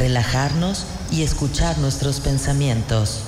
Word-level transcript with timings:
relajarnos 0.00 0.86
y 1.12 1.22
escuchar 1.24 1.76
nuestros 1.76 2.20
pensamientos. 2.20 3.20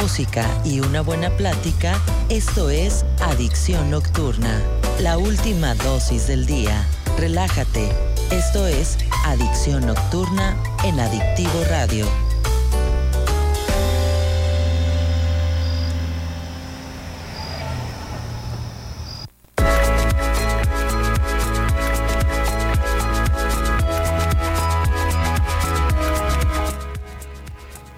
Música 0.00 0.46
y 0.64 0.78
una 0.78 1.00
buena 1.00 1.28
plática, 1.30 2.00
esto 2.28 2.70
es 2.70 3.04
Adicción 3.20 3.90
Nocturna, 3.90 4.62
la 5.00 5.18
última 5.18 5.74
dosis 5.74 6.28
del 6.28 6.46
día. 6.46 6.86
Relájate, 7.18 7.90
esto 8.30 8.68
es 8.68 8.96
Adicción 9.26 9.86
Nocturna 9.86 10.56
en 10.84 11.00
Adictivo 11.00 11.64
Radio. 11.68 12.29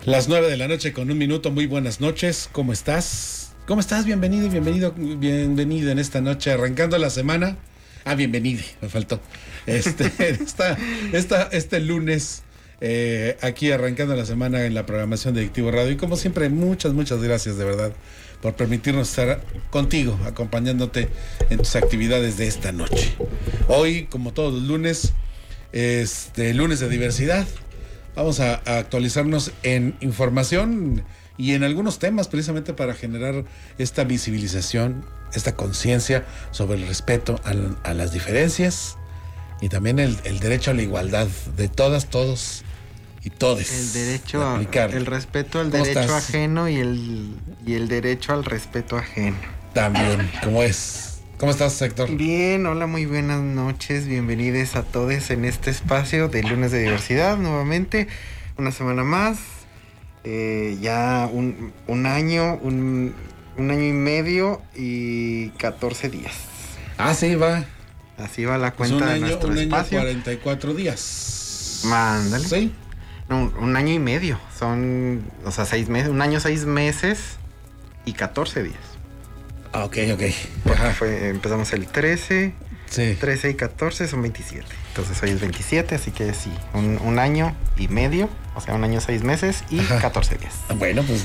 Las 0.05 0.29
nueve 0.29 0.51
de 0.51 0.57
la 0.57 0.67
noche 0.67 0.93
con 0.93 1.13
un 1.13 1.17
minuto, 1.17 1.53
muy 1.53 1.67
buenas 1.67 2.01
noches, 2.01 2.49
¿cómo 2.51 2.73
estás? 2.73 3.53
¿Cómo 3.69 3.81
estás? 3.81 4.05
Bienvenido 4.05 4.49
bienvenido, 4.51 4.93
bienvenido 4.97 5.93
en 5.93 6.01
esta 6.01 6.21
noche, 6.21 6.51
arrancando 6.51 6.99
la 6.99 7.09
semana. 7.09 7.57
Ah, 8.05 8.17
bienvenido, 8.17 8.65
me 8.81 8.89
faltó. 8.89 9.21
Este, 9.65 10.11
esta, 11.13 11.43
este 11.53 11.79
lunes, 11.79 12.43
eh, 12.81 13.37
aquí 13.43 13.71
arrancando 13.71 14.17
la 14.17 14.27
semana 14.27 14.65
en 14.67 14.75
la 14.75 14.87
programación 14.87 15.35
de 15.35 15.43
Adictivo 15.43 15.71
Radio. 15.71 15.93
Y 15.93 15.97
como 15.97 16.17
siempre, 16.17 16.49
muchas, 16.49 16.95
muchas 16.95 17.23
gracias 17.23 17.57
de 17.57 17.65
verdad 17.65 17.93
por 18.41 18.55
permitirnos 18.55 19.09
estar 19.09 19.41
contigo, 19.71 20.19
acompañándote 20.27 21.11
en 21.49 21.59
tus 21.59 21.77
actividades 21.77 22.39
de 22.39 22.49
esta 22.49 22.73
noche. 22.73 23.15
Hoy, 23.69 24.07
como 24.07 24.33
todos 24.33 24.53
los 24.53 24.63
lunes, 24.65 25.13
este 25.71 26.55
lunes 26.55 26.81
de 26.81 26.89
diversidad, 26.89 27.47
Vamos 28.15 28.41
a, 28.41 28.55
actualizarnos 28.67 29.53
en 29.63 29.97
información 30.01 31.05
y 31.39 31.55
en 31.55 31.65
algunos 31.65 31.99
temas 31.99 32.29
precisamente 32.29 32.75
para 32.75 32.95
generar 32.95 33.45
esta 33.79 34.05
visibilización, 34.05 35.05
esta 35.33 35.57
conciencia 35.57 36.25
sobre 36.51 36.79
el 36.79 36.87
respeto 36.87 37.41
a, 37.45 37.95
las 37.95 38.13
diferencias 38.13 38.99
y 39.61 39.69
también 39.69 39.99
el, 39.99 40.17
derecho 40.41 40.73
a 40.73 40.75
la 40.75 40.83
igualdad 40.83 41.29
de 41.57 41.69
todas, 41.69 42.07
todos 42.11 42.65
y 43.25 43.31
todes. 43.31 43.73
El 43.73 43.93
derecho 43.93 44.43
a, 44.43 44.61
el 44.61 45.07
respeto 45.07 45.61
al 45.61 45.71
derecho 45.71 46.15
ajeno 46.15 46.69
y 46.69 46.77
el, 46.77 47.35
y 47.65 47.75
el 47.75 47.89
derecho 47.89 48.35
al 48.35 48.45
respeto 48.45 48.99
ajeno. 48.99 49.37
También, 49.73 50.31
como 50.43 50.63
es. 50.63 51.12
¿Cómo 51.43 51.51
estás, 51.51 51.83
Héctor? 51.83 52.09
Bien, 52.09 52.65
hola, 52.67 52.87
muy 52.87 53.05
buenas 53.05 53.41
noches. 53.41 54.07
Bienvenidos 54.07 54.77
a 54.77 54.85
todos 54.85 55.29
en 55.33 55.45
este 55.45 55.71
espacio 55.71 56.29
de 56.29 56.45
lunes 56.45 56.71
de 56.71 56.79
diversidad. 56.79 57.37
Nuevamente, 57.37 58.07
una 58.59 58.71
semana 58.71 59.03
más. 59.03 59.41
Eh, 60.23 60.79
ya 60.81 61.29
un, 61.33 61.73
año, 62.07 62.61
un, 62.63 63.13
año 63.59 63.83
y 63.83 63.93
medio 63.93 64.63
y 64.77 65.49
14 65.59 66.11
días. 66.11 66.33
Ah, 66.97 67.13
sí, 67.13 67.35
va. 67.35 67.65
Así 68.19 68.45
va 68.45 68.57
la 68.57 68.71
cuenta 68.71 69.13
de 69.13 69.19
nuestro 69.19 69.49
un 69.49 69.59
espacio. 69.59 69.99
Año 69.99 70.11
44 70.11 70.75
días. 70.75 71.83
Mándale. 71.87 72.45
Sí. 72.47 72.73
un 73.29 73.77
año 73.77 73.93
y 73.93 73.99
medio. 73.99 74.39
Son, 74.57 75.25
o 75.45 75.51
sea, 75.51 75.65
seis 75.65 75.89
meses. 75.89 76.09
Un 76.09 76.23
año, 76.23 76.39
seis 76.39 76.67
meses 76.67 77.19
y 78.05 78.13
14 78.13 78.63
días. 78.63 78.93
Ah, 79.73 79.85
ok, 79.85 79.97
ok. 80.13 80.23
Fue, 80.99 81.29
empezamos 81.29 81.73
el 81.73 81.87
13. 81.87 82.53
Sí. 82.87 83.17
13 83.19 83.51
y 83.51 83.55
14 83.55 84.07
son 84.07 84.21
27. 84.21 84.67
Entonces 84.89 85.23
hoy 85.23 85.31
es 85.31 85.41
27, 85.41 85.95
así 85.95 86.11
que 86.11 86.35
sí, 86.35 86.53
un, 86.75 87.19
año 87.19 87.57
y 87.79 87.89
medio, 87.89 88.29
o 88.55 88.61
sea, 88.61 88.75
un 88.75 88.85
año, 88.85 89.01
seis 89.01 89.25
meses 89.25 89.65
y 89.71 89.79
14 89.79 90.37
días. 90.37 90.55
Bueno, 90.77 91.03
pues 91.03 91.25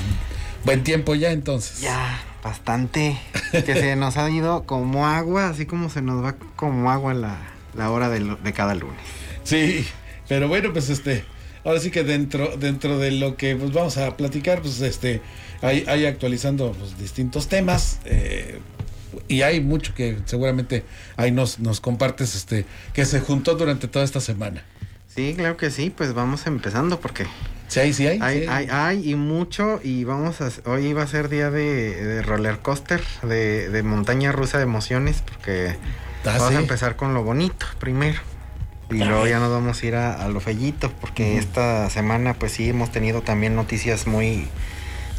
buen 0.64 0.82
tiempo 0.82 1.14
ya 1.14 1.30
entonces. 1.30 1.80
Ya, 1.80 2.22
bastante. 2.42 3.18
que 3.52 3.74
se 3.74 3.96
nos 3.96 4.16
ha 4.16 4.30
ido 4.30 4.64
como 4.64 5.06
agua, 5.06 5.48
así 5.48 5.66
como 5.66 5.90
se 5.90 6.00
nos 6.00 6.24
va 6.24 6.36
como 6.56 6.90
agua 6.90 7.12
la, 7.12 7.36
la 7.76 7.90
hora 7.90 8.08
de, 8.08 8.20
de 8.42 8.52
cada 8.54 8.74
lunes. 8.74 9.02
Sí, 9.44 9.86
pero 10.26 10.48
bueno, 10.48 10.72
pues 10.72 10.88
este, 10.88 11.26
ahora 11.68 11.80
sí 11.80 11.90
que 11.90 12.02
dentro, 12.02 12.56
dentro 12.56 12.98
de 12.98 13.10
lo 13.10 13.36
que 13.36 13.54
pues, 13.54 13.72
vamos 13.72 13.98
a 13.98 14.16
platicar, 14.16 14.62
pues 14.62 14.80
este, 14.80 15.20
hay, 15.60 16.06
actualizando 16.06 16.72
pues, 16.72 16.98
distintos 16.98 17.48
temas. 17.48 18.00
Eh, 18.06 18.58
y 19.26 19.42
hay 19.42 19.60
mucho 19.60 19.94
que 19.94 20.18
seguramente 20.24 20.84
ahí 21.16 21.30
nos, 21.30 21.58
nos 21.58 21.80
compartes 21.80 22.34
este 22.34 22.64
que 22.92 23.04
se 23.04 23.20
juntó 23.20 23.54
durante 23.54 23.86
toda 23.86 24.04
esta 24.04 24.20
semana. 24.20 24.64
Sí, 25.08 25.34
claro 25.36 25.56
que 25.56 25.70
sí, 25.70 25.90
pues 25.90 26.14
vamos 26.14 26.46
empezando 26.46 27.00
porque 27.00 27.26
Sí, 27.68 27.80
hay, 27.80 27.92
sí 27.92 28.06
hay. 28.06 28.18
Hay, 28.22 28.68
hay, 28.70 29.10
y 29.10 29.14
mucho 29.14 29.78
y 29.82 30.04
vamos 30.04 30.40
a... 30.40 30.50
Hoy 30.64 30.94
va 30.94 31.02
a 31.02 31.06
ser 31.06 31.28
día 31.28 31.50
de, 31.50 32.22
roller 32.22 32.60
coaster, 32.60 33.02
de, 33.22 33.82
montaña 33.84 34.32
rusa 34.32 34.56
de 34.56 34.64
emociones, 34.64 35.22
porque 35.22 35.76
ah, 36.24 36.36
vamos 36.38 36.54
a 36.54 36.60
empezar 36.60 36.96
con 36.96 37.12
lo 37.12 37.24
bonito 37.24 37.66
primero. 37.78 38.20
Y 38.90 39.04
luego 39.04 39.26
ya 39.26 39.38
nos 39.38 39.50
vamos 39.50 39.82
a 39.82 39.86
ir 39.86 39.94
a, 39.96 40.28
lo 40.28 40.40
fellito, 40.40 40.90
porque 41.00 41.36
esta 41.36 41.90
semana 41.90 42.34
pues 42.34 42.52
sí 42.52 42.70
hemos 42.70 42.90
tenido 42.90 43.20
también 43.20 43.54
noticias 43.54 44.06
muy 44.06 44.48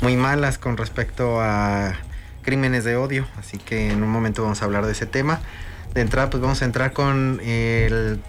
muy 0.02 0.16
malas 0.16 0.58
con 0.58 0.78
respecto 0.78 1.42
a 1.42 1.94
crímenes 2.42 2.84
de 2.84 2.96
odio, 2.96 3.28
así 3.38 3.58
que 3.58 3.92
en 3.92 4.02
un 4.02 4.10
momento 4.10 4.42
vamos 4.42 4.62
a 4.62 4.66
hablar 4.66 4.86
de 4.86 4.94
ese 4.94 5.06
tema. 5.06 5.42
De 5.94 6.02
entrada, 6.02 6.30
pues 6.30 6.42
vamos 6.42 6.62
a 6.62 6.66
entrar 6.66 6.94
con 6.94 7.42
el, 7.44 8.20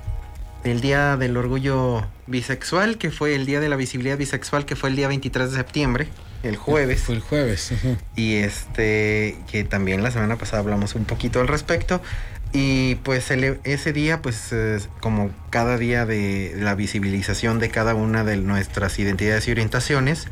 el 0.64 0.80
Día 0.80 1.16
del 1.16 1.36
Orgullo 1.36 2.06
Bisexual, 2.26 2.98
que 2.98 3.10
fue 3.10 3.34
el 3.34 3.46
Día 3.46 3.60
de 3.60 3.68
la 3.68 3.76
Visibilidad 3.76 4.18
Bisexual, 4.18 4.66
que 4.66 4.76
fue 4.76 4.90
el 4.90 4.96
día 4.96 5.08
23 5.08 5.50
de 5.50 5.56
septiembre, 5.56 6.08
el 6.42 6.56
jueves. 6.56 7.02
Fue 7.02 7.14
el 7.16 7.20
jueves. 7.20 7.72
Y 8.16 8.36
este, 8.36 9.36
que 9.50 9.64
también 9.64 10.02
la 10.02 10.10
semana 10.10 10.36
pasada 10.36 10.60
hablamos 10.60 10.94
un 10.94 11.04
poquito 11.04 11.40
al 11.40 11.48
respecto. 11.48 12.00
Y 12.52 12.96
pues 12.96 13.30
ese 13.30 13.92
día, 13.92 14.22
pues 14.22 14.52
como 14.98 15.30
cada 15.50 15.76
día 15.78 16.04
de 16.04 16.54
la 16.56 16.74
visibilización 16.74 17.60
de 17.60 17.70
cada 17.70 17.94
una 17.94 18.24
de 18.24 18.36
nuestras 18.38 18.98
identidades 18.98 19.46
y 19.46 19.52
orientaciones, 19.52 20.26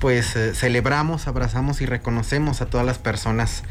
pues 0.00 0.36
eh, 0.36 0.54
celebramos, 0.54 1.28
abrazamos 1.28 1.80
y 1.80 1.86
reconocemos 1.86 2.60
a 2.60 2.66
todas 2.66 2.86
las 2.86 2.98
personas 2.98 3.62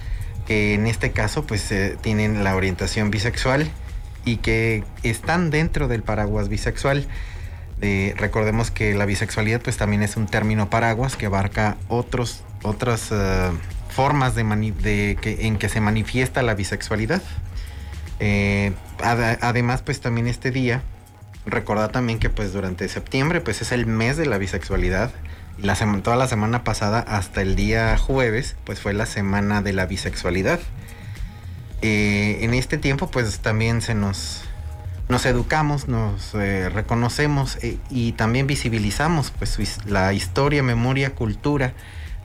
que 0.45 0.73
en 0.73 0.87
este 0.87 1.11
caso 1.11 1.45
pues 1.45 1.71
eh, 1.71 1.97
tienen 2.01 2.43
la 2.43 2.55
orientación 2.55 3.11
bisexual 3.11 3.69
y 4.25 4.37
que 4.37 4.83
están 5.03 5.49
dentro 5.49 5.87
del 5.87 6.03
paraguas 6.03 6.49
bisexual. 6.49 7.07
recordemos 8.17 8.71
que 8.71 8.93
la 8.93 9.05
bisexualidad 9.05 9.61
pues 9.61 9.77
también 9.77 10.03
es 10.03 10.17
un 10.17 10.27
término 10.27 10.69
paraguas 10.69 11.15
que 11.15 11.27
abarca 11.27 11.77
otros, 11.87 12.43
otras 12.63 13.09
eh, 13.11 13.49
formas 13.89 14.35
de, 14.35 15.17
que, 15.21 15.47
en 15.47 15.57
que 15.57 15.69
se 15.69 15.81
manifiesta 15.81 16.41
la 16.43 16.55
bisexualidad. 16.55 17.21
Además 18.99 19.81
pues 19.81 20.01
también 20.01 20.27
este 20.27 20.51
día, 20.51 20.81
recordad 21.45 21.91
también 21.91 22.19
que 22.19 22.29
pues 22.29 22.53
durante 22.53 22.87
septiembre 22.87 23.41
pues 23.41 23.61
es 23.61 23.71
el 23.71 23.85
mes 23.85 24.17
de 24.17 24.25
la 24.25 24.37
bisexualidad 24.37 25.11
la 25.61 25.75
toda 26.03 26.15
la 26.15 26.27
semana 26.27 26.63
pasada 26.63 26.99
hasta 26.99 27.41
el 27.41 27.55
día 27.55 27.97
jueves, 27.97 28.55
pues 28.63 28.79
fue 28.79 28.93
la 28.93 29.05
semana 29.05 29.61
de 29.61 29.73
la 29.73 29.85
bisexualidad. 29.85 30.59
Eh, 31.81 32.39
en 32.41 32.53
este 32.53 32.77
tiempo, 32.77 33.09
pues 33.09 33.39
también 33.39 33.81
se 33.81 33.95
nos, 33.95 34.43
nos 35.09 35.25
educamos, 35.25 35.87
nos 35.87 36.33
eh, 36.35 36.69
reconocemos 36.69 37.57
eh, 37.63 37.77
y 37.89 38.11
también 38.13 38.47
visibilizamos 38.47 39.31
pues, 39.31 39.57
la 39.85 40.13
historia, 40.13 40.63
memoria, 40.63 41.15
cultura, 41.15 41.73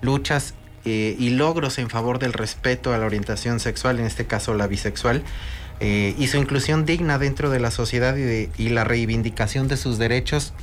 luchas 0.01 0.55
y 0.85 1.31
logros 1.31 1.79
en 1.79 1.89
favor 1.89 2.19
del 2.19 2.33
respeto 2.33 2.93
a 2.93 2.99
la 2.99 3.07
orientación 3.07 3.61
sexual, 3.61 4.01
en 4.01 4.07
este 4.07 4.27
caso 4.27 4.53
la 4.53 4.67
bisexual, 4.67 5.23
y 5.83 6.27
su 6.29 6.37
inclusión 6.37 6.85
digna 6.87 7.19
dentro 7.19 7.51
de 7.51 7.59
la 7.59 7.71
sociedad 7.71 8.17
y, 8.17 8.51
y 8.57 8.69
la 8.69 8.85
reivindicación 8.85 9.67
de 9.69 9.77
sus 9.77 9.99
derechos 9.99 10.55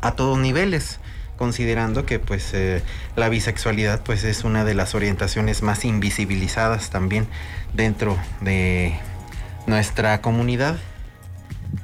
a 0.00 0.12
todos 0.12 0.38
niveles 0.38 1.00
considerando 1.40 2.04
que 2.04 2.18
pues 2.18 2.52
eh, 2.52 2.82
la 3.16 3.30
bisexualidad 3.30 4.02
pues 4.02 4.24
es 4.24 4.44
una 4.44 4.66
de 4.66 4.74
las 4.74 4.94
orientaciones 4.94 5.62
más 5.62 5.86
invisibilizadas 5.86 6.90
también 6.90 7.26
dentro 7.72 8.18
de 8.42 8.92
nuestra 9.66 10.20
comunidad. 10.20 10.76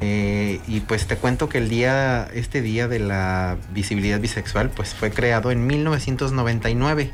Eh, 0.00 0.60
y 0.68 0.80
pues 0.80 1.06
te 1.06 1.16
cuento 1.16 1.48
que 1.48 1.56
el 1.56 1.70
día, 1.70 2.28
este 2.34 2.60
día 2.60 2.86
de 2.86 2.98
la 2.98 3.56
visibilidad 3.72 4.20
bisexual 4.20 4.68
pues 4.68 4.94
fue 4.94 5.10
creado 5.10 5.50
en 5.50 5.66
1999 5.66 7.12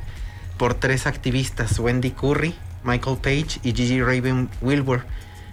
por 0.58 0.74
tres 0.74 1.06
activistas, 1.06 1.78
Wendy 1.78 2.10
Curry, 2.10 2.56
Michael 2.82 3.18
Page 3.18 3.60
y 3.62 3.72
Gigi 3.72 4.02
Raven 4.02 4.50
Wilbur, 4.60 5.04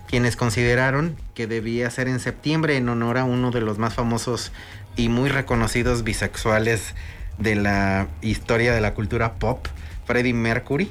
quienes 0.09 0.35
consideraron 0.35 1.15
que 1.35 1.45
debía 1.45 1.89
ser 1.91 2.07
en 2.07 2.19
septiembre 2.19 2.77
en 2.77 2.89
honor 2.89 3.19
a 3.19 3.25
uno 3.25 3.51
de 3.51 3.61
los 3.61 3.77
más 3.77 3.93
famosos 3.93 4.51
y 4.95 5.07
muy 5.07 5.29
reconocidos 5.29 6.03
bisexuales 6.03 6.95
de 7.37 7.55
la 7.55 8.07
historia 8.21 8.73
de 8.73 8.81
la 8.81 8.95
cultura 8.95 9.33
pop, 9.35 9.67
Freddie 10.07 10.33
Mercury, 10.33 10.89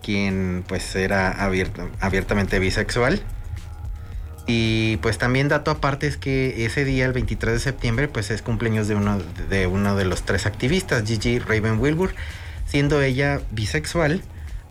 quien 0.00 0.64
pues 0.68 0.94
era 0.94 1.32
abiertamente 2.00 2.60
bisexual. 2.60 3.20
Y 4.46 4.96
pues 4.98 5.18
también 5.18 5.48
dato 5.48 5.72
aparte 5.72 6.06
es 6.06 6.16
que 6.16 6.64
ese 6.64 6.84
día, 6.84 7.06
el 7.06 7.12
23 7.12 7.54
de 7.54 7.60
septiembre, 7.60 8.08
pues 8.08 8.30
es 8.30 8.42
cumpleaños 8.42 8.86
de 8.86 8.94
uno 8.94 9.18
de, 9.48 9.66
uno 9.66 9.96
de 9.96 10.04
los 10.04 10.22
tres 10.22 10.46
activistas, 10.46 11.04
Gigi 11.04 11.40
Raven 11.40 11.80
Wilbur, 11.80 12.14
siendo 12.66 13.02
ella 13.02 13.40
bisexual, 13.50 14.22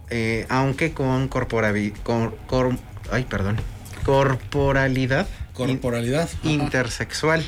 eh, 0.10 0.46
aunque 0.50 0.94
con, 0.94 1.28
con, 1.28 2.80
ay, 3.12 3.26
perdón, 3.26 3.58
corporalidad. 4.04 5.28
Corporalidad. 5.54 6.30
intersexual. 6.44 7.44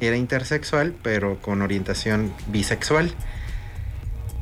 Era 0.00 0.16
intersexual, 0.16 0.94
pero 1.02 1.40
con 1.40 1.62
orientación 1.62 2.32
bisexual. 2.48 3.12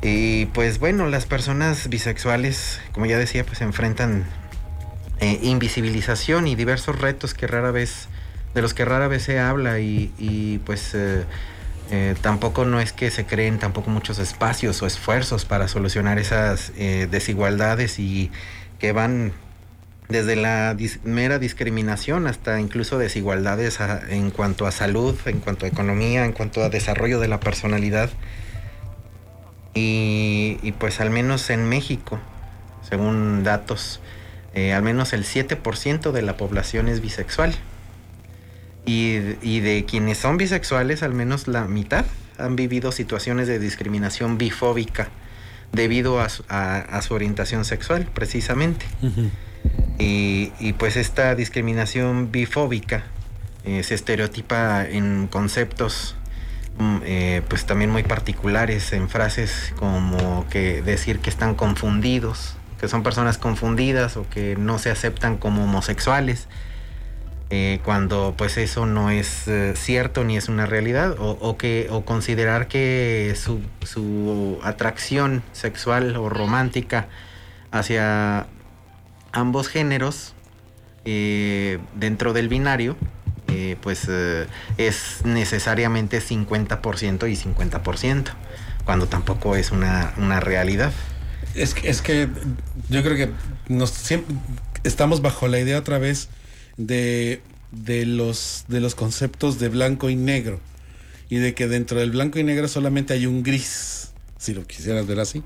Y 0.01 0.45
pues 0.47 0.79
bueno, 0.79 1.07
las 1.07 1.25
personas 1.25 1.89
bisexuales, 1.89 2.79
como 2.93 3.05
ya 3.05 3.17
decía, 3.17 3.45
pues 3.45 3.61
enfrentan 3.61 4.25
eh, 5.19 5.39
invisibilización 5.43 6.47
y 6.47 6.55
diversos 6.55 6.99
retos 7.01 7.33
que 7.33 7.45
rara 7.45 7.71
vez, 7.71 8.07
de 8.53 8.61
los 8.61 8.73
que 8.73 8.85
rara 8.85 9.09
vez 9.09 9.23
se 9.23 9.39
habla 9.39 9.79
y, 9.79 10.61
pues 10.65 10.95
eh, 10.95 11.25
eh, 11.91 12.15
tampoco 12.21 12.63
no 12.63 12.79
es 12.79 12.93
que 12.93 13.11
se 13.11 13.25
creen 13.25 13.59
tampoco 13.59 13.89
muchos 13.89 14.19
espacios 14.19 14.81
o 14.81 14.87
esfuerzos 14.87 15.43
para 15.43 15.67
solucionar 15.67 16.19
esas 16.19 16.71
desigualdades 16.77 17.99
y 17.99 18.31
que 18.79 18.93
van 18.93 19.33
desde 20.09 20.35
la 20.35 20.75
mera 21.03 21.37
discriminación 21.37 22.25
hasta 22.25 22.59
incluso 22.59 22.97
desigualdades 22.97 23.77
en 24.09 24.31
cuanto 24.31 24.65
a 24.65 24.71
salud, 24.71 25.15
en 25.25 25.39
cuanto 25.39 25.67
a 25.67 25.69
economía, 25.69 26.25
en 26.25 26.33
cuanto 26.33 26.63
a 26.63 26.69
desarrollo 26.69 27.19
de 27.19 27.27
la 27.27 27.39
personalidad. 27.39 28.09
Y, 29.75 30.73
pues 30.79 30.99
al 30.99 31.11
menos 31.11 31.49
en 31.51 31.69
México, 31.69 32.19
según 32.89 33.43
datos, 33.43 34.01
eh, 34.55 34.73
al 34.73 34.81
menos 34.81 35.13
el 35.13 35.23
7% 35.23 36.11
de 36.11 36.21
la 36.23 36.35
población 36.35 36.89
es 36.89 37.01
bisexual. 37.01 37.53
Y, 38.85 39.19
de 39.59 39.85
quienes 39.87 40.17
son 40.17 40.37
bisexuales, 40.37 41.03
al 41.03 41.13
menos 41.13 41.47
la 41.47 41.65
mitad 41.65 42.05
han 42.39 42.55
vivido 42.55 42.91
situaciones 42.91 43.47
de 43.47 43.59
discriminación 43.59 44.39
bifóbica 44.39 45.09
debido 45.71 46.19
a 46.19 46.29
su, 46.29 47.13
orientación 47.13 47.63
sexual, 47.63 48.09
precisamente. 48.11 48.87
Y, 49.97 50.73
pues 50.73 50.95
esta 50.95 51.35
discriminación 51.35 52.31
bifóbica 52.31 53.03
eh, 53.65 53.83
se 53.83 53.95
estereotipa 53.95 54.85
en 54.85 55.27
conceptos 55.27 56.15
Mm, 56.79 56.97
eh, 57.03 57.41
pues 57.49 57.65
también 57.65 57.91
muy 57.91 58.03
particulares 58.03 58.93
en 58.93 59.09
frases 59.09 59.73
como 59.77 60.47
que 60.49 60.81
decir 60.81 61.19
que 61.19 61.29
están 61.29 61.53
confundidos, 61.55 62.55
que 62.79 62.87
son 62.87 63.03
personas 63.03 63.37
confundidas 63.37 64.15
o 64.15 64.29
que 64.29 64.55
no 64.55 64.79
se 64.79 64.89
aceptan 64.89 65.35
como 65.35 65.65
homosexuales, 65.65 66.47
eh, 67.49 67.81
cuando 67.83 68.33
pues 68.37 68.57
eso 68.57 68.85
no 68.85 69.09
es 69.09 69.49
cierto 69.75 70.23
ni 70.23 70.37
es 70.37 70.47
una 70.47 70.65
realidad, 70.67 71.15
o, 71.19 71.57
que, 71.57 71.87
o 71.91 72.05
considerar 72.05 72.69
que 72.69 73.35
su, 73.35 73.59
su 73.83 74.59
atracción 74.63 75.43
sexual 75.51 76.15
o 76.15 76.29
romántica 76.29 77.07
hacia 77.71 78.47
ambos 79.31 79.67
géneros 79.67 80.33
dentro 81.05 82.33
del 82.33 82.49
binario 82.49 82.95
eh, 83.51 83.77
pues 83.81 84.05
eh, 84.07 84.45
es 84.77 85.21
necesariamente 85.23 86.21
50% 86.21 87.31
y 87.31 87.35
50%, 87.35 88.25
cuando 88.85 89.07
tampoco 89.07 89.55
es 89.55 89.71
una, 89.71 90.39
realidad. 90.39 90.93
Es 91.55 91.73
que, 91.73 91.89
es 91.89 92.01
que 92.01 92.29
yo 92.89 93.01
creo 93.01 93.15
que 93.15 93.31
nos 93.67 93.89
siempre 93.89 94.35
estamos 94.83 95.21
bajo 95.21 95.47
la 95.47 95.59
idea 95.59 95.79
otra 95.79 95.97
vez 95.97 96.29
de, 96.77 97.41
de, 97.71 98.05
los, 98.05 98.65
de 98.67 98.81
los 98.81 98.93
conceptos 98.93 99.57
de 99.59 99.69
blanco 99.69 100.09
y 100.09 100.15
negro 100.15 100.59
y 101.29 101.37
de 101.37 101.53
que 101.53 101.67
dentro 101.67 101.99
del 101.99 102.11
blanco 102.11 102.39
y 102.39 102.43
negro 102.43 102.67
solamente 102.67 103.13
hay 103.13 103.25
un 103.25 103.41
gris, 103.41 104.11
si 104.37 104.53
lo 104.53 104.65
quisieras 104.65 105.07
ver 105.07 105.19
así. 105.19 105.43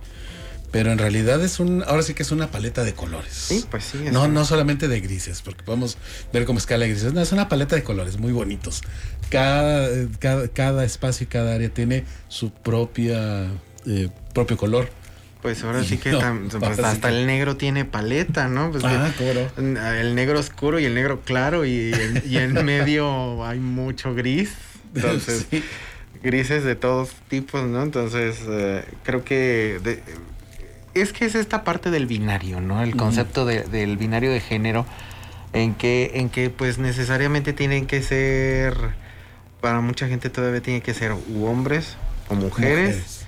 Pero 0.73 0.91
en 0.91 0.97
realidad 0.97 1.39
es 1.43 1.59
un, 1.59 1.83
ahora 1.85 2.01
sí 2.01 2.15
que 2.15 2.23
es 2.23 2.31
una 2.31 2.47
paleta 2.47 2.83
de 2.83 2.93
colores. 2.93 3.31
Sí, 3.31 3.63
pues 3.69 3.83
sí. 3.83 3.99
No, 4.11 4.27
no 4.27 4.43
solamente 4.43 4.87
de 4.87 5.01
grises, 5.01 5.43
porque 5.43 5.63
podemos 5.63 5.99
ver 6.33 6.45
como 6.45 6.57
escala 6.57 6.85
de 6.85 6.89
grises. 6.89 7.13
No, 7.13 7.21
es 7.21 7.31
una 7.31 7.47
paleta 7.47 7.75
de 7.75 7.83
colores 7.83 8.17
muy 8.17 8.31
bonitos. 8.31 8.81
Cada, 9.29 9.87
cada, 10.51 10.83
espacio 10.83 11.25
y 11.25 11.27
cada 11.27 11.53
área 11.53 11.69
tiene 11.69 12.05
su 12.27 12.51
propia, 12.51 13.51
eh, 13.85 14.09
propio 14.33 14.57
color. 14.57 14.89
Pues 15.43 15.63
ahora 15.63 15.83
sí 15.83 15.97
que 15.97 16.17
pues 16.59 16.79
hasta 16.79 17.09
el 17.09 17.27
negro 17.27 17.55
tiene 17.55 17.85
paleta, 17.85 18.47
¿no? 18.47 18.71
Pues 18.71 18.83
ah, 18.83 19.13
El 19.99 20.15
negro 20.15 20.39
oscuro 20.39 20.79
y 20.79 20.85
el 20.85 20.95
negro 20.95 21.21
claro 21.21 21.65
y, 21.65 21.93
en 22.31 22.53
medio 22.65 23.45
hay 23.45 23.59
mucho 23.59 24.15
gris. 24.15 24.53
Entonces, 24.95 25.45
grises 26.23 26.63
de 26.63 26.75
todos 26.75 27.11
tipos, 27.27 27.63
¿no? 27.63 27.83
Entonces, 27.83 28.37
eh, 28.47 28.85
creo 29.03 29.23
que 29.23 29.79
es 30.93 31.13
que 31.13 31.25
es 31.25 31.35
esta 31.35 31.63
parte 31.63 31.91
del 31.91 32.05
binario, 32.05 32.61
¿no? 32.61 32.81
El 32.81 32.95
concepto 32.95 33.45
del 33.45 33.97
binario 33.97 34.31
de 34.31 34.39
género, 34.39 34.85
en 35.53 35.75
que, 35.75 36.11
en 36.15 36.29
que 36.29 36.49
pues 36.49 36.77
necesariamente 36.77 37.53
tienen 37.53 37.85
que 37.85 38.01
ser, 38.01 38.75
para 39.61 39.81
mucha 39.81 40.07
gente 40.07 40.29
todavía 40.29 40.61
tiene 40.61 40.81
que 40.81 40.93
ser 40.93 41.13
u 41.13 41.45
hombres 41.45 41.97
o 42.29 42.35
mujeres. 42.35 43.19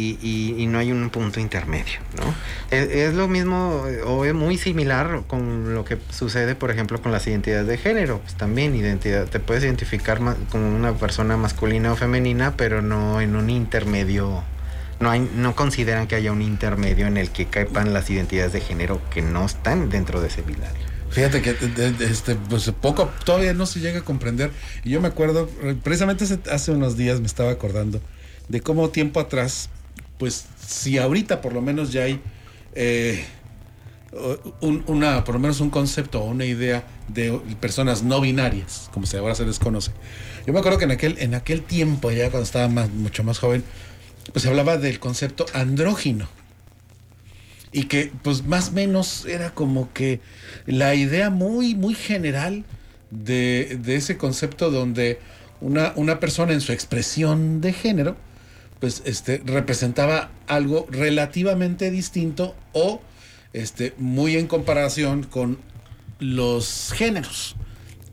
Y, 0.00 0.64
no 0.68 0.78
hay 0.78 0.92
un 0.92 1.10
punto 1.10 1.40
intermedio, 1.40 1.98
¿no? 2.16 2.32
Es, 2.70 3.14
lo 3.14 3.26
mismo 3.26 3.82
o 4.06 4.24
es 4.24 4.32
muy 4.32 4.56
similar 4.56 5.22
con 5.26 5.74
lo 5.74 5.84
que 5.84 5.98
sucede, 6.10 6.54
por 6.54 6.70
ejemplo, 6.70 7.02
con 7.02 7.10
las 7.10 7.26
identidades 7.26 7.66
de 7.66 7.78
género. 7.78 8.20
Pues 8.20 8.36
también 8.36 8.76
identidad, 8.76 9.26
te 9.26 9.40
puedes 9.40 9.64
identificar 9.64 10.20
como 10.50 10.68
una 10.68 10.92
persona 10.92 11.36
masculina 11.36 11.92
o 11.92 11.96
femenina, 11.96 12.54
pero 12.56 12.80
no 12.80 13.20
en 13.20 13.34
un 13.34 13.50
intermedio 13.50 14.44
no, 15.00 15.10
hay, 15.10 15.28
no 15.36 15.54
consideran 15.54 16.06
que 16.06 16.16
haya 16.16 16.32
un 16.32 16.42
intermedio 16.42 17.06
en 17.06 17.16
el 17.16 17.30
que 17.30 17.46
caipan 17.46 17.92
las 17.92 18.10
identidades 18.10 18.52
de 18.52 18.60
género 18.60 19.00
que 19.10 19.22
no 19.22 19.46
están 19.46 19.90
dentro 19.90 20.20
de 20.20 20.28
ese 20.28 20.42
binario. 20.42 20.88
Fíjate 21.10 21.40
que 21.40 21.56
este, 22.00 22.34
pues 22.34 22.70
poco 22.80 23.10
todavía 23.24 23.54
no 23.54 23.66
se 23.66 23.80
llega 23.80 24.00
a 24.00 24.04
comprender. 24.04 24.50
Y 24.84 24.90
yo 24.90 25.00
me 25.00 25.08
acuerdo, 25.08 25.48
precisamente 25.82 26.26
hace, 26.50 26.72
unos 26.72 26.96
días 26.96 27.20
me 27.20 27.26
estaba 27.26 27.50
acordando 27.50 28.00
de 28.48 28.60
cómo 28.60 28.90
tiempo 28.90 29.20
atrás, 29.20 29.70
pues 30.18 30.46
si 30.66 30.98
ahorita 30.98 31.40
por 31.40 31.52
lo 31.52 31.62
menos 31.62 31.92
ya 31.92 32.02
hay 32.02 32.20
eh, 32.74 33.24
una, 34.60 35.24
por 35.24 35.34
lo 35.34 35.40
menos 35.40 35.60
un 35.60 35.70
concepto 35.70 36.22
o 36.22 36.26
una 36.26 36.44
idea 36.44 36.86
de 37.08 37.40
personas 37.60 38.02
no 38.02 38.20
binarias, 38.20 38.90
como 38.92 39.06
se 39.06 39.18
ahora 39.18 39.34
se 39.34 39.44
desconoce. 39.44 39.92
Yo 40.46 40.52
me 40.52 40.58
acuerdo 40.58 40.78
que 40.78 40.84
en 40.84 40.90
aquel, 40.90 41.16
en 41.18 41.34
aquel 41.34 41.62
tiempo, 41.62 42.10
ya 42.10 42.30
cuando 42.30 42.44
estaba 42.44 42.68
más, 42.68 42.90
mucho 42.90 43.24
más 43.24 43.38
joven, 43.38 43.64
pues 44.32 44.46
hablaba 44.46 44.76
del 44.76 44.98
concepto 44.98 45.46
andrógino. 45.52 46.28
Y 47.70 47.84
que 47.84 48.10
pues 48.22 48.44
más 48.44 48.70
o 48.70 48.72
menos 48.72 49.26
era 49.26 49.50
como 49.54 49.92
que 49.92 50.20
la 50.66 50.94
idea 50.94 51.30
muy, 51.30 51.74
muy 51.74 51.94
general 51.94 52.64
de, 53.10 53.78
ese 53.86 54.16
concepto 54.16 54.70
donde 54.70 55.18
una, 55.60 55.92
una, 55.96 56.18
persona 56.18 56.52
en 56.52 56.60
su 56.60 56.72
expresión 56.72 57.60
de 57.60 57.72
género, 57.72 58.16
pues 58.80 59.02
este, 59.04 59.42
representaba 59.44 60.30
algo 60.46 60.86
relativamente 60.90 61.90
distinto 61.90 62.54
o 62.72 63.02
este, 63.52 63.94
muy 63.98 64.36
en 64.36 64.46
comparación 64.46 65.24
con 65.24 65.58
los 66.20 66.92
géneros, 66.94 67.56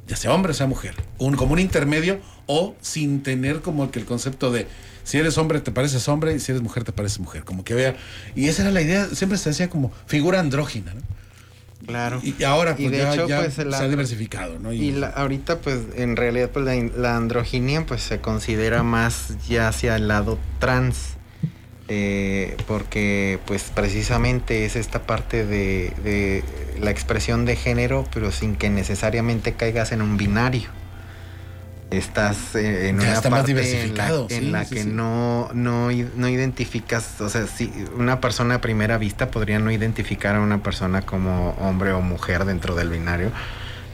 ya 0.07 0.15
sea 0.15 0.33
hombre 0.33 0.51
o 0.51 0.55
sea 0.55 0.67
mujer, 0.67 0.95
un, 1.17 1.35
como 1.35 1.53
un 1.53 1.59
intermedio 1.59 2.19
o 2.45 2.75
sin 2.81 3.23
tener 3.23 3.61
como 3.61 3.91
que 3.91 3.99
el 3.99 4.05
concepto 4.05 4.51
de 4.51 4.67
si 5.05 5.19
eres 5.19 5.37
hombre 5.37 5.61
te 5.61 5.71
pareces 5.71 6.07
hombre 6.09 6.33
y 6.33 6.39
si 6.39 6.51
eres 6.51 6.61
mujer 6.61 6.83
te 6.83 6.91
pareces 6.91 7.19
mujer. 7.19 7.45
Como 7.45 7.63
que 7.63 7.73
vea. 7.75 7.95
Y 8.35 8.49
esa 8.49 8.63
era 8.63 8.71
la 8.71 8.81
idea, 8.81 9.05
siempre 9.05 9.37
se 9.37 9.49
decía 9.49 9.69
como 9.69 9.93
figura 10.07 10.41
andrógina, 10.41 10.93
¿no? 10.93 11.01
Claro. 11.85 12.19
Y, 12.23 12.43
ahora 12.43 12.75
pues, 12.75 12.91
ya, 12.91 13.41
pues, 13.41 13.53
se 13.53 13.61
ha 13.61 13.87
diversificado, 13.87 14.57
¿no? 14.57 14.73
Y, 14.73 15.03
ahorita 15.13 15.59
pues 15.59 15.81
en 15.95 16.15
realidad 16.15 16.49
pues 16.49 16.65
la, 16.97 17.15
androginia 17.15 17.85
pues 17.85 18.01
se 18.01 18.19
considera 18.19 18.81
más 18.81 19.35
ya 19.47 19.67
hacia 19.69 19.95
el 19.95 20.07
lado 20.07 20.39
trans. 20.59 21.13
Eh, 21.87 22.57
porque 22.67 23.37
pues 23.45 23.71
precisamente 23.75 24.65
es 24.65 24.75
esta 24.75 25.03
parte 25.03 25.45
de, 25.45 25.93
de 26.03 26.43
la 26.81 26.89
expresión 26.89 27.45
de 27.45 27.55
género 27.55 28.07
pero 28.11 28.31
sin 28.31 28.55
que 28.55 28.71
necesariamente 28.71 29.53
caigas 29.53 29.91
en 29.91 30.01
un 30.01 30.17
binario 30.17 30.71
estás 31.91 32.55
eh, 32.55 32.89
en 32.89 32.99
una 32.99 33.21
parte 33.21 33.51
en 34.29 34.51
la, 34.51 34.65
que 34.65 34.85
no, 34.85 35.49
no, 35.53 35.89
no, 35.91 36.29
identificas, 36.29 37.21
o 37.21 37.29
sea, 37.29 37.47
si 37.47 37.71
una 37.95 38.19
persona 38.19 38.55
a 38.55 38.61
primera 38.61 38.97
vista 38.97 39.31
podría 39.31 39.59
no 39.59 39.71
identificar 39.71 40.35
a 40.35 40.41
una 40.41 40.63
persona 40.63 41.03
como 41.03 41.51
hombre 41.59 41.93
o 41.93 42.01
mujer 42.01 42.45
dentro 42.45 42.75
del 42.75 42.89
binario. 42.89 43.31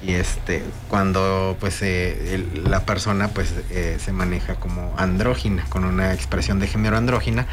Y 0.04 0.14
este, 0.14 0.64
cuando 0.90 1.56
pues 1.60 1.78
eh, 1.84 2.44
la 2.66 2.86
persona 2.86 3.28
pues 3.28 3.54
eh, 3.70 3.98
se 4.04 4.12
maneja 4.12 4.56
como 4.56 4.96
andrógina, 4.98 5.64
con 5.70 5.86
una 5.86 6.14
expresión 6.14 6.60
de 6.60 6.68
género 6.68 6.98
andrógina, 6.98 7.46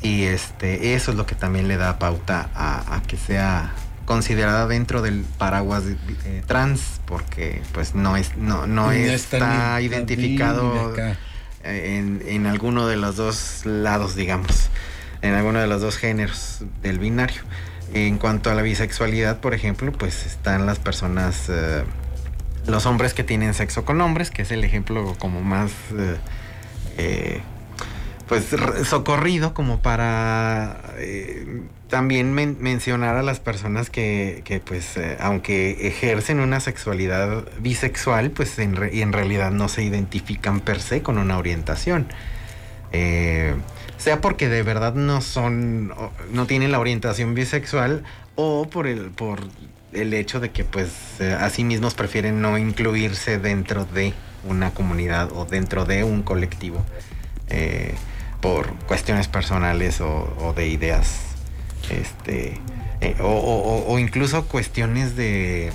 y 0.00 0.24
este, 0.24 0.94
eso 0.94 1.10
es 1.10 1.16
lo 1.16 1.26
que 1.26 1.34
también 1.34 1.68
le 1.68 1.76
da 1.76 1.98
pauta 1.98 2.48
a, 2.54 3.02
que 3.06 3.16
sea 3.16 3.72
considerada 4.04 4.66
dentro 4.66 5.02
del 5.02 5.24
paraguas 5.38 5.84
trans 6.46 7.00
porque 7.06 7.62
pues 7.72 7.94
no 7.94 8.16
es 8.16 8.36
no 8.36 8.66
no, 8.66 8.92
está, 8.92 9.80
identificado 9.80 10.94
en, 11.62 12.22
en 12.26 12.46
alguno 12.46 12.86
de 12.86 12.96
los 12.96 13.16
dos 13.16 13.62
lados 13.64 14.14
digamos 14.14 14.68
en 15.22 15.34
alguno 15.34 15.60
de 15.60 15.66
los 15.66 15.80
dos 15.80 15.96
géneros 15.96 16.64
del 16.82 16.98
binario. 16.98 17.42
En 17.94 18.18
cuanto 18.18 18.50
a 18.50 18.54
la 18.54 18.62
bisexualidad 18.62 19.40
por 19.40 19.54
ejemplo 19.54 19.92
pues 19.92 20.26
están 20.26 20.66
las 20.66 20.78
personas 20.78 21.48
los 22.66 22.86
hombres 22.86 23.14
que 23.14 23.24
tienen 23.24 23.54
sexo 23.54 23.84
con 23.84 24.00
hombres, 24.00 24.30
que 24.30 24.42
es 24.42 24.50
el 24.50 24.64
ejemplo 24.64 25.14
como 25.18 25.40
más 25.42 25.70
eh, 25.96 26.16
eh, 26.98 27.40
pues 28.28 28.46
socorrido 28.84 29.54
como 29.54 29.80
para 29.80 30.80
eh, 30.96 31.62
también 31.88 32.32
mencionar 32.32 33.16
a 33.16 33.22
las 33.22 33.40
personas 33.40 33.90
que, 33.90 34.42
que 34.44 34.60
pues 34.60 34.94
aunque 35.20 35.86
ejercen 35.86 36.40
una 36.40 36.60
sexualidad 36.60 37.44
bisexual 37.60 38.30
pues 38.30 38.58
en, 38.58 38.78
y 38.92 39.02
en 39.02 39.12
realidad 39.12 39.50
no 39.50 39.68
se 39.68 39.82
identifican 39.82 40.60
per 40.60 40.80
se 40.80 41.02
con 41.02 41.18
una 41.18 41.38
orientación. 41.38 42.08
Sea 44.04 44.20
porque 44.20 44.48
de 44.48 44.62
verdad 44.62 44.94
no 44.94 45.20
son 45.20 45.94
no 46.32 46.46
tienen 46.46 46.72
la 46.72 46.78
orientación 46.78 47.34
bisexual 47.34 48.04
o 48.34 48.68
por 48.68 48.86
el 48.86 49.10
por 49.10 49.40
el 49.94 50.12
hecho 50.12 50.40
de 50.40 50.50
que 50.50 50.64
pues 50.64 50.90
eh, 51.20 51.36
así 51.38 51.64
mismos 51.64 51.94
prefieren 51.94 52.42
no 52.42 52.58
incluirse 52.58 53.38
dentro 53.38 53.84
de 53.84 54.12
una 54.44 54.72
comunidad 54.72 55.30
o 55.32 55.44
dentro 55.46 55.84
de 55.84 56.04
un 56.04 56.22
colectivo. 56.22 56.84
Eh, 57.48 57.94
por 58.44 58.74
cuestiones 58.84 59.26
personales 59.26 60.02
o, 60.02 60.52
de 60.54 60.68
ideas 60.68 61.20
este 61.88 62.60
eh, 63.00 63.16
o, 63.22 63.98
incluso 63.98 64.44
cuestiones 64.44 65.16
de 65.16 65.72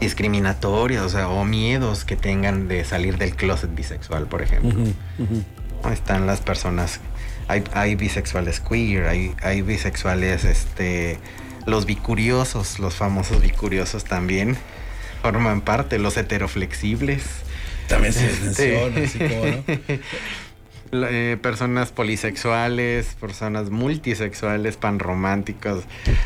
discriminatorias 0.00 1.04
o 1.04 1.08
sea 1.08 1.28
o 1.28 1.44
miedos 1.44 2.04
que 2.04 2.16
tengan 2.16 2.66
de 2.66 2.84
salir 2.84 3.16
del 3.16 3.36
closet 3.36 3.72
bisexual 3.72 4.26
por 4.26 4.42
ejemplo 4.42 4.74
están 5.92 6.26
las 6.26 6.40
personas 6.40 6.98
hay, 7.46 7.62
hay 7.72 7.94
bisexuales 7.94 8.58
queer 8.58 9.06
hay, 9.06 9.36
hay 9.40 9.62
bisexuales 9.62 10.44
este 10.44 11.20
los 11.64 11.86
bicuriosos, 11.86 12.80
los 12.80 12.94
famosos 12.94 13.40
bicuriosos 13.40 14.02
también 14.02 14.56
forman 15.22 15.60
parte, 15.60 15.98
los 15.98 16.16
heteroflexibles. 16.16 17.22
También 17.88 18.14
se 18.14 18.26
les 18.26 18.40
menciona, 18.40 19.04
así 19.04 19.18
como, 19.18 19.46
¿no? 19.46 19.64
Eh, 20.92 21.36
personas 21.42 21.92
polisexuales, 21.92 23.14
personas 23.20 23.70
multisexuales, 23.70 24.76
panrománticos, 24.76 25.84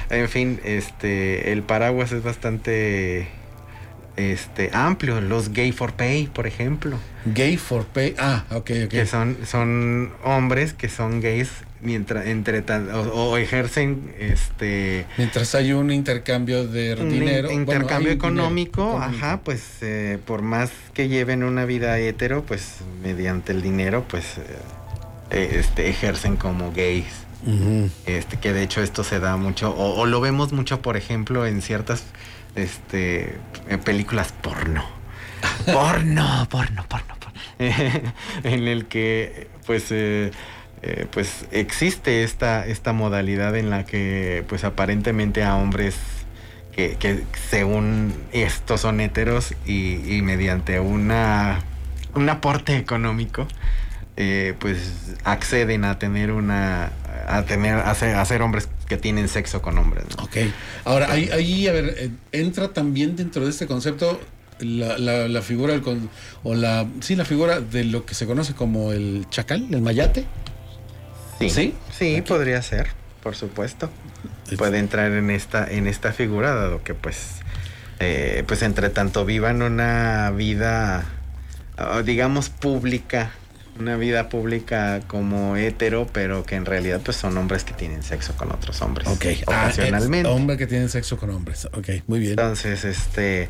en 0.09 0.29
fin, 0.29 0.61
este, 0.65 1.53
el 1.53 1.63
paraguas 1.63 2.13
es 2.13 2.23
bastante 2.23 3.29
este 4.17 4.71
amplio, 4.73 5.21
los 5.21 5.53
gay 5.53 5.73
for 5.73 5.93
pay, 5.93 6.27
por 6.27 6.47
ejemplo. 6.47 6.99
Gay 7.25 7.57
for 7.57 7.85
pay, 7.85 8.15
ah, 8.19 8.45
ok, 8.51 8.71
ok. 8.85 8.89
Que 8.89 9.07
son, 9.07 9.37
son 9.47 10.13
hombres 10.25 10.73
que 10.73 10.89
son 10.89 11.21
gays 11.21 11.51
mientras 11.83 12.27
entre 12.27 12.65
o, 13.13 13.37
ejercen 13.37 14.15
este 14.19 15.05
mientras 15.19 15.55
hay 15.55 15.73
un 15.73 15.91
intercambio 15.91 16.67
de 16.67 16.95
dinero 16.95 17.51
intercambio 17.51 18.13
económico 18.13 18.99
ajá 18.99 19.41
pues 19.43 19.63
eh, 19.81 20.19
por 20.25 20.43
más 20.43 20.71
que 20.95 21.09
lleven 21.09 21.43
una 21.43 21.65
vida 21.65 21.99
hetero 21.99 22.45
pues 22.45 22.79
mediante 23.03 23.53
el 23.53 23.63
dinero 23.63 24.05
pues 24.09 24.39
eh, 25.31 25.57
este 25.59 25.89
ejercen 25.89 26.37
como 26.37 26.73
gays 26.73 27.07
este 28.07 28.39
que 28.39 28.53
de 28.53 28.63
hecho 28.63 28.83
esto 28.83 29.03
se 29.03 29.19
da 29.19 29.37
mucho 29.37 29.75
o, 29.77 30.07
lo 30.07 30.21
vemos 30.21 30.53
mucho 30.53 30.81
por 30.81 30.97
ejemplo 30.97 31.45
en 31.45 31.61
ciertas 31.61 32.05
este 32.55 33.37
películas 33.85 34.33
porno 34.33 34.85
porno 35.67 36.47
porno 36.51 36.85
porno, 36.89 37.17
porno. 37.19 37.41
en 38.45 38.69
el 38.69 38.87
que 38.87 39.49
pues 39.67 39.87
eh, 39.91 40.31
eh, 40.83 41.07
pues 41.13 41.47
existe 41.53 42.25
esta, 42.25 42.67
esta 42.67 42.93
modalidad 42.93 43.57
en 43.57 43.71
la 43.71 43.85
que 43.85 44.45
pues 44.49 44.65
aparentemente 44.65 45.45
a 45.45 45.57
hombres 45.57 45.97
que, 46.73 47.23
según 47.51 48.15
estos 48.33 48.81
son 48.81 49.01
heteros 49.01 49.55
y, 49.67 50.21
mediante 50.23 50.81
una, 50.81 51.61
un 52.15 52.29
aporte 52.29 52.77
económico 52.77 53.47
eh, 54.17 54.55
pues 54.59 55.15
acceden 55.25 55.85
a 55.85 55.99
tener 55.99 56.33
una 56.33 56.93
a 57.29 57.43
tener 57.45 57.77
a 57.77 57.95
ser, 57.95 58.43
hombres 58.43 58.69
que 58.93 58.99
tienen 58.99 59.27
sexo 59.27 59.63
con 59.63 59.79
hombres 59.79 60.05
ok. 60.19 60.37
Ahora 60.85 61.11
ahí, 61.11 61.31
ahí 61.33 61.67
a 61.67 61.73
ver 61.73 61.95
eh, 61.97 62.11
entra 62.33 62.69
también 62.69 63.17
dentro 63.17 63.45
de 63.45 63.51
este 63.51 63.67
concepto 63.67 64.21
la, 64.61 64.99
la, 64.99 65.43
figura 65.43 65.81
o 66.43 66.55
la 66.55 66.87
sí 67.01 67.17
la 67.17 67.25
figura 67.25 67.61
de 67.61 67.85
lo 67.85 68.05
que 68.05 68.15
se 68.15 68.27
conoce 68.27 68.53
como 68.53 68.93
el 68.93 69.27
chacal 69.31 69.67
el 69.71 69.81
mayate. 69.81 70.27
Sí, 71.41 71.75
sí, 71.91 72.23
podría 72.23 72.61
ser, 72.61 72.89
por 73.23 73.35
supuesto. 73.35 73.91
Puede 74.59 74.79
entrar 74.79 75.11
en 75.11 75.31
esta, 75.31 75.67
en 75.69 75.87
esta 75.87 76.13
figura, 76.13 76.55
dado 76.55 76.85
que 76.85 76.95
pues, 76.95 77.41
eh, 77.99 78.45
pues 78.47 78.63
entre 78.63 78.91
tanto 78.91 79.25
vivan 79.25 79.63
una 79.63 80.31
vida, 80.31 81.05
ah, 81.79 82.03
digamos, 82.05 82.51
pública, 82.51 83.33
una 83.79 83.97
vida 83.97 84.29
pública 84.29 85.01
como 85.07 85.57
hetero, 85.57 86.07
pero 86.13 86.45
que 86.45 86.57
en 86.57 86.67
realidad 86.67 87.01
pues 87.05 87.17
son 87.17 87.37
hombres 87.39 87.65
que 87.65 87.73
tienen 87.75 88.03
sexo 88.03 88.37
con 88.37 88.53
otros 88.53 88.81
hombres. 88.83 89.09
Ok. 89.09 89.27
Ah, 89.47 89.65
ocasionalmente. 89.65 90.29
hombres 90.29 90.59
que 90.59 90.67
tienen 90.67 90.89
sexo 90.89 91.17
con 91.17 91.31
hombres. 91.31 91.67
Ok, 91.73 91.89
muy 92.07 92.19
bien. 92.19 92.33
Entonces, 92.33 92.85
este 92.85 93.49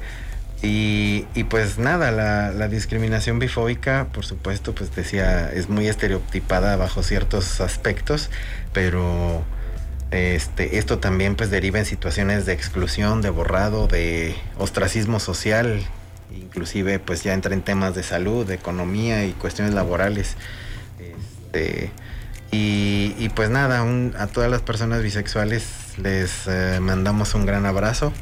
y, 0.65 1.25
pues 1.51 1.79
nada, 1.79 2.13
la, 2.13 2.69
discriminación 2.69 3.41
bifóbica, 3.41 4.07
por 4.13 4.25
supuesto, 4.25 4.75
pues 4.75 4.95
decía, 4.95 5.51
es 5.53 5.69
muy 5.69 5.89
estereotipada 5.89 6.77
bajo 6.77 7.03
ciertos 7.03 7.61
aspectos, 7.61 8.31
pero 8.73 9.43
este, 10.13 10.79
esto 10.79 11.01
también 11.01 11.35
pues 11.35 11.51
deriva 11.51 11.81
en 11.81 11.85
situaciones 11.85 12.47
de 12.47 12.53
exclusión, 12.53 13.23
de 13.23 13.31
borrado, 13.31 13.89
de 13.89 14.37
ostracismo 14.57 15.19
social, 15.19 15.83
inclusive 16.35 16.99
pues 16.99 17.23
ya 17.23 17.35
entra 17.35 17.55
en 17.55 17.63
temas 17.63 17.95
de 17.95 18.03
salud, 18.03 18.47
de 18.47 18.55
economía 18.55 19.25
y 19.25 19.33
cuestiones 19.33 19.75
laborales. 19.75 20.37
Este, 20.99 21.91
y, 22.55 23.31
pues 23.31 23.49
nada, 23.49 23.83
a 24.19 24.27
todas 24.27 24.51
las 24.51 24.61
personas 24.61 25.03
bisexuales 25.03 25.65
les 25.97 26.47
eh, 26.47 26.81
mandamos 26.81 27.35
un 27.35 27.47
gran 27.47 27.65
abrazo. 27.65 28.13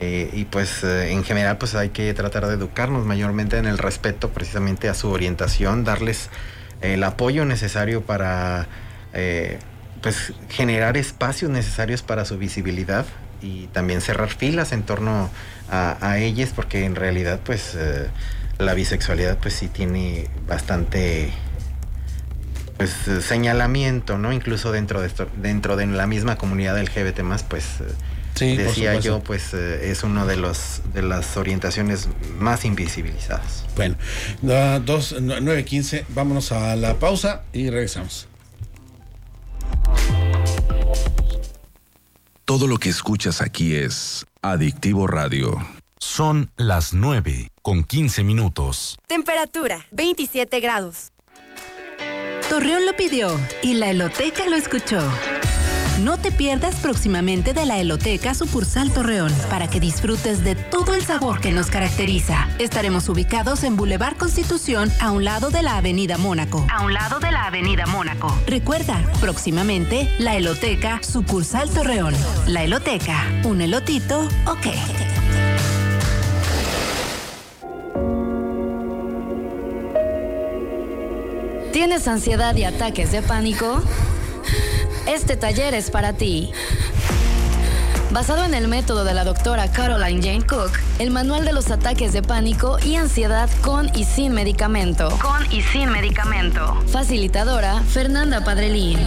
Eh, 0.00 0.30
y 0.32 0.46
pues 0.46 0.82
eh, 0.82 1.12
en 1.12 1.22
general 1.24 1.58
pues 1.58 1.74
hay 1.74 1.90
que 1.90 2.12
tratar 2.14 2.46
de 2.46 2.54
educarnos 2.54 3.04
mayormente 3.04 3.58
en 3.58 3.66
el 3.66 3.76
respeto 3.76 4.30
precisamente 4.30 4.88
a 4.88 4.94
su 4.94 5.10
orientación, 5.10 5.84
darles 5.84 6.30
el 6.80 7.04
apoyo 7.04 7.44
necesario 7.44 8.00
para 8.00 8.66
pues 10.00 10.32
generar 10.48 10.96
espacios 10.96 11.50
necesarios 11.50 12.02
para 12.02 12.24
su 12.24 12.38
visibilidad 12.38 13.04
y 13.42 13.66
también 13.68 14.00
cerrar 14.00 14.30
filas 14.30 14.72
en 14.72 14.82
torno 14.82 15.30
a, 15.70 15.96
a 16.00 16.18
ellas 16.18 16.50
porque 16.54 16.84
en 16.84 16.94
realidad 16.94 17.40
pues 17.44 17.76
la 18.58 18.74
bisexualidad 18.74 19.38
pues 19.38 19.54
sí 19.54 19.68
tiene 19.68 20.28
bastante 20.46 21.32
pues 22.76 22.94
señalamiento, 23.22 24.16
¿no? 24.16 24.32
Incluso 24.32 24.72
dentro 24.72 25.02
de 25.02 25.06
esto, 25.06 25.28
dentro 25.36 25.76
de 25.76 25.86
la 25.86 26.06
misma 26.06 26.36
comunidad 26.36 26.80
LGBT 26.80 27.20
más 27.20 27.42
pues 27.42 27.64
decía 28.38 28.98
yo, 28.98 29.20
pues 29.20 29.52
eh, 29.52 29.90
es 29.90 30.02
uno 30.02 30.26
de 30.26 30.36
los 30.36 30.80
de 30.94 31.02
las 31.02 31.36
orientaciones 31.36 32.08
más 32.38 32.64
invisibilizadas. 32.64 33.66
Bueno, 33.76 33.96
dos, 34.40 35.14
9.15, 35.14 36.04
vámonos 36.10 36.52
a 36.52 36.76
la 36.76 36.94
pausa 36.98 37.42
y 37.52 37.68
regresamos. 37.70 38.28
Todo 42.50 42.66
lo 42.66 42.78
que 42.78 42.88
escuchas 42.88 43.42
aquí 43.42 43.76
es 43.76 44.26
Adictivo 44.42 45.06
Radio. 45.06 45.64
Son 46.00 46.50
las 46.56 46.92
9 46.92 47.52
con 47.62 47.84
15 47.84 48.24
minutos. 48.24 48.98
Temperatura 49.06 49.86
27 49.92 50.58
grados. 50.58 51.12
Torreón 52.48 52.86
lo 52.86 52.96
pidió 52.96 53.30
y 53.62 53.74
la 53.74 53.90
Eloteca 53.90 54.48
lo 54.48 54.56
escuchó. 54.56 54.98
No 56.02 56.16
te 56.16 56.32
pierdas 56.32 56.76
próximamente 56.76 57.52
de 57.52 57.66
la 57.66 57.78
Eloteca 57.78 58.32
Sucursal 58.32 58.90
Torreón 58.90 59.30
para 59.50 59.68
que 59.68 59.80
disfrutes 59.80 60.42
de 60.42 60.54
todo 60.54 60.94
el 60.94 61.02
sabor 61.02 61.42
que 61.42 61.52
nos 61.52 61.66
caracteriza. 61.66 62.48
Estaremos 62.58 63.10
ubicados 63.10 63.64
en 63.64 63.76
Boulevard 63.76 64.16
Constitución 64.16 64.90
a 64.98 65.10
un 65.10 65.24
lado 65.24 65.50
de 65.50 65.62
la 65.62 65.76
Avenida 65.76 66.16
Mónaco. 66.16 66.66
A 66.72 66.86
un 66.86 66.94
lado 66.94 67.20
de 67.20 67.30
la 67.30 67.44
Avenida 67.44 67.84
Mónaco. 67.84 68.34
Recuerda, 68.46 69.04
próximamente 69.20 70.08
la 70.18 70.36
Eloteca 70.36 71.02
Sucursal 71.02 71.68
Torreón. 71.68 72.14
La 72.46 72.64
Eloteca, 72.64 73.26
un 73.44 73.60
elotito, 73.60 74.26
ok. 74.46 74.68
¿Tienes 81.74 82.08
ansiedad 82.08 82.56
y 82.56 82.64
ataques 82.64 83.12
de 83.12 83.20
pánico? 83.20 83.82
Este 85.10 85.36
taller 85.36 85.74
es 85.74 85.90
para 85.90 86.12
ti. 86.12 86.52
Basado 88.12 88.44
en 88.44 88.54
el 88.54 88.68
método 88.68 89.02
de 89.02 89.12
la 89.12 89.24
doctora 89.24 89.68
Caroline 89.68 90.22
Jane 90.22 90.46
Cook, 90.46 90.70
el 91.00 91.10
manual 91.10 91.44
de 91.44 91.52
los 91.52 91.72
ataques 91.72 92.12
de 92.12 92.22
pánico 92.22 92.78
y 92.78 92.94
ansiedad 92.94 93.50
con 93.60 93.90
y 93.96 94.04
sin 94.04 94.32
medicamento. 94.32 95.08
Con 95.20 95.52
y 95.52 95.62
sin 95.62 95.90
medicamento. 95.90 96.80
Facilitadora 96.86 97.80
Fernanda 97.80 98.44
Padrelín. 98.44 99.00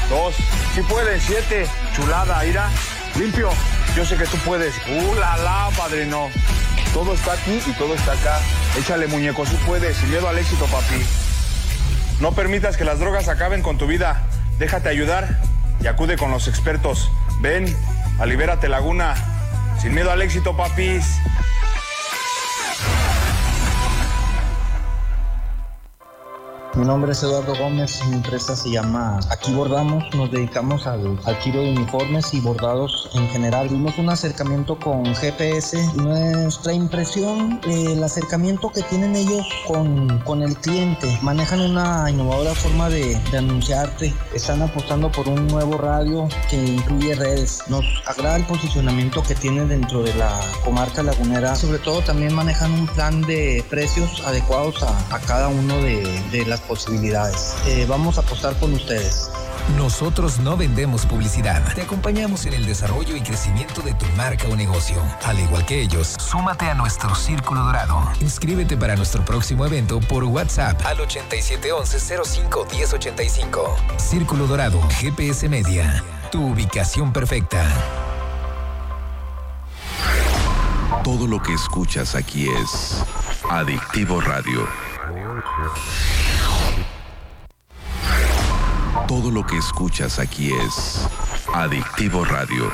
dos, 0.10 0.34
si 0.74 0.82
puedes, 0.82 1.22
siete, 1.22 1.68
chulada, 1.96 2.44
ira, 2.44 2.72
limpio. 3.20 3.50
Yo 3.96 4.04
sé 4.04 4.18
que 4.18 4.26
tú 4.26 4.36
puedes. 4.38 4.74
¡Uh, 4.88 5.14
la, 5.20 5.38
la, 5.38 5.70
padrino! 5.78 6.30
Todo 6.92 7.14
está 7.14 7.34
aquí 7.34 7.62
y 7.68 7.72
todo 7.74 7.94
está 7.94 8.14
acá. 8.14 8.40
Échale, 8.80 9.06
muñeco, 9.06 9.46
si 9.46 9.58
puedes, 9.58 9.96
sin 9.96 10.10
miedo 10.10 10.28
al 10.28 10.40
éxito, 10.40 10.66
papi. 10.66 11.06
No 12.20 12.32
permitas 12.32 12.78
que 12.78 12.84
las 12.84 12.98
drogas 12.98 13.28
acaben 13.28 13.62
con 13.62 13.78
tu 13.78 13.86
vida. 13.86 14.24
Déjate 14.58 14.90
ayudar 14.90 15.40
y 15.84 15.86
acude 15.86 16.18
con 16.18 16.32
los 16.32 16.48
expertos. 16.48 17.12
Ven, 17.42 17.68
alibérate, 18.18 18.70
Laguna. 18.70 19.35
Sin 19.80 19.94
miedo 19.94 20.12
al 20.12 20.22
éxito, 20.22 20.56
papis. 20.56 21.20
Mi 26.76 26.84
nombre 26.84 27.14
es 27.14 27.24
Eduardo 27.24 27.56
Gómez, 27.56 28.02
mi 28.10 28.16
empresa 28.18 28.54
se 28.54 28.70
llama 28.70 29.22
Aquí 29.30 29.54
Bordamos, 29.54 30.04
nos 30.14 30.30
dedicamos 30.30 30.86
al, 30.86 31.18
al 31.24 31.36
giro 31.38 31.62
de 31.62 31.72
uniformes 31.72 32.34
y 32.34 32.42
bordados 32.42 33.10
en 33.14 33.30
general. 33.30 33.70
Tuvimos 33.70 33.98
un 33.98 34.10
acercamiento 34.10 34.78
con 34.78 35.06
GPS. 35.16 35.82
Nuestra 35.96 36.74
impresión, 36.74 37.62
eh, 37.66 37.94
el 37.94 38.04
acercamiento 38.04 38.74
que 38.74 38.82
tienen 38.84 39.16
ellos 39.16 39.48
con, 39.66 40.20
con 40.26 40.44
el 40.44 40.58
cliente, 40.58 41.08
manejan 41.22 41.62
una 41.62 42.12
innovadora 42.12 42.54
forma 42.54 42.90
de, 42.90 43.18
de 43.32 43.38
anunciarte, 43.38 44.14
están 44.34 44.62
apostando 44.62 45.10
por 45.10 45.30
un 45.30 45.48
nuevo 45.48 45.78
radio 45.78 46.28
que 46.50 46.58
incluye 46.58 47.16
redes. 47.16 47.64
Nos 47.70 47.86
agrada 48.06 48.36
el 48.36 48.44
posicionamiento 48.44 49.24
que 49.24 49.36
tienen 49.36 49.70
dentro 49.70 50.04
de 50.04 50.14
la 50.16 50.42
comarca 50.66 51.02
lagunera. 51.04 51.56
Sobre 51.56 51.80
todo 51.80 52.02
también 52.02 52.34
manejan 52.34 52.74
un 52.74 52.88
plan 52.88 53.22
de 53.22 53.64
precios 53.70 54.22
adecuados 54.26 54.84
a, 54.84 55.16
a 55.16 55.20
cada 55.22 55.48
uno 55.48 55.78
de, 55.78 56.04
de 56.32 56.46
las 56.46 56.65
posibilidades. 56.68 57.56
Eh, 57.66 57.86
vamos 57.88 58.18
a 58.18 58.22
apostar 58.22 58.56
con 58.58 58.74
ustedes. 58.74 59.30
Nosotros 59.78 60.40
no 60.40 60.56
vendemos 60.56 61.08
publicidad. 61.08 61.62
Te 61.74 61.82
acompañamos 61.82 62.46
en 62.46 62.54
el 62.54 62.66
desarrollo 62.66 63.16
y 63.16 63.22
crecimiento 63.22 63.82
de 63.82 63.96
tu 63.96 64.06
marca 64.16 64.48
o 64.48 64.56
negocio. 64.56 65.02
Al 65.24 65.40
igual 65.40 65.66
que 65.66 65.82
ellos, 65.82 66.16
súmate 66.20 66.66
a 66.66 66.76
nuestro 66.76 67.16
Círculo 67.16 67.64
Dorado. 67.64 68.00
Inscríbete 68.22 68.78
para 68.78 68.96
nuestro 68.96 69.26
próximo 69.26 69.66
evento 69.66 70.00
por 70.02 70.24
WhatsApp 70.24 70.80
al 70.86 71.00
8711-05-1085. 71.00 73.98
Círculo 73.98 74.46
Dorado, 74.46 74.80
GPS 75.00 75.50
Media. 75.50 76.04
Tu 76.32 76.46
ubicación 76.46 77.12
perfecta. 77.12 77.66
Todo 81.04 81.28
lo 81.28 81.42
que 81.42 81.54
escuchas 81.54 82.16
aquí 82.16 82.48
es 82.50 83.04
Adictivo 83.50 84.22
Radio. 84.22 84.68
Todo 89.16 89.32
lo 89.32 89.46
que 89.46 89.56
escuchas 89.58 90.20
aquí 90.20 90.52
es 90.52 91.08
Adictivo 91.54 92.26
Radio. 92.26 92.70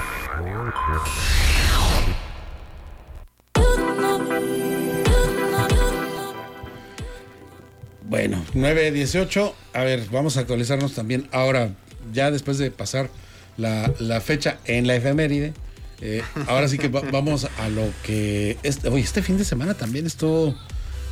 Bueno, 8.08 8.44
9.18. 8.54 9.54
A 9.74 9.84
ver, 9.84 10.06
vamos 10.12 10.38
a 10.38 10.42
actualizarnos 10.42 10.94
también 10.94 11.28
ahora, 11.32 11.72
ya 12.14 12.32
después 12.32 12.58
de 12.58 12.72
pasar 12.72 13.10
la, 13.58 13.92
fecha 14.22 14.58
en 14.66 14.88
la 14.88 14.96
efeméride. 14.96 15.54
eh, 16.02 16.24
ahora 16.48 16.68
sí 16.68 16.78
que 16.80 16.88
va- 16.88 17.04
vamos 17.12 17.48
a 17.60 17.70
lo 17.70 17.84
que. 18.04 18.58
Este, 18.64 18.90
oye, 18.90 19.04
este 19.04 19.22
fin 19.22 19.38
de 19.38 19.46
semana 19.46 19.76
también 19.76 20.08
estuvo 20.08 20.56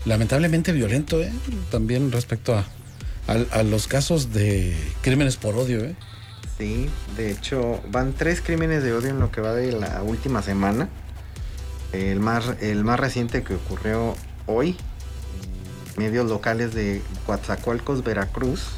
lamentablemente 0.06 0.72
violento, 0.72 1.22
¿eh? 1.22 1.32
También 1.70 2.12
respecto 2.12 2.56
a, 2.56 2.66
a, 3.30 3.64
los 3.64 3.88
casos 3.88 4.34
de 4.34 4.76
crímenes 5.02 5.38
por 5.38 5.56
odio, 5.56 5.84
¿eh? 5.84 5.96
Sí, 6.58 6.90
de 7.16 7.32
hecho, 7.32 7.82
van 7.90 8.14
tres 8.14 8.42
crímenes 8.42 8.84
de 8.84 8.94
odio 8.94 9.10
en 9.10 9.20
lo 9.20 9.32
que 9.32 9.40
va 9.40 9.54
de 9.54 9.72
la 9.72 10.04
última 10.04 10.42
semana. 10.42 10.90
El 11.94 12.20
más, 12.20 12.56
el 12.62 12.84
más 12.84 13.00
reciente 13.00 13.44
que 13.44 13.56
ocurrió 13.56 14.16
hoy, 14.46 14.76
medios 15.98 16.28
locales 16.28 16.74
de 16.74 17.02
Coatzacoalcos, 17.26 18.04
Veracruz, 18.04 18.72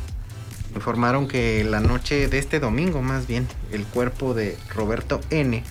informaron 0.75 1.27
que 1.27 1.63
la 1.63 1.79
noche 1.79 2.27
de 2.27 2.37
este 2.37 2.59
domingo, 2.59 3.01
más 3.01 3.27
bien, 3.27 3.47
el 3.71 3.85
cuerpo 3.85 4.33
de 4.33 4.57
Roberto 4.73 5.21
N., 5.29 5.63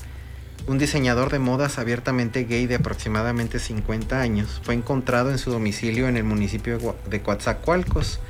un 0.67 0.79
diseñador 0.79 1.31
de 1.31 1.39
modas 1.39 1.79
abiertamente 1.79 2.45
gay 2.45 2.67
de 2.67 2.77
aproximadamente 2.77 3.59
50 3.59 4.21
años, 4.21 4.61
fue 4.63 4.75
encontrado 4.75 5.31
en 5.31 5.39
su 5.39 5.51
domicilio 5.51 6.09
en 6.09 6.17
el 6.17 6.25
municipio 6.25 6.97
de 7.09 7.23
Coatzacoalcos, 7.23 8.21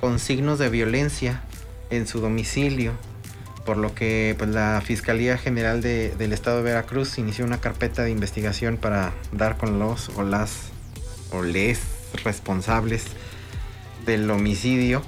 con 0.00 0.18
signos 0.18 0.58
de 0.58 0.68
violencia 0.68 1.42
en 1.90 2.06
su 2.06 2.20
domicilio 2.20 2.92
por 3.66 3.76
lo 3.76 3.94
que 3.94 4.34
pues, 4.38 4.50
la 4.50 4.82
Fiscalía 4.84 5.36
General 5.36 5.82
de- 5.82 6.14
del 6.16 6.32
Estado 6.32 6.56
de 6.58 6.62
Veracruz 6.62 7.18
inició 7.18 7.44
una 7.44 7.60
carpeta 7.60 8.02
de 8.02 8.10
investigación 8.10 8.78
para 8.78 9.12
dar 9.32 9.58
con 9.58 9.78
los 9.78 10.08
o 10.16 10.22
las 10.22 10.70
o 11.30 11.42
les 11.42 11.78
responsables 12.24 13.04
del 14.06 14.28
homicidio. 14.30 15.02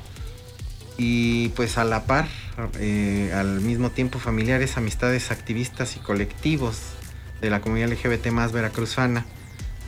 Y 0.98 1.48
pues 1.50 1.78
a 1.78 1.84
la 1.84 2.04
par 2.04 2.28
eh, 2.78 3.32
al 3.34 3.60
mismo 3.62 3.90
tiempo 3.90 4.18
familiares, 4.18 4.76
amistades, 4.76 5.30
activistas 5.30 5.96
y 5.96 6.00
colectivos 6.00 6.76
de 7.40 7.48
la 7.50 7.60
comunidad 7.62 7.88
LGBT 7.90 8.26
más 8.30 8.52
veracruzana 8.52 9.24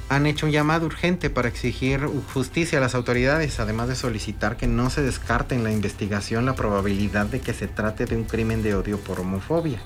han 0.08 0.26
hecho 0.26 0.46
un 0.46 0.52
llamado 0.52 0.86
urgente 0.86 1.30
para 1.30 1.48
exigir 1.48 2.06
justicia 2.32 2.78
a 2.78 2.80
las 2.80 2.94
autoridades, 2.94 3.58
además 3.58 3.88
de 3.88 3.96
solicitar 3.96 4.56
que 4.56 4.66
no 4.66 4.90
se 4.90 5.02
descarte 5.02 5.54
en 5.54 5.64
la 5.64 5.72
investigación 5.72 6.44
la 6.44 6.54
probabilidad 6.54 7.26
de 7.26 7.40
que 7.40 7.54
se 7.54 7.68
trate 7.68 8.04
de 8.04 8.16
un 8.16 8.24
crimen 8.24 8.62
de 8.62 8.74
odio 8.74 8.98
por 8.98 9.20
homofobia. 9.20 9.80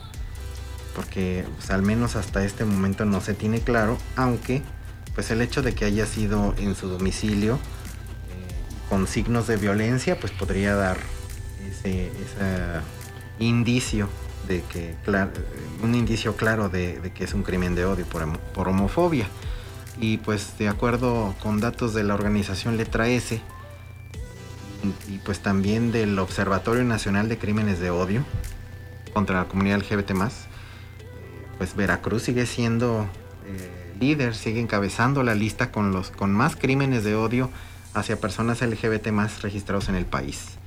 Porque 0.94 1.44
pues, 1.56 1.70
al 1.70 1.82
menos 1.82 2.16
hasta 2.16 2.44
este 2.44 2.64
momento 2.64 3.04
no 3.04 3.20
se 3.20 3.34
tiene 3.34 3.60
claro, 3.60 3.96
aunque 4.16 4.62
pues 5.14 5.30
el 5.30 5.40
hecho 5.40 5.62
de 5.62 5.74
que 5.74 5.84
haya 5.84 6.06
sido 6.06 6.54
en 6.58 6.74
su 6.74 6.88
domicilio 6.88 7.54
eh, 7.54 8.88
con 8.88 9.06
signos 9.06 9.46
de 9.46 9.56
violencia, 9.56 10.18
pues 10.18 10.32
podría 10.32 10.74
dar 10.74 10.96
ese, 11.68 12.10
indicio 13.38 14.08
de 14.48 14.62
que, 14.62 14.96
un 15.82 15.94
indicio 15.94 16.34
claro 16.34 16.68
de, 16.68 17.12
que 17.14 17.24
es 17.24 17.34
un 17.34 17.44
crimen 17.44 17.76
de 17.76 17.84
odio 17.84 18.04
por 18.06 18.68
homofobia. 18.68 19.28
Y 20.00 20.18
pues 20.18 20.58
de 20.58 20.68
acuerdo 20.68 21.34
con 21.42 21.60
datos 21.60 21.94
de 21.94 22.04
la 22.04 22.14
organización 22.14 22.76
Letra 22.76 23.08
S 23.08 23.40
y, 25.08 25.18
pues 25.18 25.40
también 25.40 25.90
del 25.90 26.18
Observatorio 26.18 26.84
Nacional 26.84 27.28
de 27.28 27.36
Crímenes 27.36 27.80
de 27.80 27.90
Odio 27.90 28.24
contra 29.12 29.38
la 29.40 29.48
comunidad 29.48 29.78
LGBT 29.78 30.12
pues 31.58 31.74
Veracruz 31.74 32.22
sigue 32.22 32.46
siendo 32.46 33.08
eh, 33.46 33.94
líder, 33.98 34.36
sigue 34.36 34.60
encabezando 34.60 35.24
la 35.24 35.34
lista 35.34 35.72
con 35.72 35.90
los 35.90 36.10
con 36.10 36.32
más 36.32 36.54
crímenes 36.54 37.02
de 37.02 37.16
odio 37.16 37.50
hacia 37.94 38.20
personas 38.20 38.62
LGBT 38.62 39.08
más 39.08 39.42
registrados 39.42 39.88
en 39.88 39.96
el 39.96 40.06
país. 40.06 40.58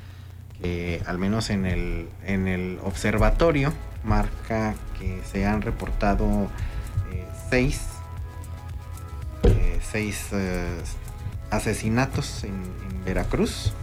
Al 1.08 1.18
menos 1.18 1.50
en 1.50 1.66
el, 1.66 2.08
en 2.26 2.48
el 2.48 2.78
observatorio 2.84 3.74
marca 4.04 4.76
que 5.00 5.22
se 5.32 5.46
han 5.46 5.62
reportado 5.62 6.50
eh, 7.12 7.26
seis 7.50 7.78
eh, 7.78 8.01
seis 9.92 10.28
eh, 10.32 10.78
asesinatos 11.50 12.44
en, 12.44 12.54
en 12.54 13.06
Veracruz. 13.06 13.74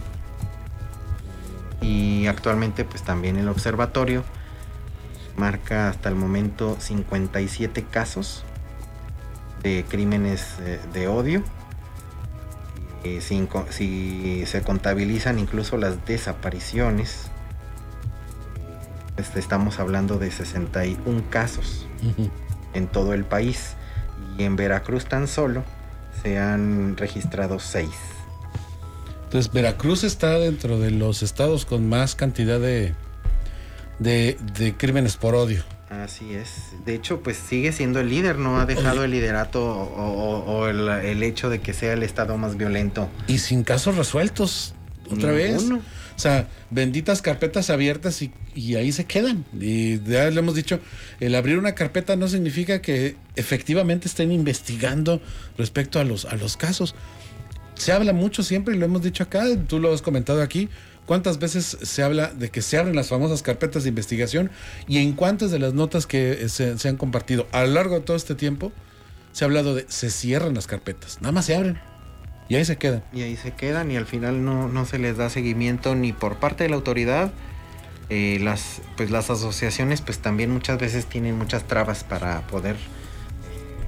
Y 1.81 2.27
actualmente 2.27 2.83
pues 2.83 3.03
también 3.03 3.37
el 3.37 3.47
observatorio 3.47 4.23
marca 5.37 5.87
hasta 5.89 6.09
el 6.09 6.15
momento 6.15 6.75
57 6.79 7.83
casos 7.83 8.43
de 9.63 9.85
crímenes 9.87 10.55
eh, 10.59 10.79
de 10.93 11.07
odio. 11.07 11.43
Y 13.03 13.19
co- 13.47 13.65
si 13.69 14.43
se 14.45 14.61
contabilizan 14.61 15.39
incluso 15.39 15.77
las 15.77 16.05
desapariciones, 16.05 17.27
este, 19.15 19.39
estamos 19.39 19.79
hablando 19.79 20.17
de 20.17 20.31
61 20.31 21.23
casos 21.29 21.87
en 22.73 22.87
todo 22.87 23.13
el 23.13 23.23
país 23.23 23.75
y 24.37 24.43
en 24.43 24.55
Veracruz 24.57 25.05
tan 25.05 25.27
solo 25.29 25.63
se 26.21 26.37
han 26.37 26.97
registrado 26.97 27.59
6. 27.59 27.89
Entonces, 29.25 29.51
Veracruz 29.51 30.03
está 30.03 30.39
dentro 30.39 30.79
de 30.79 30.91
los 30.91 31.21
estados 31.21 31.65
con 31.65 31.87
más 31.87 32.15
cantidad 32.15 32.59
de, 32.59 32.93
de, 33.99 34.37
de 34.57 34.75
crímenes 34.75 35.17
por 35.17 35.35
odio. 35.35 35.63
Así 35.89 36.33
es. 36.33 36.49
De 36.85 36.93
hecho, 36.95 37.21
pues 37.21 37.37
sigue 37.37 37.71
siendo 37.71 37.99
el 37.99 38.09
líder, 38.09 38.37
no 38.37 38.59
ha 38.59 38.65
dejado 38.65 39.03
el 39.03 39.11
liderato 39.11 39.63
o, 39.63 40.39
o 40.45 40.67
el, 40.67 40.87
el, 40.87 41.23
hecho 41.23 41.49
de 41.49 41.61
que 41.61 41.73
sea 41.73 41.93
el 41.93 42.03
estado 42.03 42.37
más 42.37 42.57
violento. 42.57 43.09
Y 43.27 43.39
sin 43.39 43.63
casos 43.63 43.97
resueltos, 43.97 44.73
otra 45.11 45.31
Ninguno. 45.31 45.75
vez. 45.77 45.85
O 46.19 46.21
sea, 46.21 46.49
benditas 46.69 47.21
carpetas 47.21 47.69
abiertas 47.69 48.21
y, 48.21 48.75
ahí 48.75 48.91
se 48.91 49.05
quedan. 49.05 49.45
Y 49.57 50.03
ya 50.03 50.29
le 50.29 50.37
hemos 50.37 50.53
dicho, 50.53 50.81
el 51.21 51.33
abrir 51.33 51.57
una 51.57 51.75
carpeta 51.75 52.17
no 52.17 52.27
significa 52.27 52.81
que 52.81 53.15
efectivamente 53.37 54.09
estén 54.09 54.33
investigando 54.33 55.21
respecto 55.57 55.97
a 55.97 56.03
los, 56.03 56.25
a 56.25 56.35
los 56.35 56.57
casos. 56.57 56.93
Se 57.75 57.93
habla 57.93 58.11
mucho 58.11 58.43
siempre, 58.43 58.75
y 58.75 58.77
lo 58.77 58.83
hemos 58.83 59.01
dicho 59.01 59.23
acá, 59.23 59.45
tú 59.65 59.79
lo 59.79 59.93
has 59.93 60.01
comentado 60.01 60.41
aquí, 60.41 60.67
¿Cuántas 61.05 61.39
veces 61.39 61.77
se 61.81 62.03
habla 62.03 62.33
de 62.33 62.49
que 62.49 62.61
se 62.61 62.77
abren 62.77 62.95
las 62.95 63.07
famosas 63.07 63.41
carpetas 63.41 63.83
de 63.83 63.89
investigación 63.89 64.51
y 64.87 64.97
en 64.97 65.13
cuántas 65.13 65.49
de 65.49 65.57
las 65.57 65.73
notas 65.73 66.05
que 66.05 66.49
se, 66.49 66.77
se, 66.77 66.87
han 66.89 66.97
compartido 66.97 67.47
a 67.51 67.63
lo 67.63 67.73
largo 67.73 67.95
de 67.95 68.01
todo 68.01 68.15
este 68.15 68.35
tiempo 68.35 68.71
se 69.31 69.43
ha 69.43 69.47
hablado 69.47 69.73
de 69.73 69.85
se 69.87 70.11
cierran 70.11 70.53
las 70.53 70.67
carpetas, 70.67 71.19
nada 71.19 71.31
más 71.31 71.45
se 71.45 71.55
abren 71.55 71.79
y 72.49 72.55
ahí 72.55 72.65
se 72.65 72.77
quedan? 72.77 73.03
Y 73.13 73.21
ahí 73.21 73.37
se 73.37 73.51
quedan 73.51 73.91
y 73.91 73.95
al 73.95 74.07
final 74.07 74.43
no, 74.43 74.67
no 74.67 74.85
se 74.85 74.97
les 74.97 75.17
da 75.17 75.29
seguimiento 75.29 75.93
ni 75.95 76.11
por 76.11 76.37
parte 76.37 76.63
de 76.63 76.71
la 76.71 76.75
autoridad. 76.75 77.31
Eh, 78.09 78.39
las, 78.41 78.81
pues 78.97 79.11
las 79.11 79.29
asociaciones 79.29 80.01
pues 80.01 80.17
también 80.17 80.49
muchas 80.49 80.79
veces 80.79 81.05
tienen 81.05 81.37
muchas 81.37 81.65
trabas 81.65 82.03
para 82.03 82.41
poder 82.47 82.75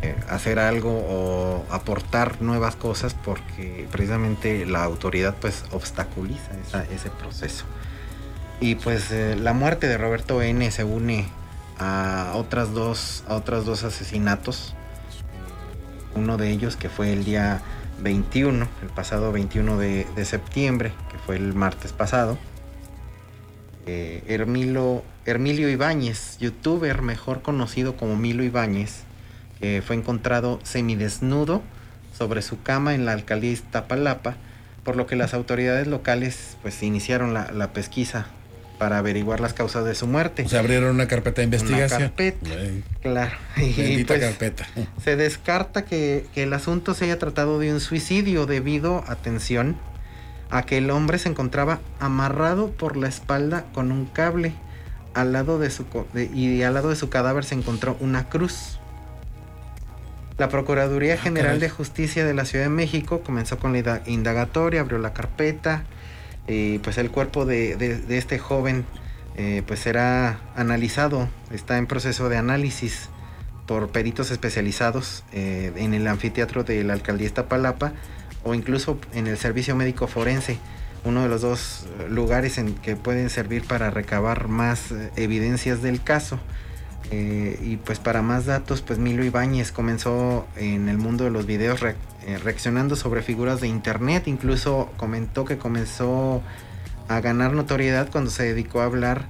eh, 0.04 0.16
hacer 0.30 0.60
algo 0.60 0.92
o 0.92 1.66
aportar 1.72 2.40
nuevas 2.40 2.76
cosas 2.76 3.16
porque 3.16 3.88
precisamente 3.92 4.68
la 4.68 4.84
autoridad 4.84 5.36
pues 5.42 5.64
obstaculiza 5.72 6.52
ese 6.94 7.10
proceso. 7.10 7.66
Y 8.60 8.76
pues 8.76 9.12
eh, 9.12 9.36
la 9.36 9.54
muerte 9.54 9.88
de 9.88 9.98
Roberto 9.98 10.40
N 10.40 10.70
se 10.70 10.84
une 10.84 11.26
a 11.80 12.34
otras 12.36 12.74
dos, 12.74 13.24
a 13.28 13.34
otros 13.34 13.66
dos 13.66 13.84
asesinatos. 13.84 14.76
Uno 16.14 16.38
de 16.38 16.52
ellos 16.52 16.76
que 16.76 16.90
fue 16.90 17.12
el 17.12 17.26
día 17.26 17.64
21, 18.02 18.68
el 18.82 18.90
pasado 18.90 19.32
21 19.32 19.78
de, 19.78 20.08
de 20.16 20.26
septiembre, 20.26 20.92
que 21.12 21.18
fue 21.18 21.36
el 21.36 21.54
martes 21.54 21.94
pasado. 21.94 22.38
Eh, 23.86 24.24
Hermilio 24.28 25.70
Ibáñez, 25.70 26.38
youtuber 26.40 27.02
mejor 27.02 27.42
conocido 27.42 27.96
como 27.96 28.16
Milo 28.16 28.44
Ibáñez, 28.44 29.04
fue 29.86 29.96
encontrado 29.96 30.60
semidesnudo 30.64 31.62
sobre 32.18 32.42
su 32.42 32.64
cama 32.64 32.96
en 32.96 33.06
la 33.06 33.12
alcaldía 33.12 33.52
Iztapalapa, 33.52 34.36
por 34.84 34.96
lo 34.96 35.06
que 35.06 35.16
las 35.16 35.36
autoridades 35.36 35.86
locales 35.86 36.58
pues 36.64 36.82
iniciaron 36.82 37.36
la, 37.36 37.52
la 37.52 37.72
pesquisa 37.72 38.26
para 38.82 38.98
averiguar 38.98 39.40
las 39.40 39.54
causas 39.54 39.86
de 39.86 39.94
su 39.94 40.08
muerte. 40.08 40.50
Se 40.50 40.58
abrieron 40.58 40.96
una 40.96 41.08
carpeta 41.08 41.42
de 41.42 41.44
investigación. 41.44 42.02
Una 42.02 42.10
carpeta, 42.10 42.50
claro. 43.04 43.36
Y 43.56 44.04
pues, 44.06 44.20
carpeta. 44.20 44.66
Se 45.04 45.16
descarta 45.16 45.86
que, 45.86 46.26
que, 46.34 46.42
el 46.42 46.54
asunto 46.54 46.96
se 46.96 47.06
haya 47.06 47.20
tratado 47.20 47.60
de 47.60 47.72
un 47.72 47.80
suicidio 47.80 48.48
debido, 48.48 49.04
atención, 49.08 49.78
a 50.50 50.64
que 50.64 50.80
el 50.80 50.90
hombre 50.90 51.20
se 51.20 51.30
encontraba 51.30 51.80
amarrado 52.00 52.72
por 52.72 52.98
la 52.98 53.08
espalda 53.08 53.66
con 53.72 53.92
un 53.92 54.08
cable. 54.08 54.56
Al 55.14 55.32
lado 55.32 55.60
de 55.60 55.70
su, 55.70 55.86
de, 56.14 56.26
y 56.34 56.64
al 56.64 56.74
lado 56.74 56.90
de 56.90 56.96
su 56.96 57.08
cadáver 57.08 57.44
se 57.44 57.54
encontró 57.54 57.98
una 58.00 58.30
cruz. 58.30 58.80
La 60.40 60.50
Procuraduría 60.50 61.18
General 61.18 61.60
de 61.60 61.70
Justicia 61.70 62.26
de 62.26 62.34
la 62.34 62.46
Ciudad 62.46 62.66
de 62.66 62.72
México 62.72 63.22
comenzó 63.22 63.60
con 63.60 63.74
la 63.74 64.02
indagatoria, 64.08 64.82
abrió 64.82 64.98
la 64.98 65.14
carpeta 65.14 65.84
y 66.52 66.80
pues 66.80 66.98
el 66.98 67.10
cuerpo 67.10 67.46
de, 67.46 68.04
este 68.10 68.38
joven 68.38 68.86
eh, 69.36 69.64
pues 69.66 69.80
será 69.80 70.40
analizado, 70.56 71.30
está 71.52 71.78
en 71.78 71.88
proceso 71.88 72.30
de 72.30 72.38
análisis 72.38 73.10
por 73.66 73.90
peritos 73.90 74.32
especializados 74.32 75.24
eh, 75.32 75.72
en 75.78 75.94
el 75.94 76.08
anfiteatro 76.08 76.64
de 76.64 76.84
la 76.84 76.94
alcaldía 76.94 77.28
Iztapalapa 77.28 77.94
o 78.44 78.54
incluso 78.54 79.00
en 79.14 79.28
el 79.28 79.38
servicio 79.38 79.76
médico 79.76 80.08
forense, 80.08 80.58
uno 81.06 81.24
de 81.24 81.30
los 81.30 81.42
dos 81.42 81.88
lugares 82.10 82.58
en 82.58 82.76
que 82.76 82.96
pueden 82.96 83.30
servir 83.30 83.64
para 83.64 83.90
recabar 83.90 84.48
más 84.50 84.92
eh, 84.92 85.12
evidencias 85.16 85.82
del 85.82 86.04
caso. 86.04 86.40
Eh, 87.12 87.60
y 87.62 87.76
pues 87.76 88.00
para 88.00 88.22
más 88.22 88.46
datos, 88.46 88.82
pues 88.82 88.98
Milo 88.98 89.24
Ibáñez 89.26 89.74
comenzó 89.74 90.48
en 90.56 90.88
el 90.88 90.98
mundo 90.98 91.26
de 91.26 91.30
los 91.30 91.46
videos 91.46 91.82
eh, 91.84 92.38
reaccionando 92.38 92.96
sobre 92.96 93.22
figuras 93.22 93.60
de 93.60 93.68
internet, 93.68 94.28
incluso 94.28 94.90
comentó 94.96 95.44
que 95.44 95.58
comenzó 95.58 96.42
a 97.10 97.20
ganar 97.20 97.52
notoriedad 97.52 98.10
cuando 98.10 98.32
se 98.32 98.44
dedicó 98.44 98.80
a 98.80 98.86
hablar 98.86 99.26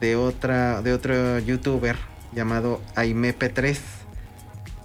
de 0.00 0.16
otra 0.16 0.80
de 0.80 0.94
otro 0.94 1.38
youtuber 1.38 1.96
llamado 2.32 2.80
AimeP3. 2.94 3.78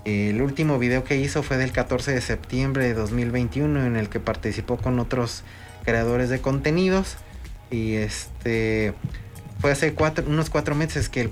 El 0.03 0.41
último 0.41 0.79
video 0.79 1.05
que 1.05 1.15
hizo 1.15 1.43
fue 1.43 1.55
del 1.55 1.71
14 1.71 2.11
de 2.11 2.19
septiembre 2.19 2.85
de 2.85 2.93
2021 2.93 3.85
en 3.85 3.95
el 3.95 4.09
que 4.09 4.19
participó 4.19 4.75
con 4.75 4.99
otros 4.99 5.43
creadores 5.85 6.29
de 6.29 6.41
contenidos 6.41 7.15
y 7.71 7.93
este 7.95 8.93
fue 9.63 9.71
hace 9.71 9.95
unos 10.27 10.49
cuatro 10.49 10.75
meses 10.75 11.07
que, 11.07 11.31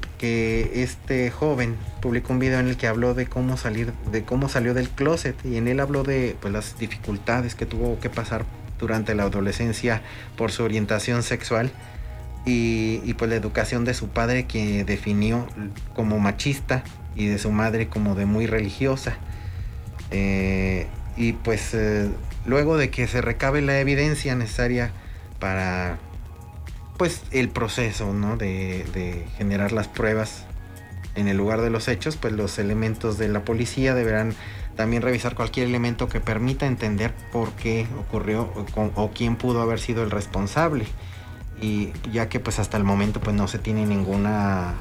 este 0.74 1.32
joven 1.32 1.76
publicó 2.02 2.32
un 2.32 2.40
video 2.40 2.62
en 2.62 2.70
el 2.70 2.78
que 2.78 2.88
habló 2.88 3.14
de 3.14 3.26
cómo 3.26 3.58
salir, 3.58 3.92
de 4.10 4.24
cómo 4.24 4.48
salió 4.48 4.74
del 4.74 4.88
closet 4.88 5.36
y 5.44 5.58
en 5.58 5.68
él 5.68 5.82
habló 5.82 6.04
de 6.04 6.38
pues, 6.40 6.54
las 6.54 6.80
dificultades 6.80 7.56
que 7.56 7.66
tuvo 7.66 8.00
que 8.00 8.10
pasar 8.10 8.46
durante 8.80 9.16
la 9.16 9.24
adolescencia 9.24 10.02
por 10.38 10.54
su 10.54 10.64
orientación 10.64 11.24
sexual 11.24 11.72
y, 12.46 13.02
y 13.04 13.16
pues 13.16 13.30
la 13.30 13.36
educación 13.36 13.84
de 13.84 13.94
su 13.94 14.08
padre 14.08 14.46
que 14.46 14.86
definió 14.86 15.46
como 15.94 16.18
machista 16.18 16.86
y 17.18 17.26
de 17.26 17.38
su 17.38 17.52
madre 17.52 17.90
como 17.90 18.16
de 18.16 18.28
muy 18.28 18.46
religiosa. 18.46 19.18
Eh, 20.10 20.88
y 21.18 21.34
pues 21.34 21.74
eh, 21.74 22.10
luego 22.46 22.78
de 22.78 22.92
que 22.92 23.08
se 23.08 23.20
recabe 23.20 23.62
la 23.62 23.78
evidencia 23.82 24.36
necesaria 24.36 24.94
para 25.38 25.98
pues 27.02 27.24
el 27.32 27.50
proceso 27.50 28.14
¿no? 28.14 28.38
de, 28.38 29.26
generar 29.36 29.72
las 29.72 29.88
pruebas 29.88 30.44
en 31.16 31.28
el 31.28 31.36
lugar 31.36 31.62
de 31.62 31.72
los 31.72 31.88
hechos, 31.88 32.16
pues 32.16 32.32
los 32.32 32.60
elementos 32.60 33.18
de 33.18 33.28
la 33.28 33.44
policía 33.44 33.96
deberán 33.96 34.36
también 34.76 35.02
revisar 35.02 35.34
cualquier 35.34 35.66
elemento 35.66 36.08
que 36.08 36.20
permita 36.20 36.68
entender 36.68 37.12
por 37.32 37.54
qué 37.54 37.88
ocurrió 38.00 38.54
o, 38.76 39.10
quién 39.10 39.36
pudo 39.36 39.64
haber 39.64 39.80
sido 39.80 40.04
el 40.04 40.12
responsable. 40.12 40.86
Y 41.60 41.92
ya 42.12 42.30
que 42.30 42.40
pues 42.40 42.60
hasta 42.60 42.78
el 42.78 42.84
momento 42.84 43.20
pues 43.20 43.36
no 43.36 43.48
se 43.48 43.58
tiene 43.58 43.88
ninguna 43.88 44.76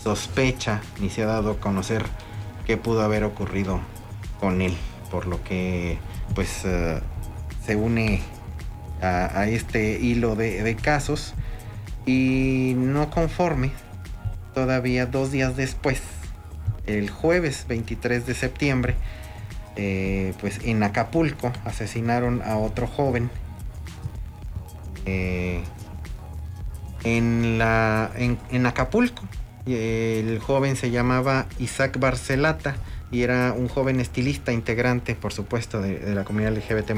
sospecha 0.00 0.80
ni 1.00 1.10
se 1.10 1.24
ha 1.24 1.26
dado 1.26 1.50
a 1.50 1.56
conocer 1.56 2.04
qué 2.64 2.76
pudo 2.76 3.02
haber 3.02 3.24
ocurrido 3.24 3.80
con 4.38 4.62
él, 4.62 4.76
por 5.10 5.26
lo 5.26 5.42
que 5.42 5.98
pues 6.32 6.64
uh, 6.64 7.00
se 7.66 7.74
une 7.74 8.22
a, 9.02 9.48
este 9.48 9.98
hilo 9.98 10.36
de 10.36 10.76
casos 10.80 11.34
y 12.06 12.74
no 12.76 13.10
conforme, 13.10 13.72
todavía 14.54 15.06
dos 15.06 15.32
días 15.32 15.56
después, 15.56 16.00
el 16.86 17.10
jueves 17.10 17.66
23 17.68 18.24
de 18.26 18.34
septiembre, 18.34 18.94
eh, 19.74 20.32
pues 20.40 20.60
en 20.64 20.82
Acapulco 20.82 21.52
asesinaron 21.64 22.40
a 22.42 22.56
otro 22.56 22.86
joven. 22.86 23.28
Eh, 25.04 25.62
en, 27.04 27.58
la, 27.58 28.10
en, 28.16 28.38
en, 28.50 28.66
Acapulco, 28.66 29.22
el 29.66 30.38
joven 30.38 30.76
se 30.76 30.90
llamaba 30.90 31.46
Isaac 31.58 31.98
Barcelata 31.98 32.76
y 33.10 33.22
era 33.22 33.52
un 33.52 33.68
joven 33.68 34.00
estilista 34.00 34.52
integrante, 34.52 35.14
por 35.14 35.32
supuesto, 35.32 35.80
de, 35.80 36.14
la 36.14 36.24
comunidad 36.24 36.56
LGBT, 36.56 36.92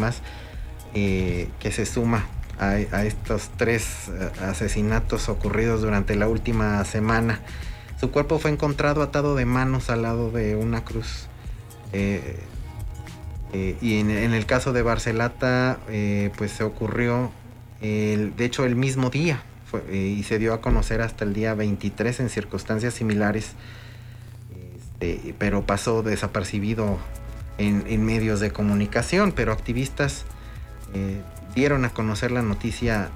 eh, 0.94 1.48
que 1.58 1.70
se 1.70 1.84
suma 1.84 2.24
a, 2.58 3.04
estos 3.04 3.50
tres 3.56 4.08
eh, 4.08 4.30
asesinatos 4.42 5.28
ocurridos 5.28 5.82
durante 5.82 6.16
la 6.16 6.28
última 6.28 6.84
semana. 6.84 7.40
Su 8.00 8.10
cuerpo 8.10 8.38
fue 8.38 8.50
encontrado 8.50 9.02
atado 9.02 9.34
de 9.34 9.44
manos 9.44 9.90
al 9.90 10.02
lado 10.02 10.30
de 10.30 10.56
una 10.56 10.84
cruz. 10.84 11.28
Eh, 11.92 12.38
eh, 13.52 13.76
y 13.80 13.98
en, 13.98 14.10
el 14.10 14.46
caso 14.46 14.72
de 14.72 14.82
Barcelata, 14.82 15.78
pues 16.36 16.52
se 16.52 16.64
ocurrió, 16.64 17.32
de 17.80 18.32
hecho, 18.38 18.64
el 18.64 18.76
mismo 18.76 19.10
día. 19.10 19.42
Y 19.90 20.22
se 20.22 20.38
dio 20.38 20.54
a 20.54 20.60
conocer 20.60 21.00
hasta 21.02 21.24
el 21.24 21.34
día 21.34 21.54
23 21.54 22.20
en 22.20 22.28
circunstancias 22.28 22.94
similares. 22.94 23.52
Este, 25.00 25.34
pero 25.38 25.66
pasó 25.66 26.02
desapercibido 26.02 26.98
en, 27.56 28.04
medios 28.04 28.38
de 28.38 28.52
comunicación. 28.52 29.32
Pero 29.32 29.52
activistas 29.52 30.24
dieron 31.54 31.84
a 31.84 31.90
conocer 31.90 32.30
la 32.30 32.42
noticia 32.42 33.10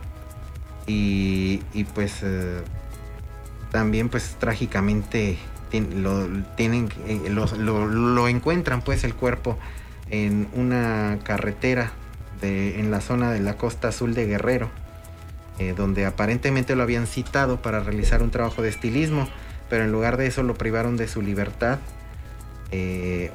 y, 0.86 1.62
y 1.72 1.84
pues 1.84 2.22
también 3.72 4.08
pues 4.10 4.36
trágicamente 4.38 5.38
lo, 5.80 6.28
tienen, 6.56 6.90
eh, 7.06 7.30
lo, 7.30 8.28
encuentran 8.28 8.82
pues 8.82 9.04
el 9.04 9.14
cuerpo 9.14 9.58
en 10.10 10.48
una 10.54 11.18
carretera 11.24 11.92
de, 12.42 12.78
en 12.78 12.90
la 12.90 13.00
zona 13.00 13.32
de 13.32 13.40
la 13.40 13.56
costa 13.56 13.88
azul 13.88 14.14
de 14.14 14.26
Guerrero, 14.26 14.68
eh, 15.58 15.74
donde 15.74 16.04
aparentemente 16.04 16.76
lo 16.76 16.82
habían 16.82 17.06
citado 17.06 17.62
para 17.62 17.80
realizar 17.80 18.22
un 18.22 18.30
trabajo 18.30 18.60
de 18.60 18.68
estilismo, 18.68 19.28
pero 19.70 19.84
en 19.84 19.92
lugar 19.92 20.18
de 20.18 20.26
eso 20.26 20.42
lo 20.42 20.54
privaron 20.54 20.98
de 20.98 21.08
su 21.08 21.22
libertad. 21.22 21.78
Eh, 22.72 23.30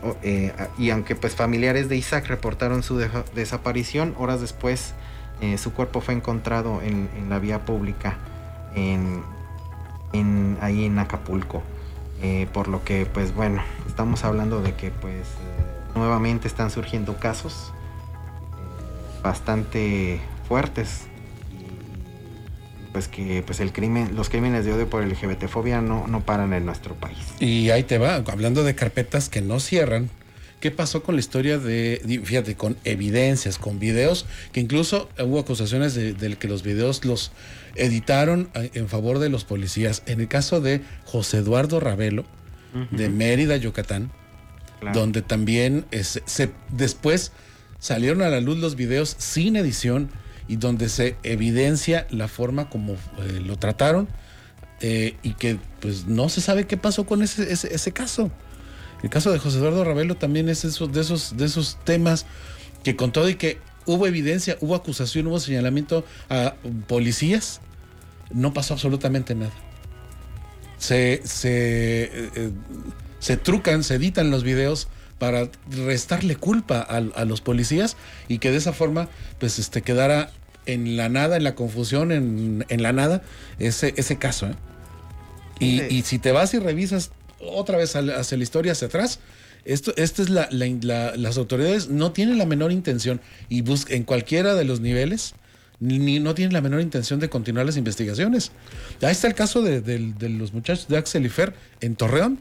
y 0.78 0.90
aunque 0.90 1.16
pues 1.16 1.36
familiares 1.36 1.90
de 1.90 1.96
Isaac 1.96 2.28
reportaron 2.28 2.84
su 2.84 2.98
desaparición, 3.36 4.16
horas 4.18 4.42
después 4.42 4.94
su 5.58 5.72
cuerpo 5.72 6.02
fue 6.02 6.16
encontrado 6.16 6.82
en, 6.82 7.30
la 7.30 7.38
vía 7.38 7.64
pública 7.64 8.18
en, 8.76 9.24
ahí 10.62 10.86
en 10.86 10.98
Acapulco. 11.00 11.62
Eh, 12.22 12.48
por 12.52 12.68
lo 12.68 12.84
que, 12.84 13.06
pues 13.06 13.36
bueno, 13.36 13.62
estamos 13.88 14.24
hablando 14.24 14.62
de 14.62 14.74
que 14.74 14.90
pues 14.90 15.14
eh, 15.14 15.96
nuevamente 15.96 16.48
están 16.48 16.72
surgiendo 16.72 17.18
casos 17.18 17.72
eh, 18.54 19.22
bastante 19.22 20.20
fuertes 20.48 21.08
pues 22.98 23.08
que 23.08 23.44
pues 23.46 23.60
el 23.60 23.72
crimen, 23.72 24.16
los 24.16 24.28
crímenes 24.28 24.66
de 24.66 24.74
odio 24.74 24.90
por 24.90 25.06
LGBTfobia 25.06 25.82
no, 25.82 26.08
no 26.08 26.22
paran 26.22 26.52
en 26.54 26.66
nuestro 26.66 26.96
país. 26.96 27.20
Y 27.40 27.70
ahí 27.70 27.84
te 27.84 28.00
va, 28.00 28.16
hablando 28.16 28.64
de 28.64 28.74
carpetas 28.74 29.30
que 29.30 29.40
no 29.40 29.60
cierran, 29.60 30.10
¿qué 30.60 30.72
pasó 30.72 31.04
con 31.04 31.14
la 31.14 31.20
historia 31.20 31.60
de, 31.60 32.02
fíjate, 32.24 32.56
con 32.56 32.76
evidencias, 32.86 33.60
con 33.60 33.78
videos, 33.78 34.26
que 34.52 34.62
incluso 34.62 35.10
hubo 35.20 35.38
acusaciones 35.38 35.94
de, 35.94 36.14
de 36.14 36.38
que 36.38 36.48
los 36.48 36.64
videos 36.64 37.06
los 37.06 37.32
editaron 37.76 38.50
en 38.56 38.90
favor 38.90 39.20
de 39.20 39.30
los 39.30 39.44
policías. 39.44 40.02
En 40.08 40.20
el 40.20 40.28
caso 40.28 40.60
de 40.60 40.82
José 41.06 41.38
Eduardo 41.38 41.80
Ravelo, 41.80 42.26
de 42.90 43.10
Mérida, 43.10 43.58
Yucatán, 43.58 44.10
donde 44.92 45.22
también 45.22 45.86
se, 45.92 46.50
después 46.70 47.32
salieron 47.78 48.24
a 48.24 48.30
la 48.30 48.42
luz 48.42 48.58
los 48.58 48.76
videos 48.76 49.16
sin 49.20 49.56
edición 49.56 50.10
y 50.48 50.58
donde 50.58 50.90
se 50.90 51.18
evidencia 51.24 52.08
la 52.10 52.28
forma 52.28 52.70
como 52.70 52.94
eh, 52.94 53.42
lo 53.46 53.58
trataron 53.58 54.08
eh, 54.80 55.16
y 55.24 55.34
que 55.34 55.60
pues 55.80 56.06
no 56.06 56.30
se 56.30 56.42
sabe 56.42 56.68
qué 56.68 56.78
pasó 56.78 57.06
con 57.06 57.24
ese, 57.24 57.52
ese, 57.52 57.92
caso. 57.92 58.32
El 59.04 59.10
caso 59.10 59.32
de 59.32 59.40
José 59.40 59.58
Eduardo 59.58 59.84
Ravelo 59.84 60.16
también 60.16 60.50
es 60.50 60.66
eso, 60.66 60.88
de, 60.88 61.02
esos, 61.02 61.36
de 61.38 61.46
esos 61.46 61.78
temas 61.84 62.26
que 62.84 62.96
con 62.96 63.12
todo 63.12 63.28
y 63.30 63.36
que 63.36 63.60
hubo 63.86 64.06
evidencia, 64.06 64.58
hubo 64.62 64.76
acusación, 64.76 65.28
hubo 65.28 65.40
señalamiento 65.40 66.06
a 66.30 66.56
policías, 66.88 67.62
no 68.32 68.54
pasó 68.54 68.76
absolutamente 68.76 69.34
nada. 69.34 69.52
Se, 70.78 71.22
se, 71.26 72.12
eh, 72.14 72.52
se 73.20 73.38
trucan, 73.38 73.84
se 73.84 73.96
editan 73.96 74.30
los 74.30 74.44
videos 74.44 74.90
para 75.20 75.50
restarle 75.70 76.36
culpa 76.36 76.82
a, 76.82 77.26
los 77.26 77.42
policías 77.42 77.98
y 78.28 78.40
que 78.40 78.52
de 78.52 78.58
esa 78.58 78.74
forma 78.74 79.10
pues 79.40 79.60
este 79.60 79.82
quedara 79.82 80.32
en 80.66 80.98
la 80.98 81.10
nada, 81.10 81.38
en 81.38 81.44
la 81.44 81.56
confusión, 81.56 82.12
en, 82.12 82.84
la 82.84 82.92
nada, 82.92 83.24
ese, 83.58 83.94
ese 83.96 84.18
caso. 84.18 84.48
¿eh? 84.48 85.88
Y, 85.90 86.02
si 86.04 86.20
te 86.20 86.32
vas 86.32 86.54
y 86.54 86.60
revisas 86.60 87.12
otra 87.40 87.78
vez 87.78 87.96
hacia 87.96 88.38
la 88.38 88.44
historia, 88.44 88.74
hacia 88.74 88.88
atrás, 88.88 89.20
esto, 89.64 89.94
esto 89.98 90.22
es 90.22 90.30
la, 90.30 90.50
las 90.52 91.38
autoridades 91.38 91.90
no 91.90 92.12
tienen 92.12 92.38
la 92.38 92.46
menor 92.46 92.72
intención 92.72 93.22
y 93.50 93.64
en 93.90 94.04
cualquiera 94.04 94.56
de 94.56 94.66
los 94.66 94.82
niveles 94.82 95.36
ni 95.80 96.20
no 96.20 96.34
tienen 96.34 96.54
la 96.54 96.62
menor 96.62 96.82
intención 96.82 97.20
de 97.20 97.30
continuar 97.30 97.66
las 97.66 97.78
investigaciones. 97.78 98.52
Ahí 99.02 99.12
está 99.12 99.28
el 99.28 99.36
caso 99.36 99.62
de, 99.62 100.14
los 100.30 100.54
muchachos 100.54 100.88
de 100.88 100.98
Axel 100.98 101.26
y 101.26 101.30
Fer 101.30 101.54
en 101.82 101.96
Torreón, 101.96 102.40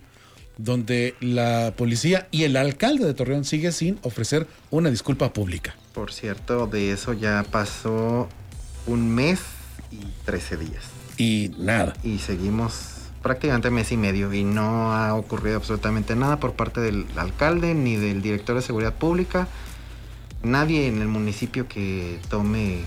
donde 0.56 1.14
la 1.20 1.74
policía 1.76 2.28
y 2.30 2.44
el 2.44 2.56
alcalde 2.56 3.04
de 3.04 3.14
Torreón 3.14 3.44
sigue 3.44 3.72
sin 3.72 3.98
ofrecer 4.02 4.46
una 4.70 4.90
disculpa 4.90 5.32
pública. 5.32 5.76
Por 5.92 6.12
cierto, 6.12 6.66
de 6.66 6.92
eso 6.92 7.12
ya 7.12 7.44
pasó 7.50 8.28
un 8.86 9.14
mes 9.14 9.40
y 9.90 10.00
13 10.24 10.56
días. 10.56 10.84
Y 11.18 11.52
nada. 11.58 11.94
Y 12.02 12.18
seguimos 12.18 12.96
prácticamente 13.22 13.70
mes 13.70 13.90
y 13.92 13.96
medio 13.96 14.32
y 14.32 14.44
no 14.44 14.92
ha 14.92 15.14
ocurrido 15.14 15.56
absolutamente 15.56 16.14
nada 16.14 16.38
por 16.38 16.52
parte 16.52 16.80
del 16.80 17.06
alcalde 17.16 17.74
ni 17.74 17.96
del 17.96 18.22
director 18.22 18.56
de 18.56 18.62
seguridad 18.62 18.94
pública. 18.94 19.48
Nadie 20.42 20.86
en 20.86 21.00
el 21.00 21.08
municipio 21.08 21.66
que 21.66 22.20
tome 22.28 22.82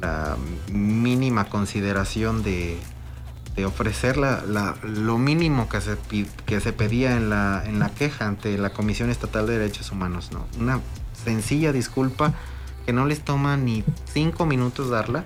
la 0.00 0.36
mínima 0.70 1.48
consideración 1.48 2.42
de, 2.42 2.76
ofrecer 3.64 4.16
lo 4.18 5.18
mínimo 5.18 5.68
que 5.68 5.80
se, 5.80 5.96
que 6.44 6.60
se 6.60 6.72
pedía 6.72 7.16
en 7.16 7.30
la, 7.30 7.62
en 7.64 7.78
la 7.78 7.88
queja 7.88 8.26
ante 8.26 8.58
la 8.58 8.70
Comisión 8.70 9.10
Estatal 9.10 9.46
de 9.46 9.58
Derechos 9.58 9.90
Humanos. 9.90 10.30
¿no? 10.32 10.46
Una 10.60 10.80
sencilla 11.24 11.72
disculpa 11.72 12.34
que 12.84 12.92
no 12.92 13.06
les 13.06 13.20
toma 13.22 13.56
ni 13.56 13.82
cinco 14.12 14.46
minutos 14.46 14.90
darla, 14.90 15.24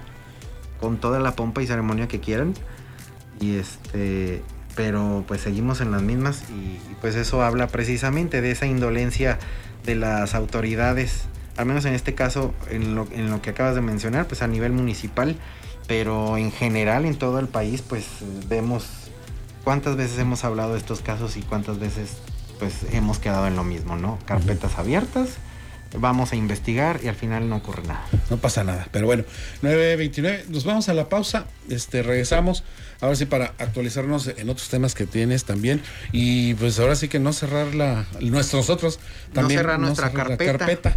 con 0.81 0.99
toda 0.99 1.19
la 1.19 1.37
pompa 1.37 1.63
y 1.63 1.67
ceremonia 1.67 2.09
que 2.09 2.21
quieran. 2.21 2.55
Y 3.41 3.57
este, 3.57 4.43
pero 4.77 5.25
pues 5.27 5.41
seguimos 5.41 5.81
en 5.81 5.91
las 5.91 6.03
mismas 6.03 6.45
y, 6.51 6.79
pues 7.01 7.17
eso 7.17 7.43
habla 7.43 7.67
precisamente 7.69 8.41
de 8.41 8.51
esa 8.51 8.67
indolencia 8.67 9.39
de 9.85 9.95
las 9.95 10.35
autoridades 10.35 11.25
al 11.57 11.67
menos 11.67 11.85
en 11.85 11.93
este 11.93 12.15
caso, 12.15 12.55
en 12.71 12.95
lo, 12.95 13.07
en 13.13 13.31
lo 13.31 13.43
que 13.43 13.51
acabas 13.51 13.75
de 13.75 13.83
mencionar, 13.83 14.27
pues 14.27 14.41
a 14.41 14.47
nivel 14.47 14.73
municipal, 14.73 15.37
pero 15.91 16.39
en 16.39 16.53
general 16.53 17.05
en 17.05 17.17
todo 17.17 17.41
el 17.41 17.49
país, 17.49 17.83
pues 17.83 18.05
vemos 18.49 18.87
cuántas 19.65 19.97
veces 19.97 20.21
hemos 20.21 20.45
hablado 20.45 20.75
de 20.75 20.79
estos 20.79 21.01
casos 21.01 21.37
y 21.37 21.43
cuántas 21.43 21.81
veces 21.81 22.13
pues 22.61 22.87
hemos 22.93 23.19
quedado 23.19 23.49
en 23.49 23.57
lo 23.57 23.65
mismo, 23.65 23.97
¿no? 23.97 24.17
Carpetas 24.25 24.79
abiertas, 24.79 25.31
vamos 25.99 26.31
a 26.31 26.37
investigar 26.37 27.01
y 27.03 27.09
al 27.09 27.17
final 27.17 27.49
no 27.49 27.57
ocurre 27.57 27.83
nada. 27.83 28.07
No 28.31 28.37
pasa 28.37 28.63
nada, 28.63 28.87
pero 28.93 29.07
bueno, 29.07 29.25
9.29, 29.65 30.47
nos 30.47 30.65
vamos 30.65 30.89
a 30.89 30.95
la 30.95 31.09
pausa, 31.09 31.47
este, 31.69 32.05
regresamos, 32.05 32.63
ahora 33.01 33.17
sí 33.17 33.27
para 33.27 33.47
actualizarnos 33.59 34.29
en 34.29 34.49
otros 34.49 34.69
temas 34.69 34.95
que 34.95 35.07
tienes 35.07 35.45
también 35.45 35.83
y 36.13 36.55
pues 36.55 36.79
ahora 36.79 36.95
sí 36.95 37.09
que 37.09 37.19
no 37.19 37.33
cerrar 37.33 37.75
la, 37.75 38.07
nuestros 38.21 38.71
otros, 38.71 39.01
también 39.33 39.57
no 39.57 39.63
cerrar 39.63 39.81
nuestra 39.81 40.13
carpeta. 40.13 40.97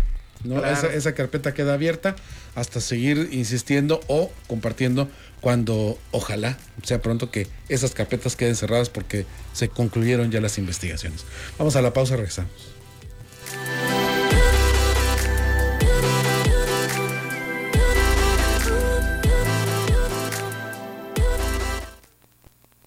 Esa, 0.96 1.14
carpeta 1.14 1.54
queda 1.54 1.74
abierta 1.74 2.16
hasta 2.56 2.82
seguir 2.82 3.30
insistiendo 3.32 4.02
o 4.08 4.32
compartiendo 4.48 5.10
cuando 5.42 5.98
ojalá 6.12 6.58
sea 6.84 7.02
pronto 7.02 7.32
que 7.32 7.48
esas 7.70 7.92
carpetas 7.92 8.36
queden 8.36 8.56
cerradas 8.56 8.90
porque 8.90 9.26
se 9.54 9.70
concluyeron 9.70 10.32
ya 10.32 10.42
las 10.42 10.58
investigaciones. 10.58 11.26
Vamos 11.58 11.76
a 11.76 11.82
la 11.82 11.94
pausa, 11.94 12.16
regresamos. 12.16 12.52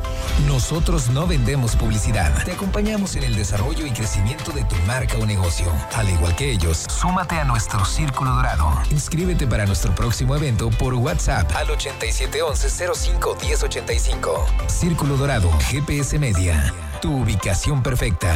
Nosotros 0.47 1.09
no 1.09 1.25
vendemos 1.25 1.75
publicidad. 1.75 2.31
Te 2.43 2.51
acompañamos 2.51 3.15
en 3.15 3.23
el 3.23 3.35
desarrollo 3.35 3.87
y 3.87 3.89
crecimiento 3.89 4.51
de 4.51 4.63
tu 4.65 4.75
marca 4.85 5.17
o 5.17 5.25
negocio. 5.25 5.65
Al 5.95 6.07
igual 6.07 6.35
que 6.35 6.51
ellos, 6.51 6.85
súmate 7.15 7.39
a 7.39 7.45
nuestro 7.45 7.85
Círculo 7.85 8.31
Dorado. 8.31 8.69
Inscríbete 8.91 9.47
para 9.47 9.65
nuestro 9.65 9.95
próximo 9.95 10.35
evento 10.35 10.69
por 10.71 10.93
WhatsApp 10.95 11.49
al 11.55 11.67
8711-05-1085. 11.67 14.67
Círculo 14.67 15.15
Dorado, 15.15 15.49
GPS 15.69 16.19
Media. 16.19 16.73
Tu 17.01 17.09
ubicación 17.09 17.81
perfecta. 17.81 18.35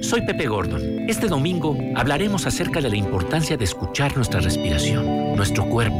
Soy 0.00 0.20
Pepe 0.22 0.46
Gordon. 0.46 1.08
Este 1.08 1.26
domingo 1.26 1.76
hablaremos 1.94 2.46
acerca 2.46 2.80
de 2.82 2.90
la 2.90 2.96
importancia 2.96 3.56
de 3.56 3.64
escuchar 3.64 4.14
nuestra 4.14 4.40
respiración, 4.40 5.34
nuestro 5.34 5.64
cuerpo, 5.66 5.96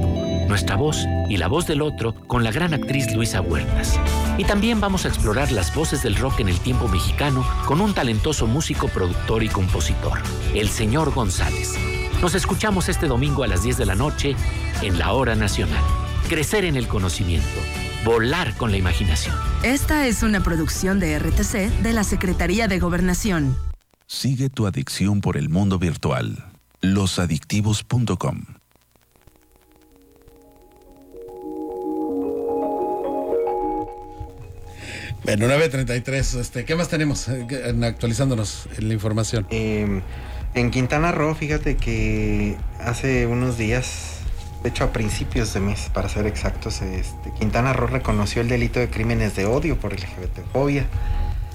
nuestra 0.48 0.76
voz 0.76 0.98
y 1.30 1.38
la 1.38 1.48
voz 1.48 1.66
del 1.66 1.80
otro 1.80 2.14
con 2.26 2.44
la 2.44 2.52
gran 2.52 2.74
actriz 2.74 3.12
Luisa 3.14 3.40
Huertas. 3.40 3.98
Y 4.36 4.44
también 4.44 4.80
vamos 4.80 5.06
a 5.06 5.08
explorar 5.08 5.50
las 5.50 5.74
voces 5.74 6.02
del 6.02 6.16
rock 6.16 6.40
en 6.40 6.50
el 6.50 6.60
tiempo 6.60 6.88
mexicano 6.88 7.46
con 7.66 7.80
un 7.80 7.94
talentoso 7.94 8.46
músico, 8.46 8.88
productor 8.88 9.42
y 9.42 9.48
compositor, 9.48 10.18
el 10.54 10.68
señor 10.68 11.14
González. 11.14 11.74
Nos 12.20 12.34
escuchamos 12.34 12.90
este 12.90 13.06
domingo 13.06 13.44
a 13.44 13.46
las 13.46 13.62
10 13.62 13.78
de 13.78 13.86
la 13.86 13.94
noche 13.94 14.36
en 14.82 14.98
la 14.98 15.12
Hora 15.12 15.34
Nacional. 15.34 15.82
Crecer 16.28 16.66
en 16.66 16.76
el 16.76 16.86
conocimiento. 16.86 17.48
Volar 18.04 18.54
con 18.56 18.70
la 18.70 18.76
imaginación. 18.76 19.34
Esta 19.62 20.06
es 20.06 20.22
una 20.22 20.42
producción 20.42 21.00
de 21.00 21.18
RTC 21.18 21.82
de 21.82 21.92
la 21.92 22.04
Secretaría 22.04 22.68
de 22.68 22.78
Gobernación. 22.78 23.56
Sigue 24.08 24.50
tu 24.50 24.68
adicción 24.68 25.20
por 25.20 25.36
el 25.36 25.48
mundo 25.48 25.80
virtual. 25.80 26.52
Losadictivos.com 26.80 28.44
Bueno, 35.24 35.46
9.33, 35.48 36.38
este, 36.38 36.64
¿qué 36.64 36.76
más 36.76 36.88
tenemos 36.88 37.26
eh, 37.26 37.46
actualizándonos 37.82 38.68
en 38.78 38.86
la 38.86 38.94
información? 38.94 39.44
Eh, 39.50 40.00
en 40.54 40.70
Quintana 40.70 41.10
Roo, 41.10 41.34
fíjate 41.34 41.76
que 41.76 42.56
hace 42.78 43.26
unos 43.26 43.58
días, 43.58 44.18
de 44.62 44.68
hecho 44.68 44.84
a 44.84 44.92
principios 44.92 45.52
de 45.52 45.58
mes, 45.58 45.90
para 45.92 46.08
ser 46.08 46.28
exactos, 46.28 46.80
este, 46.80 47.32
Quintana 47.40 47.72
Roo 47.72 47.88
reconoció 47.88 48.40
el 48.40 48.48
delito 48.48 48.78
de 48.78 48.88
crímenes 48.88 49.34
de 49.34 49.46
odio 49.46 49.80
por 49.80 49.94
LGBTfobia. 49.94 50.86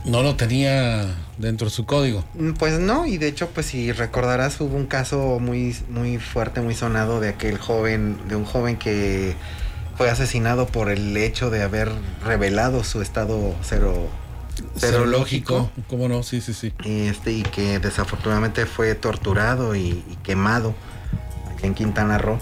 No 0.06 0.24
lo 0.24 0.36
tenía 0.36 1.06
dentro 1.38 1.68
de 1.68 1.72
su 1.72 1.86
código. 1.86 2.24
Pues 2.58 2.80
no, 2.80 3.06
y 3.06 3.18
de 3.18 3.28
hecho, 3.28 3.50
pues 3.50 3.68
si 3.68 3.92
recordarás, 3.92 4.60
hubo 4.60 4.76
un 4.76 4.88
caso 4.88 5.40
muy, 5.40 5.76
muy 5.90 6.18
fuerte, 6.18 6.62
muy 6.62 6.74
sonado 6.74 7.20
de 7.20 7.30
aquel 7.30 7.58
joven, 7.58 8.18
de 8.28 8.36
un 8.36 8.46
joven 8.46 8.78
que 8.78 9.36
fue 9.98 10.10
asesinado 10.10 10.66
por 10.66 10.90
el 10.90 11.16
hecho 11.18 11.50
de 11.50 11.62
haber 11.62 11.92
revelado 12.26 12.84
su 12.84 13.02
estado 13.02 13.56
cero 13.62 14.10
serológico. 14.76 15.70
¿Cómo 15.88 16.08
no? 16.08 16.24
Sí, 16.24 16.42
sí, 16.42 16.54
sí. 16.54 16.74
Este, 16.84 17.32
y 17.32 17.44
que 17.44 17.80
desafortunadamente 17.80 18.66
fue 18.66 18.96
torturado 18.96 19.76
y, 19.76 20.04
y 20.10 20.18
quemado 20.24 20.74
aquí 21.54 21.68
en 21.68 21.74
Quintana 21.76 22.18
Roo. 22.18 22.40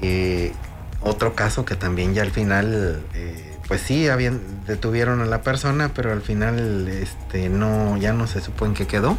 Eh, 0.00 0.52
otro 1.00 1.34
caso 1.34 1.64
que 1.64 1.74
también 1.74 2.14
ya 2.14 2.22
al 2.22 2.30
final, 2.30 3.02
eh, 3.14 3.51
pues 3.72 3.80
sí, 3.80 4.06
habían, 4.08 4.38
detuvieron 4.66 5.22
a 5.22 5.24
la 5.24 5.40
persona, 5.40 5.92
pero 5.94 6.12
al 6.12 6.20
final 6.20 6.88
este, 6.88 7.48
no, 7.48 7.96
ya 7.96 8.12
no 8.12 8.26
se 8.26 8.42
supo 8.42 8.66
en 8.66 8.74
qué 8.74 8.86
quedó. 8.86 9.16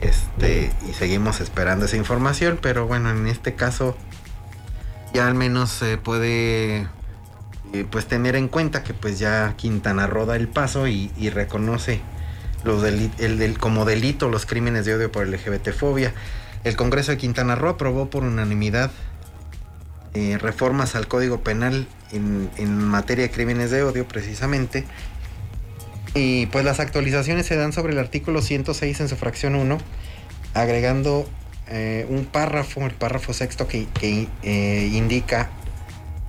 Este, 0.00 0.70
y 0.88 0.92
seguimos 0.92 1.40
esperando 1.40 1.86
esa 1.86 1.96
información, 1.96 2.60
pero 2.62 2.86
bueno, 2.86 3.10
en 3.10 3.26
este 3.26 3.56
caso 3.56 3.96
ya 5.12 5.26
al 5.26 5.34
menos 5.34 5.70
se 5.70 5.98
puede 5.98 6.86
eh, 7.72 7.84
pues 7.90 8.06
tener 8.06 8.36
en 8.36 8.46
cuenta 8.46 8.84
que 8.84 8.94
pues 8.94 9.18
ya 9.18 9.54
Quintana 9.56 10.06
Roo 10.06 10.24
da 10.24 10.36
el 10.36 10.46
paso 10.46 10.86
y, 10.86 11.10
reconoce 11.30 12.00
los 12.62 12.80
deli 12.80 13.10
el 13.18 13.38
del, 13.40 13.58
como 13.58 13.84
delito 13.84 14.28
los 14.28 14.46
crímenes 14.46 14.86
de 14.86 14.94
odio 14.94 15.10
por 15.10 15.26
LGBTfobia. 15.26 16.14
El 16.62 16.76
Congreso 16.76 17.10
de 17.10 17.18
Quintana 17.18 17.56
Roo 17.56 17.70
aprobó 17.70 18.08
por 18.08 18.22
unanimidad 18.22 18.92
eh, 20.14 20.38
reformas 20.38 20.94
al 20.94 21.08
Código 21.08 21.40
Penal 21.40 21.86
en, 22.12 22.76
materia 22.76 23.24
de 23.24 23.30
crímenes 23.30 23.70
de 23.70 23.82
odio 23.82 24.06
precisamente. 24.06 24.84
Y 26.14 26.46
pues 26.46 26.64
las 26.64 26.80
actualizaciones 26.80 27.46
se 27.46 27.56
dan 27.56 27.72
sobre 27.72 27.94
el 27.94 27.98
artículo 27.98 28.42
106 28.42 29.00
en 29.00 29.08
su 29.08 29.16
fracción 29.16 29.54
1, 29.54 29.78
agregando 30.52 31.26
eh, 31.68 32.06
un 32.10 32.26
párrafo, 32.26 32.84
el 32.84 32.92
párrafo 32.92 33.32
sexto 33.32 33.66
que, 33.66 33.86
que 33.98 34.28
eh, 34.42 34.90
indica 34.92 35.48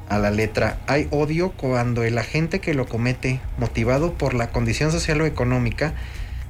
a 0.07 0.17
la 0.17 0.31
letra, 0.31 0.79
hay 0.87 1.07
odio 1.11 1.51
cuando 1.51 2.03
el 2.03 2.17
agente 2.17 2.59
que 2.59 2.73
lo 2.73 2.85
comete, 2.85 3.41
motivado 3.57 4.13
por 4.13 4.33
la 4.33 4.51
condición 4.51 4.91
social 4.91 5.19
o 5.21 5.25
económica, 5.25 5.93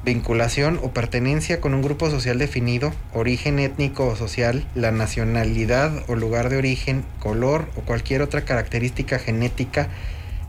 vinculación 0.03 0.79
o 0.83 0.91
pertenencia 0.91 1.61
con 1.61 1.73
un 1.73 1.81
grupo 1.81 2.09
social 2.09 2.37
definido, 2.37 2.93
origen 3.13 3.59
étnico 3.59 4.05
o 4.05 4.15
social, 4.15 4.67
la 4.75 4.91
nacionalidad 4.91 6.03
o 6.07 6.15
lugar 6.15 6.49
de 6.49 6.57
origen, 6.57 7.05
color 7.19 7.67
o 7.77 7.81
cualquier 7.81 8.21
otra 8.21 8.43
característica 8.43 9.17
genética, 9.17 9.87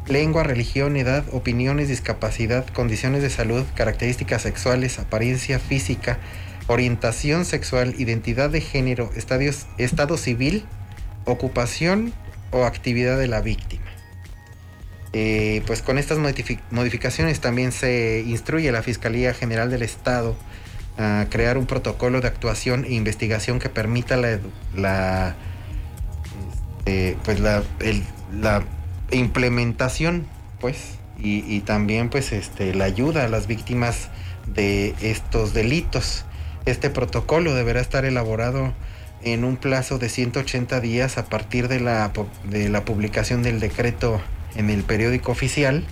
lengua, 0.06 0.42
religión, 0.42 0.96
edad, 0.96 1.24
opiniones, 1.32 1.88
discapacidad, 1.88 2.66
condiciones 2.66 3.22
de 3.22 3.30
salud, 3.30 3.64
características 3.74 4.42
sexuales, 4.42 4.98
apariencia 4.98 5.58
física, 5.58 6.18
orientación 6.66 7.44
sexual, 7.44 7.94
identidad 7.98 8.50
de 8.50 8.60
género, 8.60 9.10
estadios, 9.14 9.66
estado 9.78 10.16
civil, 10.16 10.64
ocupación 11.26 12.12
o 12.50 12.64
actividad 12.64 13.18
de 13.18 13.28
la 13.28 13.40
víctima. 13.40 13.83
Eh, 15.14 15.62
pues 15.66 15.80
con 15.80 15.96
estas 15.96 16.18
modific 16.18 16.60
modificaciones 16.70 17.40
también 17.40 17.70
se 17.70 18.24
instruye 18.26 18.68
a 18.68 18.72
la 18.72 18.82
Fiscalía 18.82 19.32
General 19.32 19.70
del 19.70 19.82
Estado 19.82 20.36
a 20.98 21.26
crear 21.30 21.56
un 21.56 21.66
protocolo 21.66 22.20
de 22.20 22.28
actuación 22.28 22.84
e 22.84 22.94
investigación 22.94 23.58
que 23.58 23.68
permita 23.68 24.16
la, 24.16 24.38
la 24.76 25.36
este, 26.84 27.16
pues 27.24 27.40
la, 27.40 27.62
la 28.38 28.62
implementación 29.10 30.26
pues 30.60 30.98
y, 31.18 31.38
y, 31.46 31.60
también 31.60 32.10
pues 32.10 32.32
este 32.32 32.74
la 32.74 32.84
ayuda 32.84 33.24
a 33.24 33.28
las 33.28 33.46
víctimas 33.46 34.10
de 34.46 34.94
estos 35.00 35.54
delitos. 35.54 36.26
Este 36.66 36.90
protocolo 36.90 37.54
deberá 37.54 37.80
estar 37.80 38.04
elaborado 38.04 38.74
en 39.22 39.44
un 39.44 39.56
plazo 39.56 39.98
de 39.98 40.10
180 40.10 40.80
días 40.80 41.16
a 41.16 41.24
partir 41.24 41.68
de 41.68 41.80
la, 41.80 42.12
de 42.50 42.68
la 42.68 42.84
publicación 42.84 43.42
del 43.42 43.60
decreto 43.60 44.20
en 44.54 44.70
el 44.70 44.82
periódico 44.82 45.32
oficial 45.32 45.84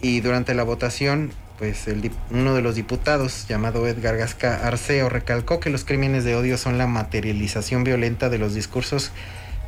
y 0.00 0.20
durante 0.20 0.54
la 0.54 0.62
votación 0.62 1.30
pues 1.58 1.86
uno 2.30 2.54
de 2.54 2.62
los 2.62 2.76
diputados 2.76 3.46
llamado 3.48 3.86
Edgar 3.88 4.16
Gasca 4.16 4.66
Arceo 4.66 5.08
recalcó 5.08 5.58
que 5.58 5.70
los 5.70 5.84
crímenes 5.84 6.24
de 6.24 6.36
odio 6.36 6.56
son 6.56 6.78
la 6.78 6.86
materialización 6.86 7.82
violenta 7.82 8.28
de 8.28 8.38
los 8.38 8.54
discursos 8.54 9.10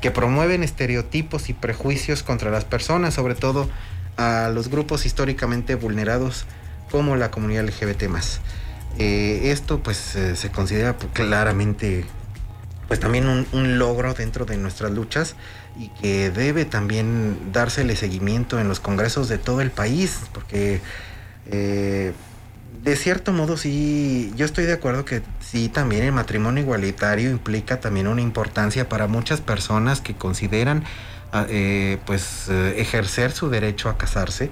que 0.00 0.12
promueven 0.12 0.62
estereotipos 0.62 1.50
y 1.50 1.52
prejuicios 1.52 2.22
contra 2.22 2.50
las 2.50 2.64
personas, 2.64 3.14
sobre 3.14 3.34
todo 3.34 3.68
a 4.16 4.50
los 4.54 4.68
grupos 4.68 5.04
históricamente 5.04 5.74
vulnerados 5.74 6.46
como 6.90 7.16
la 7.16 7.30
comunidad 7.30 7.64
LGBT 7.64 8.04
eh, 8.98 9.50
esto 9.50 9.82
pues 9.82 10.16
eh, 10.16 10.36
se 10.36 10.50
considera 10.50 10.96
claramente 11.12 12.04
pues 12.90 12.98
también 12.98 13.46
un, 13.52 13.78
logro 13.78 14.14
dentro 14.14 14.46
de 14.46 14.56
nuestras 14.56 14.90
luchas 14.90 15.36
y 15.78 15.90
que 15.90 16.28
debe 16.30 16.64
también 16.64 17.52
dársele 17.52 17.94
seguimiento 17.94 18.58
en 18.58 18.66
los 18.66 18.80
congresos 18.80 19.28
de 19.28 19.38
todo 19.38 19.60
el 19.60 19.70
país, 19.70 20.22
porque 20.32 20.80
eh, 21.46 22.12
de 22.82 22.96
cierto 22.96 23.32
modo 23.32 23.56
sí, 23.56 24.32
yo 24.34 24.44
estoy 24.44 24.64
de 24.64 24.72
acuerdo 24.72 25.04
que 25.04 25.22
sí, 25.38 25.68
también 25.68 26.02
el 26.02 26.10
matrimonio 26.10 26.64
igualitario 26.64 27.30
implica 27.30 27.78
también 27.78 28.08
una 28.08 28.22
importancia 28.22 28.88
para 28.88 29.06
muchas 29.06 29.40
personas 29.40 30.00
que 30.00 30.16
consideran 30.16 30.82
ah, 31.32 31.46
eh, 31.48 31.98
pues 32.06 32.46
eh, 32.48 32.74
ejercer 32.78 33.30
su 33.30 33.50
derecho 33.50 33.88
a 33.88 33.98
casarse. 33.98 34.50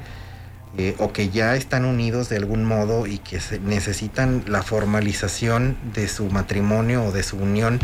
O 0.98 1.12
que 1.12 1.30
ya 1.30 1.56
están 1.56 1.84
unidos 1.84 2.28
de 2.28 2.36
algún 2.36 2.64
modo 2.64 3.08
y 3.08 3.18
que 3.18 3.40
se 3.40 3.58
necesitan 3.58 4.44
la 4.46 4.62
formalización 4.62 5.76
de 5.92 6.06
su 6.06 6.26
matrimonio 6.26 7.02
o 7.02 7.10
de 7.10 7.24
su 7.24 7.36
unión 7.36 7.80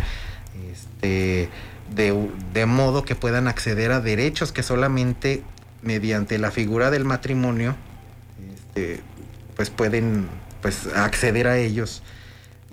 este, 0.72 1.48
de, 1.94 2.30
de, 2.52 2.66
modo 2.66 3.05
que 3.05 3.14
puedan 3.14 3.48
acceder 3.48 3.92
a 3.92 4.00
derechos 4.00 4.52
que 4.52 4.62
solamente 4.62 5.42
mediante 5.82 6.38
la 6.38 6.50
figura 6.50 6.90
del 6.90 7.05
matrimonio 7.05 7.76
este, 8.74 9.00
pues 9.57 9.70
pueden 9.70 10.28
pues 10.62 10.88
acceder 10.94 11.46
a 11.46 11.59
ellos. 11.59 12.02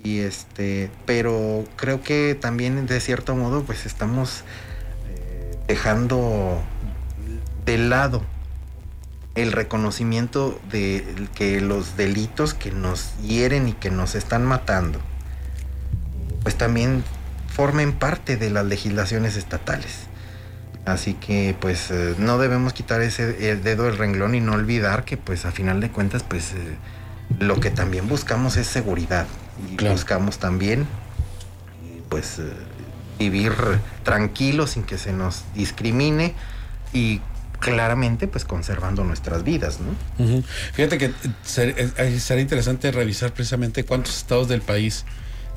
Y 0.02 0.18
este 0.18 0.90
pero 1.06 1.64
creo 1.76 2.02
que 2.02 2.34
también 2.34 2.86
de 2.86 3.00
cierto 3.00 3.36
modo 3.36 3.62
pues 3.62 3.86
estamos 3.86 4.42
eh, 5.08 5.56
dejando 5.68 6.60
de 7.64 7.78
lado 7.78 8.22
el 9.36 9.52
reconocimiento 9.52 10.60
de 10.70 11.04
que 11.34 11.60
los 11.60 11.96
delitos 11.96 12.52
que 12.52 12.72
nos 12.72 13.16
hieren 13.20 13.68
y 13.68 13.72
que 13.74 13.90
nos 13.90 14.16
están 14.16 14.44
matando 14.44 15.00
pues 16.42 16.56
también 16.56 17.04
formen 17.52 17.92
parte 17.92 18.36
de 18.36 18.50
las 18.50 18.64
legislaciones 18.64 19.36
estatales. 19.36 20.06
Así 20.84 21.14
que 21.14 21.54
pues 21.60 21.90
eh, 21.90 22.14
no 22.18 22.38
debemos 22.38 22.72
quitar 22.72 23.02
ese 23.02 23.50
el 23.50 23.62
dedo 23.62 23.84
del 23.84 23.96
renglón 23.96 24.34
y 24.34 24.40
no 24.40 24.52
olvidar 24.52 25.04
que 25.04 25.16
pues 25.16 25.44
a 25.44 25.52
final 25.52 25.80
de 25.80 25.90
cuentas 25.90 26.24
pues 26.24 26.52
eh, 26.52 26.76
lo 27.38 27.60
que 27.60 27.70
también 27.70 28.08
buscamos 28.08 28.56
es 28.56 28.66
seguridad 28.66 29.26
y 29.70 29.76
claro. 29.76 29.94
buscamos 29.94 30.38
también 30.38 30.86
pues 32.08 32.40
eh, 32.40 32.50
vivir 33.18 33.52
tranquilos 34.02 34.70
sin 34.70 34.82
que 34.82 34.98
se 34.98 35.12
nos 35.12 35.44
discrimine 35.54 36.34
y 36.92 37.20
claramente 37.60 38.26
pues 38.26 38.44
conservando 38.44 39.04
nuestras 39.04 39.44
vidas, 39.44 39.78
¿no? 39.78 40.24
Uh 40.24 40.28
-huh. 40.28 40.44
Fíjate 40.72 40.98
que 40.98 41.12
sería 41.44 42.42
interesante 42.42 42.90
revisar 42.90 43.32
precisamente 43.32 43.84
cuántos 43.84 44.16
estados 44.16 44.48
del 44.48 44.62
país 44.62 45.04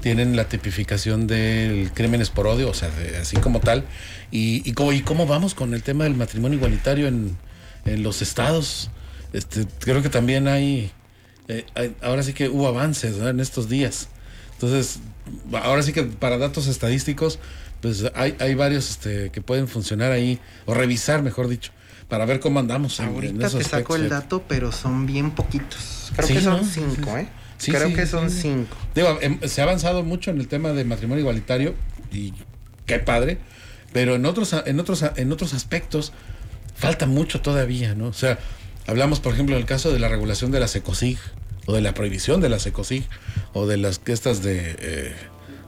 tienen 0.01 0.35
la 0.35 0.47
tipificación 0.47 1.27
del 1.27 1.91
crímenes 1.93 2.29
por 2.29 2.47
odio, 2.47 2.69
o 2.69 2.73
sea, 2.73 2.89
de, 2.89 3.17
así 3.17 3.37
como 3.37 3.59
tal, 3.59 3.85
y, 4.31 4.61
y, 4.69 4.73
cómo, 4.73 4.93
y, 4.93 5.01
cómo, 5.01 5.25
vamos 5.25 5.55
con 5.55 5.73
el 5.73 5.83
tema 5.83 6.03
del 6.03 6.15
matrimonio 6.15 6.57
igualitario 6.57 7.07
en, 7.07 7.37
en 7.85 8.03
los 8.03 8.21
estados. 8.21 8.89
Este, 9.33 9.65
creo 9.79 10.01
que 10.01 10.09
también 10.09 10.47
hay, 10.47 10.91
eh, 11.47 11.65
hay, 11.75 11.95
ahora 12.01 12.23
sí 12.23 12.33
que 12.33 12.49
hubo 12.49 12.67
avances 12.67 13.17
¿no? 13.17 13.27
en 13.27 13.39
estos 13.39 13.69
días. 13.69 14.09
Entonces, 14.53 14.99
ahora 15.53 15.83
sí 15.83 15.91
que 15.91 16.03
para 16.03 16.37
datos 16.37 16.67
estadísticos, 16.67 17.39
pues 17.81 18.05
hay, 18.15 18.35
hay 18.39 18.55
varios 18.55 18.89
este, 18.89 19.29
que 19.31 19.41
pueden 19.41 19.67
funcionar 19.67 20.11
ahí, 20.11 20.39
o 20.65 20.73
revisar, 20.73 21.21
mejor 21.21 21.47
dicho, 21.47 21.71
para 22.07 22.25
ver 22.25 22.39
cómo 22.39 22.59
andamos. 22.59 22.99
Ahorita 22.99 23.33
en, 23.33 23.41
en 23.41 23.57
te 23.57 23.63
saco 23.63 23.95
el 23.95 24.09
dato, 24.09 24.43
pero 24.47 24.71
son 24.71 25.05
bien 25.05 25.31
poquitos. 25.31 26.11
Creo 26.15 26.27
sí, 26.27 26.33
que 26.35 26.41
son 26.41 26.61
¿no? 26.61 26.65
cinco, 26.65 27.17
¿eh? 27.17 27.27
Sí, 27.57 27.71
Creo 27.71 27.87
sí, 27.87 27.93
que 27.93 28.05
son 28.05 28.29
sí. 28.29 28.41
cinco. 28.41 28.75
Digo, 28.93 29.17
se 29.47 29.61
ha 29.61 29.63
avanzado 29.63 30.03
mucho 30.03 30.31
en 30.31 30.39
el 30.39 30.47
tema 30.47 30.73
de 30.73 30.83
matrimonio 30.83 31.21
igualitario 31.21 31.75
y 32.11 32.33
qué 32.85 32.99
padre, 32.99 33.37
pero 33.93 34.15
en 34.15 34.25
otros, 34.25 34.53
en 34.65 34.79
otros, 34.79 35.03
en 35.15 35.31
otros 35.31 35.53
aspectos 35.53 36.11
falta 36.75 37.05
mucho 37.05 37.41
todavía, 37.41 37.95
¿no? 37.95 38.07
O 38.07 38.13
sea, 38.13 38.37
hablamos, 38.87 39.19
por 39.19 39.33
ejemplo, 39.33 39.55
del 39.55 39.65
caso 39.65 39.91
de 39.91 39.99
la 39.99 40.09
regulación 40.09 40.51
de 40.51 40.59
la 40.59 40.67
SECOSIG 40.67 41.17
o 41.65 41.73
de 41.73 41.81
la 41.81 41.93
prohibición 41.93 42.41
de 42.41 42.49
la 42.49 42.59
SECOSIG 42.59 43.05
o 43.53 43.65
de 43.65 43.77
las 43.77 44.01
estas 44.05 44.43
de 44.43 44.75
eh, 44.77 45.15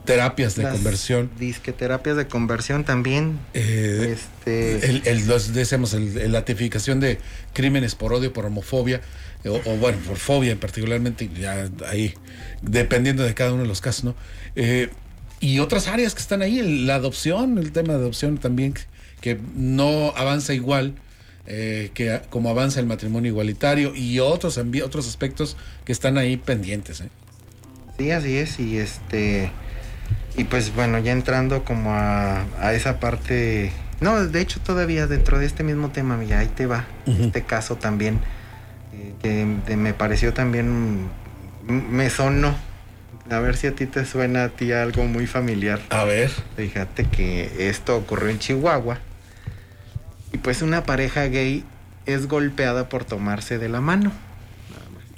terapias 0.04 0.54
de 0.56 0.62
Las 0.62 0.74
conversión. 0.74 1.30
Disque 1.38 1.72
terapias 1.72 2.16
de 2.16 2.28
conversión 2.28 2.84
también. 2.84 3.38
Eh, 3.54 4.16
este... 4.16 4.88
el, 4.88 5.02
el, 5.04 5.26
los, 5.26 5.52
decimos, 5.52 5.92
el, 5.94 6.16
el, 6.16 6.32
la 6.32 6.44
tipificación 6.44 7.00
de 7.00 7.18
crímenes 7.52 7.94
por 7.94 8.12
odio, 8.12 8.32
por 8.32 8.46
homofobia, 8.46 9.00
o, 9.44 9.60
o, 9.64 9.76
bueno, 9.76 9.98
por 10.06 10.16
fobia 10.16 10.58
particularmente, 10.58 11.28
ya 11.38 11.68
ahí, 11.88 12.14
dependiendo 12.62 13.22
de 13.22 13.34
cada 13.34 13.52
uno 13.52 13.62
de 13.62 13.68
los 13.68 13.80
casos, 13.80 14.04
¿no? 14.04 14.14
Eh, 14.56 14.90
y 15.40 15.60
otras 15.60 15.86
áreas 15.86 16.14
que 16.14 16.20
están 16.20 16.42
ahí, 16.42 16.84
la 16.84 16.96
adopción, 16.96 17.58
el 17.58 17.72
tema 17.72 17.94
de 17.94 18.00
adopción 18.00 18.38
también, 18.38 18.74
que 19.20 19.38
no 19.54 20.12
avanza 20.16 20.54
igual 20.54 20.94
eh, 21.50 21.90
que 21.94 22.20
como 22.28 22.50
avanza 22.50 22.78
el 22.78 22.84
matrimonio 22.86 23.30
igualitario 23.30 23.94
y 23.94 24.18
otros, 24.18 24.58
otros 24.84 25.08
aspectos 25.08 25.56
que 25.86 25.92
están 25.92 26.18
ahí 26.18 26.36
pendientes. 26.36 27.00
¿eh? 27.00 27.08
Sí, 27.98 28.10
así 28.10 28.36
es, 28.36 28.60
y 28.60 28.76
este... 28.76 29.50
Y 30.36 30.44
pues 30.44 30.74
bueno, 30.74 30.98
ya 30.98 31.12
entrando 31.12 31.64
como 31.64 31.94
a, 31.94 32.44
a 32.60 32.74
esa 32.74 33.00
parte... 33.00 33.72
No, 34.00 34.24
de 34.24 34.40
hecho 34.40 34.60
todavía 34.60 35.06
dentro 35.06 35.38
de 35.38 35.46
este 35.46 35.64
mismo 35.64 35.90
tema, 35.90 36.16
mira, 36.18 36.40
ahí 36.40 36.48
te 36.48 36.66
va, 36.66 36.86
uh 37.06 37.10
-huh. 37.10 37.26
este 37.26 37.42
caso 37.42 37.76
también 37.76 38.20
que 39.22 39.76
me 39.76 39.94
pareció 39.94 40.32
también 40.32 41.08
me 41.68 42.10
sonó. 42.10 42.54
A 43.30 43.40
ver 43.40 43.56
si 43.56 43.66
a 43.66 43.74
ti 43.74 43.86
te 43.86 44.06
suena 44.06 44.44
a 44.44 44.48
ti 44.48 44.72
algo 44.72 45.04
muy 45.04 45.26
familiar. 45.26 45.80
A 45.90 46.04
ver. 46.04 46.30
Fíjate 46.56 47.04
que 47.04 47.68
esto 47.68 47.96
ocurrió 47.96 48.30
en 48.30 48.38
Chihuahua. 48.38 48.98
Y 50.32 50.38
pues 50.38 50.62
una 50.62 50.84
pareja 50.84 51.24
gay 51.24 51.64
es 52.06 52.26
golpeada 52.26 52.88
por 52.88 53.04
tomarse 53.04 53.58
de 53.58 53.68
la 53.68 53.80
mano. 53.80 54.12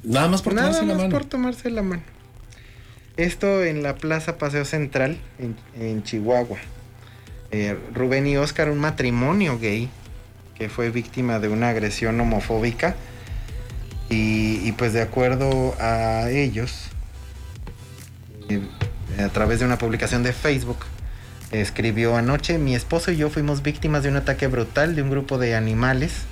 Nada 0.02 0.28
más 0.28 0.42
por 0.42 0.54
nada 0.54 0.68
tomarse 0.68 0.86
más 0.86 0.96
la 0.96 1.02
mano. 1.02 1.10
por 1.10 1.24
tomarse 1.24 1.70
la 1.70 1.82
mano. 1.82 2.02
Esto 3.16 3.62
en 3.62 3.82
la 3.82 3.96
Plaza 3.96 4.38
Paseo 4.38 4.64
Central 4.64 5.18
en, 5.38 5.56
en 5.78 6.02
Chihuahua. 6.02 6.58
Eh, 7.52 7.76
Rubén 7.94 8.26
y 8.26 8.36
Oscar 8.36 8.70
un 8.70 8.78
matrimonio 8.78 9.58
gay 9.58 9.88
que 10.56 10.68
fue 10.68 10.90
víctima 10.90 11.38
de 11.38 11.48
una 11.48 11.68
agresión 11.68 12.20
homofóbica 12.20 12.96
y, 14.12 14.72
pues 14.72 14.92
de 14.92 15.02
acuerdo 15.02 15.74
a 15.78 16.28
ellos, 16.30 16.88
eh, 18.48 18.60
a 19.22 19.28
través 19.28 19.60
de 19.60 19.66
una 19.66 19.78
publicación 19.78 20.24
de 20.24 20.32
Facebook, 20.32 20.78
escribió 21.52 22.16
anoche, 22.16 22.58
mi 22.58 22.74
esposo 22.74 23.12
y 23.12 23.16
yo 23.16 23.30
fuimos 23.30 23.62
víctimas 23.62 24.02
de 24.02 24.08
un 24.08 24.16
ataque 24.16 24.48
brutal 24.48 24.96
de 24.96 25.02
un 25.02 25.10
grupo 25.10 25.38
de 25.38 25.54
animales 25.54 26.22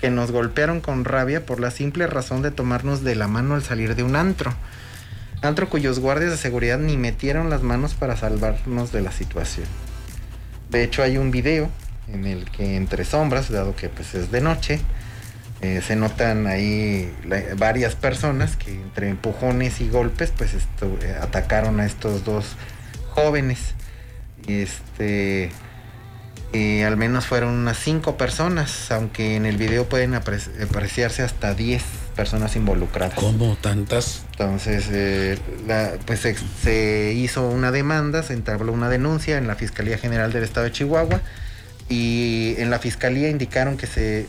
que 0.00 0.10
nos 0.10 0.30
golpearon 0.30 0.80
con 0.80 1.04
rabia 1.04 1.44
por 1.44 1.58
la 1.58 1.70
simple 1.70 2.06
razón 2.06 2.42
de 2.42 2.52
tomarnos 2.52 3.02
de 3.02 3.16
la 3.16 3.26
mano 3.26 3.54
al 3.54 3.62
salir 3.64 3.96
de 3.96 4.04
un 4.04 4.14
antro. 4.14 4.54
Antro 5.42 5.68
cuyos 5.68 5.98
guardias 5.98 6.30
de 6.30 6.36
seguridad 6.36 6.78
ni 6.78 6.96
metieron 6.96 7.50
las 7.50 7.62
manos 7.62 7.94
para 7.94 8.16
salvarnos 8.16 8.92
de 8.92 9.00
la 9.02 9.12
situación. 9.12 9.66
De 10.70 10.84
hecho 10.84 11.02
hay 11.02 11.18
un 11.18 11.30
video 11.30 11.68
en 12.08 12.26
el 12.26 12.50
que 12.50 12.76
entre 12.76 13.04
sombras, 13.04 13.50
dado 13.50 13.74
que 13.74 13.88
pues 13.88 14.14
es 14.14 14.30
de 14.30 14.40
noche, 14.40 14.80
eh, 15.60 15.80
se 15.86 15.96
notan 15.96 16.46
ahí 16.46 17.12
la, 17.24 17.42
varias 17.56 17.94
personas 17.94 18.56
que 18.56 18.72
entre 18.72 19.08
empujones 19.08 19.80
y 19.80 19.88
golpes 19.88 20.32
pues 20.36 20.54
esto, 20.54 20.98
eh, 21.02 21.16
atacaron 21.20 21.80
a 21.80 21.86
estos 21.86 22.24
dos 22.24 22.56
jóvenes 23.10 23.74
este 24.46 25.50
eh, 26.52 26.84
al 26.84 26.96
menos 26.96 27.26
fueron 27.26 27.50
unas 27.50 27.78
cinco 27.78 28.16
personas 28.16 28.90
aunque 28.90 29.36
en 29.36 29.46
el 29.46 29.56
video 29.56 29.88
pueden 29.88 30.14
apre 30.14 30.38
apreciarse 30.62 31.22
hasta 31.22 31.54
10 31.54 31.82
personas 32.14 32.54
involucradas. 32.54 33.14
¿Cómo 33.14 33.56
tantas? 33.56 34.22
Entonces, 34.30 34.86
eh, 34.90 35.36
pues 36.06 36.20
se, 36.20 36.36
se, 36.62 37.12
hizo 37.12 37.48
una 37.48 37.72
demanda, 37.72 38.22
se 38.22 38.34
entabló 38.34 38.72
una 38.72 38.88
denuncia 38.88 39.36
en 39.36 39.48
la 39.48 39.56
Fiscalía 39.56 39.98
General 39.98 40.32
del 40.32 40.44
Estado 40.44 40.66
de 40.66 40.70
Chihuahua 40.72 41.20
y 41.88 42.54
en 42.58 42.70
la 42.70 42.78
Fiscalía 42.78 43.28
indicaron 43.28 43.76
que 43.76 43.86
se 43.86 44.26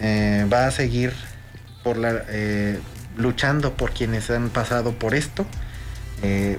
eh, 0.00 0.46
va 0.52 0.66
a 0.66 0.70
seguir 0.70 1.12
por 1.82 1.96
la, 1.96 2.24
eh, 2.28 2.78
luchando 3.16 3.74
por 3.74 3.92
quienes 3.92 4.30
han 4.30 4.50
pasado 4.50 4.92
por 4.92 5.14
esto. 5.14 5.46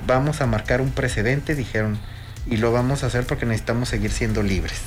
vamos 0.07 0.41
a 0.41 0.47
marcar 0.47 0.81
un 0.81 0.91
precedente, 0.91 1.55
dijeron, 1.55 1.99
y 2.49 2.57
lo 2.57 2.71
vamos 2.71 3.03
a 3.03 3.07
hacer 3.07 3.25
porque 3.25 3.45
necesitamos 3.45 3.89
seguir 3.89 4.11
siendo 4.11 4.41
libres. 4.41 4.81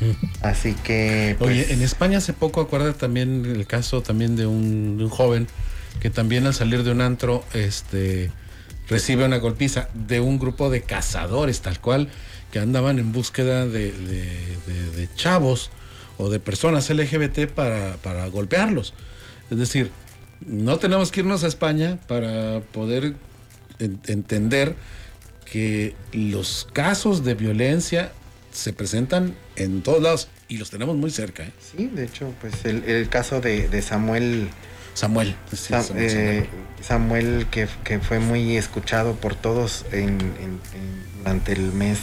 Así 0.42 0.74
que. 0.74 1.36
Oye, 1.40 1.64
pues, 1.64 1.70
en 1.70 1.82
España 1.82 2.18
hace 2.18 2.32
poco 2.32 2.60
acuerda 2.60 2.92
también 2.92 3.44
el 3.46 3.66
caso 3.66 4.02
también 4.02 4.36
de 4.36 4.46
un, 4.46 5.08
joven 5.08 5.46
que 6.00 6.10
también 6.10 6.46
al 6.46 6.54
salir 6.54 6.82
de 6.82 6.92
un 6.92 7.00
antro, 7.00 7.44
este 7.54 8.30
recibe 8.88 9.24
una 9.24 9.38
golpiza 9.38 9.88
de 9.94 10.20
un 10.20 10.38
grupo 10.38 10.70
de 10.70 10.82
cazadores, 10.82 11.60
tal 11.60 11.80
cual, 11.80 12.08
que 12.56 12.62
andaban 12.62 12.98
en 12.98 13.12
búsqueda 13.12 13.66
de, 13.66 13.92
chavos 15.14 15.70
o 16.16 16.30
de 16.30 16.40
personas 16.40 16.88
LGBT 16.88 17.48
para, 17.48 17.98
para 17.98 18.26
golpearlos. 18.28 18.94
Es 19.50 19.58
decir, 19.58 19.90
no 20.40 20.78
tenemos 20.78 21.12
que 21.12 21.20
irnos 21.20 21.44
a 21.44 21.48
España 21.48 21.98
para 22.08 22.62
poder 22.72 23.12
entender 23.78 24.74
que 25.44 25.94
los 26.14 26.66
casos 26.72 27.24
de 27.24 27.34
violencia 27.34 28.12
se 28.52 28.72
presentan 28.72 29.34
en 29.56 29.82
todos 29.82 30.02
lados 30.02 30.28
y 30.48 30.56
los 30.56 30.70
tenemos 30.70 30.96
muy 30.96 31.10
cerca. 31.10 31.42
¿eh? 31.42 31.52
Sí, 31.60 31.88
de 31.88 32.04
hecho, 32.06 32.32
pues 32.40 32.64
el, 32.64 33.06
caso 33.10 33.42
de, 33.42 33.82
Samuel. 33.82 34.48
Samuel, 34.94 35.36
eh, 35.94 36.46
Samuel, 36.80 37.48
que, 37.50 37.66
fue 37.98 38.18
muy 38.18 38.56
escuchado 38.56 39.12
por 39.16 39.34
todos 39.34 39.84
en, 39.92 40.16
durante 41.26 41.54
el 41.54 41.72
mes, 41.72 41.98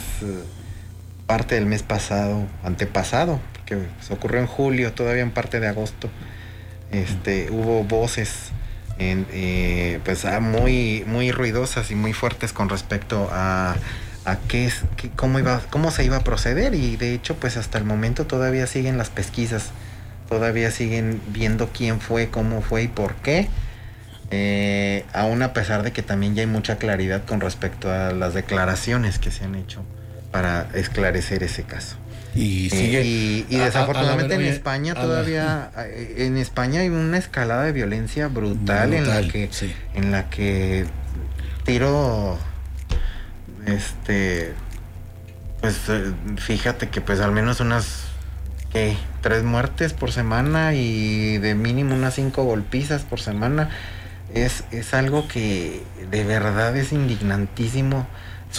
parte 1.28 1.56
del 1.56 1.66
mes 1.66 1.82
pasado, 1.82 2.46
antepasado, 2.62 3.40
que 3.66 3.78
se 4.02 4.14
ocurrió 4.14 4.42
en 4.42 4.48
julio, 4.48 4.92
todavía 4.92 5.24
en 5.24 5.32
parte 5.32 5.62
de 5.62 5.68
agosto. 5.70 6.10
Este, 6.92 7.50
hubo 7.50 7.86
voces 7.86 8.52
eh, 9.00 10.00
pues 10.04 10.26
ah, 10.26 10.42
muy, 10.42 11.06
muy 11.08 11.32
ruidosas 11.32 11.90
y 11.90 11.96
muy 11.96 12.12
fuertes 12.12 12.52
con 12.52 12.68
respecto 12.68 13.30
a 13.32 13.76
a 14.26 14.38
qué 14.38 14.72
cómo, 15.16 15.40
cómo 15.70 15.92
se 15.92 16.06
iba 16.06 16.18
a 16.18 16.24
proceder 16.24 16.76
y 16.76 16.96
de 16.96 17.14
hecho 17.14 17.36
pues 17.36 17.58
hasta 17.58 17.78
el 17.78 17.84
momento 17.84 18.26
todavía 18.26 18.68
siguen 18.68 18.98
las 18.98 19.10
pesquisas, 19.10 19.72
todavía 20.30 20.72
siguen 20.72 21.22
viendo 21.28 21.70
quién 21.74 22.00
fue, 22.00 22.30
cómo 22.30 22.62
fue 22.62 22.84
y 22.84 22.88
por 22.88 23.16
qué, 23.16 23.50
eh, 24.34 25.06
aún 25.14 25.42
a 25.42 25.54
pesar 25.54 25.84
de 25.84 25.92
que 25.92 26.02
también 26.02 26.36
ya 26.36 26.42
hay 26.42 26.48
mucha 26.48 26.78
claridad 26.78 27.24
con 27.26 27.42
respecto 27.42 27.92
a 27.92 28.12
las 28.12 28.34
declaraciones 28.34 29.20
que 29.20 29.32
se 29.32 29.46
han 29.46 29.56
hecho 29.56 29.84
para 30.32 30.68
esclarecer 30.74 31.44
ese 31.44 31.64
caso. 31.64 31.98
Y, 32.36 32.70
eh, 32.74 33.46
y, 33.48 33.56
desafortunadamente 33.58 34.34
en 34.34 34.42
España 34.42 34.96
todavía 34.96 35.70
eh, 35.78 36.16
en 36.26 36.38
España 36.38 36.82
hay 36.82 36.90
una 36.90 37.20
escalada 37.20 37.64
de 37.64 37.74
violencia 37.74 38.28
brutal, 38.28 38.92
en 38.92 39.08
la 39.08 39.22
que 39.22 39.52
en 39.94 40.12
la 40.12 40.32
que 40.32 40.88
tiro 41.64 42.40
este, 43.66 44.54
pues 45.62 45.78
eh, 45.90 46.14
fíjate 46.38 46.90
que 46.90 47.02
pues 47.02 47.20
al 47.20 47.32
menos 47.32 47.60
unas, 47.60 48.04
¿qué? 48.72 48.98
Tres 49.22 49.44
muertes 49.44 49.94
por 49.94 50.12
semana 50.12 50.74
y 50.74 51.38
de 51.38 51.56
mínimo 51.56 51.96
unas 51.96 52.16
cinco 52.16 52.44
golpizas 52.44 53.04
por 53.04 53.22
semana. 53.22 53.70
Es, 54.34 54.64
es 54.72 54.94
algo 54.94 55.28
que 55.28 55.82
de 56.10 56.24
verdad 56.24 56.76
es 56.76 56.92
indignantísimo. 56.92 58.08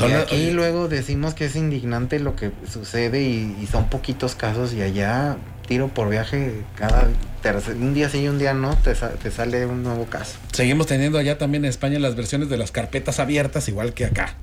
y 0.01 0.12
aquí 0.12 0.51
luego 0.51 0.89
decimos 0.89 1.35
que 1.35 1.47
es 1.47 1.57
indignante 1.57 2.18
lo 2.20 2.37
que 2.37 2.53
sucede 2.70 3.22
y, 3.22 3.68
son 3.70 3.89
poquitos 3.89 4.35
casos 4.35 4.72
y 4.72 4.83
allá 4.83 5.37
tiro 5.66 5.89
por 5.89 6.11
viaje 6.11 6.62
cada 6.77 7.09
tercer, 7.43 7.77
un 7.77 7.95
día 7.95 8.09
sí 8.09 8.20
y 8.20 8.29
un 8.29 8.39
día 8.39 8.55
no, 8.55 8.77
te, 8.77 8.95
te, 8.95 9.31
sale 9.31 9.66
un 9.66 9.83
nuevo 9.83 10.07
caso. 10.07 10.37
Seguimos 10.53 10.87
teniendo 10.87 11.18
allá 11.18 11.39
también 11.39 11.64
en 11.64 11.70
España 11.70 11.99
las 11.99 12.16
versiones 12.16 12.49
de 12.49 12.57
las 12.57 12.70
carpetas 12.70 13.18
abiertas 13.18 13.68
igual 13.68 13.95
que 13.95 14.05
acá. 14.05 14.35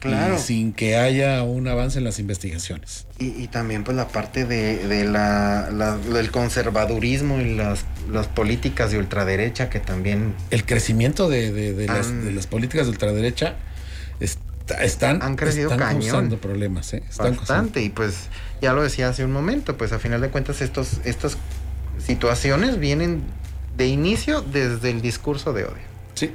Claro. 0.00 0.38
sin 0.38 0.72
que 0.72 0.96
haya 0.96 1.42
un 1.42 1.68
avance 1.68 1.98
en 1.98 2.04
las 2.04 2.18
investigaciones. 2.18 3.06
Y, 3.18 3.48
también 3.48 3.84
pues 3.84 3.96
la 3.96 4.08
parte 4.08 4.46
de, 4.46 5.04
la, 5.04 5.68
del 6.10 6.30
conservadurismo 6.30 7.38
y 7.38 7.54
las, 7.54 7.84
las 8.10 8.26
políticas 8.26 8.90
de 8.90 8.98
ultraderecha 8.98 9.68
que 9.68 9.78
también... 9.78 10.34
El 10.50 10.64
crecimiento 10.64 11.28
de, 11.28 11.86
las, 12.34 12.46
políticas 12.46 12.86
de 12.86 12.92
ultraderecha 12.92 13.56
están, 14.80 15.22
han 15.22 15.36
crecido 15.36 15.70
están 15.70 15.86
cañón. 15.86 16.00
causando 16.00 16.40
problemas. 16.40 16.94
¿eh? 16.94 17.02
Bastante. 17.18 17.82
Y 17.82 17.90
pues 17.90 18.28
ya 18.62 18.72
lo 18.72 18.82
decía 18.82 19.08
hace 19.08 19.24
un 19.24 19.32
momento, 19.32 19.76
pues 19.76 19.92
a 19.92 19.98
final 19.98 20.20
de 20.22 20.30
cuentas 20.30 20.62
estos, 20.62 21.00
estas 21.04 21.36
situaciones 21.98 22.78
vienen 22.78 23.22
de 23.76 23.86
inicio 23.86 24.40
desde 24.40 24.90
el 24.90 25.02
discurso 25.02 25.52
de 25.52 25.64
odio. 25.64 25.90
Sí. 26.14 26.32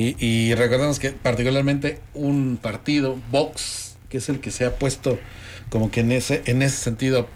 Y, 0.00 0.54
recordemos 0.54 1.00
que 1.00 1.10
particularmente 1.10 1.98
un 2.14 2.56
partido, 2.62 3.18
Vox, 3.32 3.96
que 4.08 4.18
es 4.18 4.28
el 4.28 4.38
que 4.38 4.52
se 4.52 4.64
ha 4.64 4.76
puesto 4.76 5.18
como 5.70 5.90
que 5.90 6.00
en 6.00 6.12
ese, 6.12 6.42
en 6.46 6.62
ese 6.62 6.76
sentido 6.76 7.28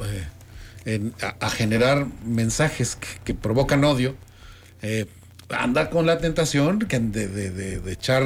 eh, 0.84 1.10
a, 1.40 1.50
generar 1.50 2.06
mensajes 2.24 2.96
que, 3.24 3.34
provocan 3.34 3.82
odio, 3.82 4.14
eh, 4.80 5.06
anda 5.50 5.90
con 5.90 6.06
la 6.06 6.18
tentación 6.18 6.78
de, 6.78 7.26
de, 7.28 7.92
echar 7.92 8.22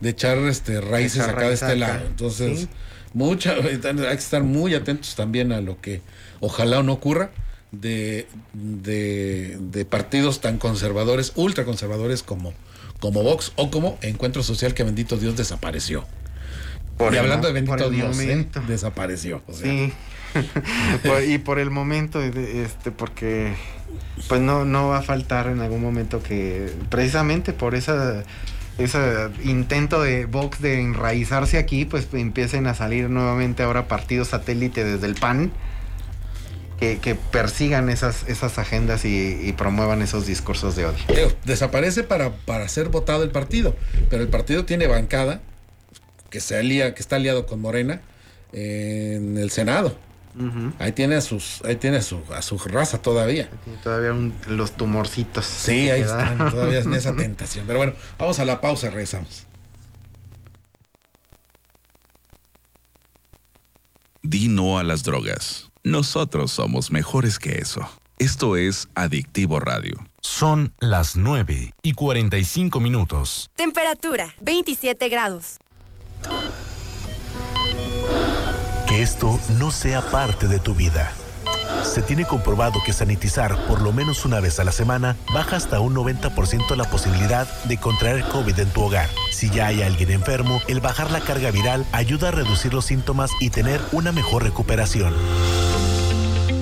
de 0.00 0.08
echar 0.08 0.38
este 0.38 0.80
raíces 0.80 1.20
acá 1.20 1.48
de 1.48 1.54
este 1.54 1.76
lado. 1.76 2.06
Entonces, 2.06 2.68
mucha, 3.12 3.52
hay 3.62 3.78
que 3.80 4.12
estar 4.14 4.42
muy 4.42 4.74
atentos 4.74 5.14
también 5.14 5.52
a 5.52 5.60
lo 5.60 5.78
que 5.78 6.00
ojalá 6.40 6.82
no 6.82 6.94
ocurra 6.94 7.32
de, 7.72 8.26
de, 8.52 9.84
partidos 9.84 10.40
tan 10.40 10.58
conservadores, 10.58 11.32
ultra 11.34 11.64
conservadores 11.64 12.22
como, 12.22 12.54
como 13.00 13.22
Vox 13.22 13.52
o 13.56 13.70
como 13.70 13.98
Encuentro 14.02 14.42
Social 14.42 14.74
que 14.74 14.84
bendito 14.84 15.16
Dios 15.16 15.36
desapareció. 15.36 16.04
y 16.98 17.16
hablando 17.16 17.48
de 17.48 17.54
bendito 17.54 17.90
Dios, 17.90 18.18
¿eh? 18.20 18.48
desapareció. 18.66 19.42
Sí. 19.52 19.92
y 21.28 21.38
por 21.38 21.58
el 21.58 21.70
momento, 21.70 22.22
este, 22.22 22.90
porque 22.90 23.54
pues 24.28 24.40
no, 24.40 24.64
no 24.64 24.88
va 24.88 24.98
a 24.98 25.02
faltar 25.02 25.46
en 25.46 25.60
algún 25.60 25.82
momento 25.82 26.22
que 26.22 26.70
precisamente 26.90 27.52
por 27.52 27.74
esa 27.74 28.24
ese 28.78 29.00
intento 29.42 30.00
de 30.02 30.26
Vox 30.26 30.60
de 30.60 30.80
enraizarse 30.80 31.58
aquí, 31.58 31.84
pues 31.84 32.06
empiecen 32.12 32.68
a 32.68 32.74
salir 32.74 33.10
nuevamente 33.10 33.64
ahora 33.64 33.88
partidos 33.88 34.28
satélite 34.28 34.84
desde 34.84 35.06
el 35.06 35.16
PAN 35.16 35.50
que, 36.78 37.18
persigan 37.32 37.88
esas, 37.88 38.28
esas 38.28 38.58
agendas 38.58 39.04
y, 39.04 39.52
promuevan 39.56 40.02
esos 40.02 40.26
discursos 40.26 40.76
de 40.76 40.86
odio. 40.86 41.04
desaparece 41.44 42.04
para, 42.04 42.30
para 42.30 42.68
ser 42.68 42.88
votado 42.88 43.24
el 43.24 43.30
partido, 43.30 43.74
pero 44.08 44.22
el 44.22 44.28
partido 44.28 44.64
tiene 44.64 44.86
bancada 44.86 45.40
que, 46.30 46.40
se 46.40 46.56
alía, 46.56 46.94
que 46.94 47.00
está 47.00 47.16
aliado 47.16 47.46
con 47.46 47.60
Morena 47.60 48.00
en 48.52 49.36
el 49.38 49.50
Senado. 49.50 49.96
Ahí 50.78 50.92
tiene 50.92 51.16
a 51.16 51.20
sus, 51.20 51.62
ahí 51.64 51.74
tiene 51.76 51.96
a 51.96 52.02
su, 52.02 52.22
a 52.32 52.42
su 52.42 52.58
raza 52.58 53.02
todavía. 53.02 53.50
todavía 53.82 54.14
los 54.46 54.76
tumorcitos. 54.76 55.44
Sí, 55.44 55.90
ahí 55.90 56.02
están, 56.02 56.38
todavía 56.50 56.78
en 56.78 56.94
esa 56.94 57.16
tentación. 57.16 57.66
Pero 57.66 57.80
bueno, 57.80 57.94
vamos 58.18 58.38
a 58.38 58.44
la 58.44 58.60
pausa, 58.60 58.88
regresamos. 58.90 59.46
Di 64.22 64.46
no 64.46 64.78
a 64.78 64.84
las 64.84 65.02
drogas. 65.02 65.67
Nosotros 65.88 66.52
somos 66.52 66.90
mejores 66.90 67.38
que 67.38 67.60
eso. 67.60 67.80
Esto 68.18 68.56
es 68.56 68.90
Adictivo 68.94 69.58
Radio. 69.58 69.96
Son 70.20 70.74
las 70.80 71.16
9 71.16 71.72
y 71.82 71.92
45 71.94 72.78
minutos. 72.78 73.50
Temperatura 73.56 74.34
27 74.42 75.08
grados. 75.08 75.56
Que 78.86 79.00
esto 79.00 79.40
no 79.58 79.70
sea 79.70 80.02
parte 80.10 80.46
de 80.46 80.58
tu 80.58 80.74
vida. 80.74 81.10
Se 81.82 82.02
tiene 82.02 82.24
comprobado 82.24 82.80
que 82.84 82.92
sanitizar 82.92 83.56
por 83.66 83.80
lo 83.80 83.92
menos 83.92 84.24
una 84.24 84.40
vez 84.40 84.58
a 84.60 84.64
la 84.64 84.72
semana 84.72 85.16
baja 85.32 85.56
hasta 85.56 85.80
un 85.80 85.94
90% 85.94 86.76
la 86.76 86.84
posibilidad 86.84 87.48
de 87.64 87.78
contraer 87.78 88.24
COVID 88.24 88.58
en 88.58 88.70
tu 88.70 88.82
hogar. 88.82 89.08
Si 89.30 89.50
ya 89.50 89.66
hay 89.66 89.82
alguien 89.82 90.10
enfermo, 90.10 90.60
el 90.68 90.80
bajar 90.80 91.10
la 91.10 91.20
carga 91.20 91.50
viral 91.50 91.84
ayuda 91.92 92.28
a 92.28 92.32
reducir 92.32 92.74
los 92.74 92.84
síntomas 92.84 93.30
y 93.40 93.50
tener 93.50 93.80
una 93.92 94.12
mejor 94.12 94.42
recuperación 94.42 95.14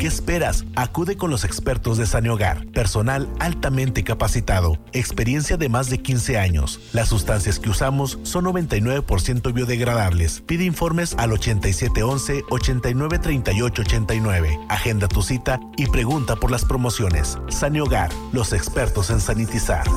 ¿Qué 0.07 0.11
esperas? 0.11 0.65
Acude 0.77 1.17
con 1.17 1.33
los 1.33 1.43
expertos 1.43 1.99
de 1.99 2.07
Sanehogar, 2.07 2.65
personal 2.67 3.29
altamente 3.41 4.05
capacitado, 4.05 4.79
experiencia 4.93 5.57
de 5.57 5.69
más 5.69 5.91
de 5.91 5.99
15 5.99 6.39
años. 6.39 6.79
Las 6.93 7.09
sustancias 7.09 7.59
que 7.59 7.71
usamos 7.71 8.21
son 8.23 8.45
99% 8.45 9.53
biodegradables. 9.53 10.45
Pide 10.47 10.63
informes 10.63 11.17
al 11.19 11.33
8711 11.33 12.45
893889. 12.49 14.61
Agenda 14.69 15.09
tu 15.09 15.23
cita 15.23 15.59
y 15.77 15.87
pregunta 15.87 16.37
por 16.37 16.53
las 16.53 16.65
promociones. 16.65 17.37
Sanehogar, 17.49 18.11
los 18.33 18.53
expertos 18.53 19.11
en 19.11 19.21
sanitizar. 19.21 19.89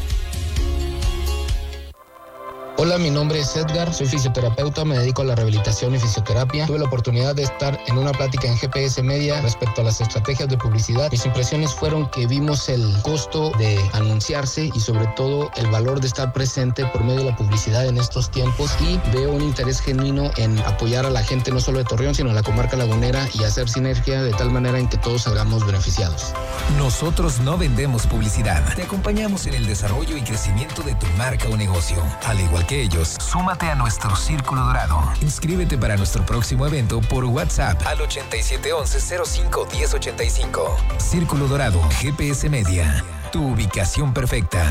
Hola, 2.77 2.97
mi 2.97 3.09
nombre 3.09 3.39
es 3.39 3.55
Edgar, 3.55 3.93
soy 3.93 4.05
fisioterapeuta, 4.05 4.83
me 4.83 4.97
dedico 4.97 5.21
a 5.21 5.25
la 5.25 5.33
rehabilitación 5.33 5.95
y 5.95 5.99
fisioterapia. 5.99 6.65
Tuve 6.65 6.77
la 6.77 6.85
oportunidad 6.85 7.33
de 7.33 7.43
estar 7.43 7.79
en 7.87 7.97
una 7.97 8.11
plática 8.11 8.49
en 8.49 8.57
GPS 8.57 9.01
Media 9.01 9.39
respecto 9.39 9.79
a 9.79 9.85
las 9.85 10.01
estrategias 10.01 10.49
de 10.49 10.57
publicidad. 10.57 11.09
Mis 11.09 11.25
impresiones 11.25 11.73
fueron 11.73 12.09
que 12.09 12.27
vimos 12.27 12.67
el 12.67 13.01
costo 13.01 13.51
de 13.57 13.79
anunciarse 13.93 14.69
y 14.75 14.79
sobre 14.81 15.07
todo 15.15 15.49
el 15.55 15.67
valor 15.71 16.01
de 16.01 16.07
estar 16.07 16.33
presente 16.33 16.85
por 16.87 17.01
medio 17.05 17.19
de 17.19 17.31
la 17.31 17.35
publicidad 17.37 17.85
en 17.85 17.97
estos 17.97 18.29
tiempos 18.29 18.69
y 18.81 18.99
veo 19.13 19.31
un 19.31 19.41
interés 19.41 19.79
genuino 19.79 20.29
en 20.35 20.59
apoyar 20.59 21.05
a 21.05 21.09
la 21.09 21.23
gente 21.23 21.51
no 21.51 21.61
solo 21.61 21.77
de 21.77 21.85
Torreón, 21.85 22.13
sino 22.13 22.31
a 22.31 22.33
la 22.33 22.43
comarca 22.43 22.75
lagunera 22.75 23.25
y 23.33 23.45
hacer 23.45 23.69
sinergia 23.69 24.21
de 24.21 24.31
tal 24.31 24.51
manera 24.51 24.77
en 24.79 24.89
que 24.89 24.97
todos 24.97 25.21
salgamos 25.21 25.65
beneficiados. 25.65 26.33
Nosotros 26.77 27.39
no 27.39 27.57
vendemos 27.57 28.05
publicidad. 28.05 28.75
Te 28.75 28.83
acompañamos 28.83 29.47
en 29.47 29.53
el 29.53 29.65
desarrollo 29.65 30.17
y 30.17 30.21
crecimiento 30.21 30.81
de 30.81 30.93
tu 30.95 31.07
marca 31.17 31.47
o 31.47 31.55
negocio. 31.55 32.03
Al 32.25 32.41
igual 32.41 32.64
que 32.65 32.81
ellos, 32.81 33.15
súmate 33.19 33.67
a 33.67 33.75
nuestro 33.75 34.15
Círculo 34.15 34.63
Dorado. 34.63 34.97
Inscríbete 35.21 35.77
para 35.77 35.97
nuestro 35.97 36.25
próximo 36.25 36.65
evento 36.65 37.01
por 37.01 37.25
WhatsApp 37.25 37.81
al 37.85 37.99
8711-05-1085. 37.99 40.99
Círculo 40.99 41.47
Dorado, 41.47 41.79
GPS 41.99 42.49
Media. 42.49 43.03
Tu 43.31 43.45
ubicación 43.45 44.13
perfecta. 44.13 44.65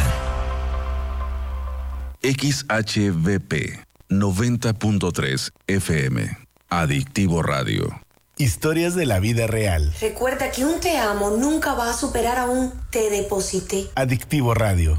XHVP 2.22 3.84
90.3 4.08 5.50
FM. 5.66 6.38
Adictivo 6.70 7.42
Radio. 7.42 8.00
Historias 8.36 8.94
de 8.94 9.06
la 9.06 9.20
vida 9.20 9.46
real. 9.46 9.94
Recuerda 10.00 10.50
que 10.50 10.64
un 10.64 10.80
te 10.80 10.96
amo 10.96 11.30
nunca 11.30 11.74
va 11.74 11.90
a 11.90 11.92
superar 11.92 12.38
a 12.38 12.46
un 12.46 12.72
te 12.90 13.10
deposité. 13.10 13.90
Adictivo 13.94 14.54
Radio. 14.54 14.98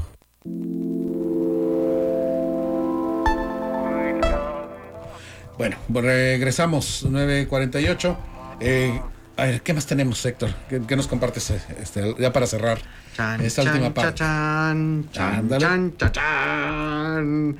Bueno, 5.58 5.76
regresamos, 5.88 7.06
9.48. 7.08 8.16
Eh, 8.60 9.00
a 9.36 9.44
ver, 9.44 9.62
¿qué 9.62 9.72
más 9.74 9.86
tenemos, 9.86 10.24
Héctor? 10.24 10.50
¿Qué, 10.68 10.80
qué 10.86 10.96
nos 10.96 11.06
compartes 11.06 11.50
este, 11.50 12.14
ya 12.18 12.32
para 12.32 12.46
cerrar 12.46 12.78
Chan, 13.14 13.40
esta 13.40 13.62
chan, 13.62 13.72
última 13.72 13.94
parte? 13.94 14.14
Chan, 14.14 15.08
chan, 15.12 15.34
Ándale. 15.34 15.60
chan, 15.64 15.96
chan, 15.96 16.12
chan. 16.12 17.56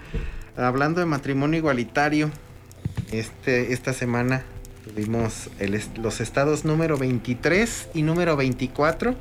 Hablando 0.57 1.01
de 1.01 1.07
matrimonio 1.07 1.59
igualitario, 1.59 2.31
este, 3.13 3.73
esta 3.73 3.93
semana 3.93 4.43
tuvimos 4.85 5.51
el 5.59 5.81
los 5.97 6.21
estados 6.21 6.65
número 6.65 6.97
23 6.97 7.89
y 7.95 8.03
número 8.03 8.37
24 8.37 9.15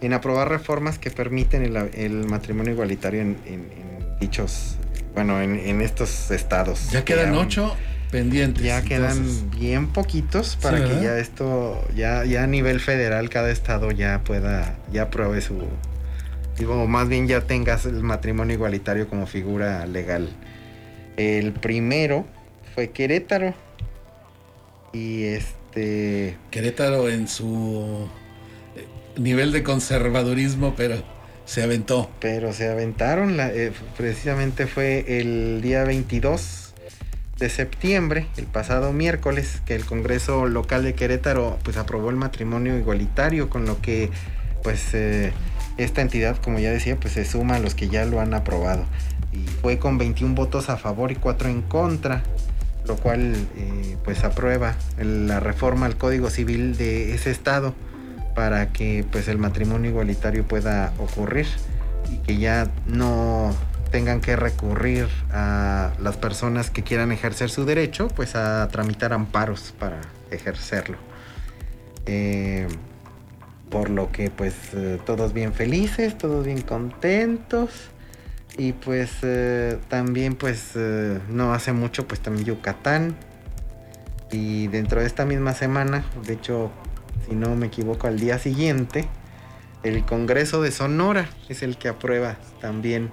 en 0.00 0.12
aprobar 0.12 0.48
reformas 0.48 0.98
que 0.98 1.10
permiten 1.12 1.62
el, 1.62 1.76
el 1.94 2.26
matrimonio 2.26 2.72
igualitario 2.72 3.20
en, 3.20 3.36
en- 3.46 3.70
en 3.72 4.18
dichos, 4.18 4.76
bueno, 5.14 5.40
en, 5.40 5.56
en 5.56 5.80
estos 5.80 6.30
estados. 6.32 6.90
Ya 6.90 7.04
quedan 7.04 7.34
ocho 7.34 7.76
pendientes. 8.12 8.62
ya 8.62 8.82
quedan 8.82 9.16
entonces. 9.16 9.50
bien 9.58 9.88
poquitos 9.88 10.56
para 10.62 10.76
Sí, 10.78 10.82
que 10.84 10.88
¿verdad? 10.90 11.02
ya 11.02 11.18
esto, 11.18 11.84
ya, 11.96 12.24
ya 12.24 12.44
a 12.44 12.46
nivel 12.46 12.78
federal, 12.78 13.28
cada 13.30 13.50
estado 13.50 13.90
ya 13.90 14.20
pueda, 14.22 14.76
ya 14.92 15.02
apruebe 15.02 15.40
su, 15.40 15.60
digo, 16.56 16.86
más 16.86 17.08
bien 17.08 17.26
ya 17.26 17.40
tengas 17.40 17.84
el 17.86 18.04
matrimonio 18.04 18.54
igualitario 18.54 19.08
como 19.08 19.26
figura 19.26 19.84
legal. 19.86 20.28
El 21.16 21.52
primero 21.52 22.24
fue 22.74 22.90
Querétaro. 22.90 23.54
Y 24.92 25.24
este. 25.24 26.36
Querétaro 26.50 27.08
en 27.08 27.26
su 27.28 28.06
eh, 28.76 28.86
nivel 29.18 29.50
de 29.52 29.62
conservadurismo, 29.62 30.74
pero 30.76 31.02
se 31.46 31.62
aventó. 31.62 32.10
Pero 32.20 32.52
se 32.52 32.68
aventaron, 32.68 33.36
la- 33.38 33.50
eh, 33.52 33.72
precisamente 33.96 34.66
fue 34.66 35.04
el 35.20 35.60
día 35.62 35.84
22 35.84 36.61
de 37.38 37.48
septiembre, 37.48 38.26
el 38.36 38.46
pasado 38.46 38.92
miércoles, 38.92 39.62
que 39.64 39.74
el 39.74 39.84
Congreso 39.84 40.46
local 40.46 40.84
de 40.84 40.94
Querétaro 40.94 41.58
pues 41.62 41.76
aprobó 41.76 42.10
el 42.10 42.16
matrimonio 42.16 42.76
igualitario, 42.78 43.50
con 43.50 43.66
lo 43.66 43.80
que 43.80 44.10
pues 44.62 44.94
eh, 44.94 45.32
esta 45.76 46.02
entidad, 46.02 46.36
como 46.36 46.58
ya 46.58 46.70
decía, 46.70 46.96
pues 46.96 47.14
se 47.14 47.24
suma 47.24 47.56
a 47.56 47.58
los 47.58 47.74
que 47.74 47.88
ya 47.88 48.04
lo 48.04 48.20
han 48.20 48.34
aprobado. 48.34 48.84
Y 49.32 49.46
fue 49.60 49.78
con 49.78 49.98
21 49.98 50.34
votos 50.34 50.68
a 50.68 50.76
favor 50.76 51.10
y 51.10 51.16
4 51.16 51.48
en 51.48 51.62
contra, 51.62 52.22
lo 52.86 52.96
cual 52.96 53.34
eh, 53.56 53.96
pues 54.04 54.24
aprueba 54.24 54.74
la 54.98 55.40
reforma 55.40 55.86
al 55.86 55.96
Código 55.96 56.30
Civil 56.30 56.76
de 56.76 57.14
ese 57.14 57.30
estado 57.30 57.74
para 58.34 58.72
que 58.72 59.04
pues 59.10 59.28
el 59.28 59.38
matrimonio 59.38 59.90
igualitario 59.90 60.44
pueda 60.44 60.92
ocurrir 60.98 61.46
y 62.10 62.16
que 62.18 62.38
ya 62.38 62.70
no 62.86 63.54
tengan 63.92 64.20
que 64.20 64.34
recurrir 64.34 65.06
a 65.30 65.92
las 66.00 66.16
personas 66.16 66.70
que 66.70 66.82
quieran 66.82 67.12
ejercer 67.12 67.50
su 67.50 67.64
derecho 67.64 68.08
pues 68.08 68.34
a 68.34 68.66
tramitar 68.68 69.12
amparos 69.12 69.72
para 69.78 70.00
ejercerlo. 70.30 70.96
Eh, 72.06 72.66
por 73.70 73.90
lo 73.90 74.10
que 74.10 74.30
pues 74.30 74.54
eh, 74.74 74.98
todos 75.06 75.32
bien 75.32 75.52
felices 75.52 76.18
todos 76.18 76.44
bien 76.44 76.62
contentos. 76.62 77.70
Y 78.58 78.72
pues 78.72 79.10
eh, 79.22 79.78
también 79.88 80.34
pues 80.34 80.72
no 81.28 81.54
hace 81.54 81.72
mucho 81.72 82.08
pues 82.08 82.20
también 82.20 82.46
Yucatán. 82.46 83.14
Y 84.30 84.68
dentro 84.68 85.00
de 85.00 85.06
esta 85.06 85.26
misma 85.26 85.52
semana 85.52 86.04
de 86.26 86.32
hecho 86.32 86.72
si 87.28 87.34
no 87.34 87.54
me 87.54 87.66
equivoco, 87.66 88.06
al 88.06 88.18
día 88.18 88.38
siguiente, 88.38 89.06
el 89.82 90.04
Congreso 90.04 90.62
de 90.62 90.72
Sonora 90.72 91.28
es 91.48 91.62
el 91.62 91.76
que 91.76 91.88
aprueba 91.88 92.36
también 92.60 93.10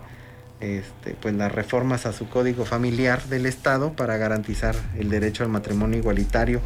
este, 0.61 1.15
pues, 1.21 1.33
las 1.35 1.51
reformas 1.51 2.05
a 2.05 2.13
su 2.13 2.27
código 2.27 2.65
familiar 2.65 3.23
del 3.25 3.45
Estado 3.45 3.93
para 3.93 4.17
garantizar 4.17 4.75
el 4.97 5.09
derecho 5.09 5.43
al 5.43 5.49
matrimonio 5.49 5.99
igualitario. 5.99 6.61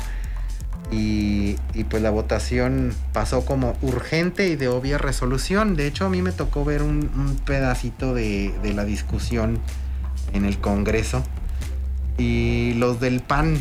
Y, 0.91 1.55
pues 1.89 2.03
la 2.03 2.11
votación 2.11 2.93
pasó 3.13 3.45
como 3.45 3.75
urgente 3.81 4.47
y 4.47 4.55
de 4.55 4.67
obvia 4.67 4.97
resolución. 4.97 5.75
De 5.75 5.87
hecho, 5.87 6.05
a 6.05 6.09
mí 6.09 6.21
me 6.21 6.31
tocó 6.31 6.65
ver 6.65 6.83
un, 6.83 7.39
pedacito 7.45 8.13
de, 8.13 8.53
la 8.75 8.85
discusión 8.85 9.59
en 10.33 10.45
el 10.45 10.59
Congreso. 10.59 11.23
Y 12.17 12.73
los 12.75 12.99
del 12.99 13.21
PAN, 13.21 13.57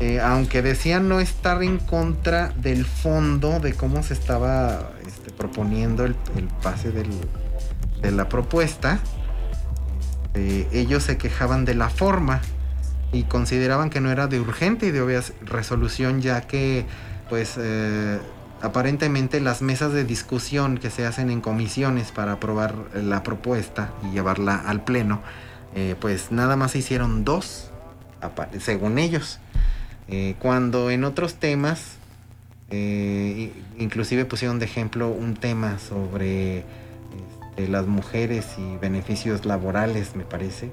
eh, 0.00 0.20
aunque 0.20 0.62
decían 0.62 1.08
no 1.08 1.20
estar 1.20 1.62
en 1.62 1.78
contra 1.78 2.48
del 2.56 2.84
fondo 2.84 3.60
de 3.60 3.74
cómo 3.74 4.02
se 4.02 4.14
estaba 4.14 4.90
este, 5.06 5.30
proponiendo 5.30 6.04
el, 6.04 6.14
pase 6.60 6.90
de 8.00 8.10
la 8.10 8.28
propuesta, 8.28 9.00
eh, 10.34 10.68
ellos 10.72 11.02
se 11.02 11.16
quejaban 11.16 11.64
de 11.64 11.74
la 11.74 11.88
forma 11.88 12.40
y 13.12 13.24
consideraban 13.24 13.90
que 13.90 14.00
no 14.00 14.10
era 14.10 14.26
de 14.26 14.40
urgente 14.40 14.86
y 14.86 14.90
de 14.90 15.00
obvia 15.00 15.22
resolución 15.42 16.20
ya 16.20 16.42
que 16.42 16.84
pues 17.28 17.54
eh, 17.58 18.18
aparentemente 18.60 19.40
las 19.40 19.62
mesas 19.62 19.92
de 19.92 20.04
discusión 20.04 20.78
que 20.78 20.90
se 20.90 21.06
hacen 21.06 21.30
en 21.30 21.40
comisiones 21.40 22.12
para 22.12 22.32
aprobar 22.32 22.74
la 22.94 23.22
propuesta 23.22 23.92
y 24.04 24.14
llevarla 24.14 24.56
al 24.56 24.84
pleno 24.84 25.22
pues 26.00 26.32
nada 26.32 26.56
más 26.56 26.70
se 26.70 26.78
hicieron 26.78 27.22
dos 27.22 27.70
según 28.60 28.98
ellos. 28.98 29.38
Eh, 30.08 30.36
cuando 30.38 30.90
en 30.90 31.04
otros 31.04 31.34
temas, 31.34 31.96
eh, 32.70 33.52
inclusive 33.78 34.24
pusieron 34.24 34.58
de 34.58 34.66
ejemplo 34.66 35.08
un 35.08 35.34
tema 35.34 35.78
sobre 35.78 36.64
este, 37.56 37.68
las 37.68 37.86
mujeres 37.86 38.46
y 38.58 38.76
beneficios 38.76 39.46
laborales, 39.46 40.14
me 40.14 40.24
parece, 40.24 40.70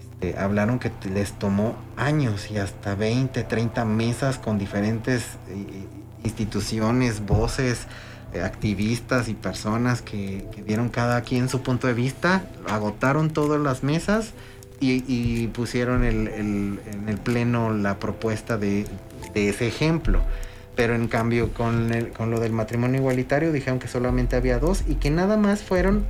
este, 0.00 0.38
hablaron 0.38 0.78
que 0.78 0.92
les 1.12 1.32
tomó 1.32 1.74
años 1.96 2.50
y 2.50 2.58
hasta 2.58 2.94
20, 2.94 3.42
30 3.42 3.84
mesas 3.84 4.38
con 4.38 4.56
diferentes 4.58 5.24
eh, 5.48 5.86
instituciones, 6.22 7.26
voces, 7.26 7.86
activistas 8.42 9.28
y 9.28 9.34
personas 9.34 10.02
que, 10.02 10.46
que, 10.52 10.62
dieron 10.62 10.88
cada 10.88 11.20
quien 11.22 11.48
su 11.48 11.62
punto 11.62 11.86
de 11.86 11.94
vista, 11.94 12.44
agotaron 12.68 13.30
todas 13.30 13.60
las 13.60 13.84
mesas 13.84 14.32
y, 14.80 15.46
pusieron 15.48 16.04
en 16.04 16.80
el 17.08 17.18
pleno 17.18 17.72
la 17.72 17.98
propuesta 17.98 18.58
de, 18.58 18.86
ese 19.34 19.68
ejemplo. 19.68 20.20
Pero 20.76 20.94
en 20.94 21.08
cambio 21.08 21.52
con, 21.52 21.90
con 22.16 22.30
lo 22.30 22.40
del 22.40 22.52
matrimonio 22.52 23.00
igualitario 23.00 23.52
dijeron 23.52 23.78
que 23.78 23.88
solamente 23.88 24.36
había 24.36 24.58
dos 24.58 24.84
y 24.88 24.96
que 24.96 25.10
nada 25.10 25.36
más 25.36 25.62
fueron 25.62 26.04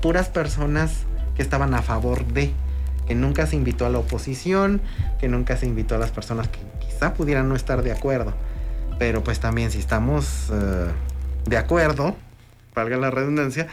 puras 0.00 0.28
personas 0.28 1.04
que 1.34 1.42
estaban 1.42 1.74
a 1.74 1.82
favor 1.82 2.24
de, 2.26 2.52
que 3.06 3.14
nunca 3.14 3.46
se 3.46 3.56
invitó 3.56 3.86
a 3.86 3.90
la 3.90 3.98
oposición, 3.98 4.80
que 5.18 5.28
nunca 5.28 5.56
se 5.56 5.66
invitó 5.66 5.96
a 5.96 5.98
las 5.98 6.10
personas 6.10 6.48
que 6.48 6.58
quizá 6.80 7.14
pudieran 7.14 7.48
no 7.48 7.56
estar 7.56 7.82
de 7.82 7.92
acuerdo. 7.92 8.34
Pero 8.98 9.24
pues 9.24 9.40
también 9.40 9.70
si 9.70 9.78
estamos 9.78 10.50
eh, 10.52 10.88
de 11.46 11.56
acuerdo, 11.56 12.16
valga 12.74 12.96
la 12.96 13.10
redundancia, 13.10 13.66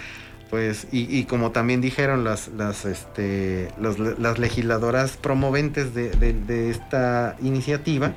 pues, 0.49 0.87
y, 0.91 1.23
como 1.25 1.51
también 1.51 1.81
dijeron 1.81 2.23
las, 2.23 2.49
las, 2.49 2.85
este, 2.85 3.67
las 3.77 4.39
legisladoras 4.39 5.17
promoventes 5.17 5.93
de, 5.93 6.69
esta 6.69 7.35
iniciativa, 7.41 8.13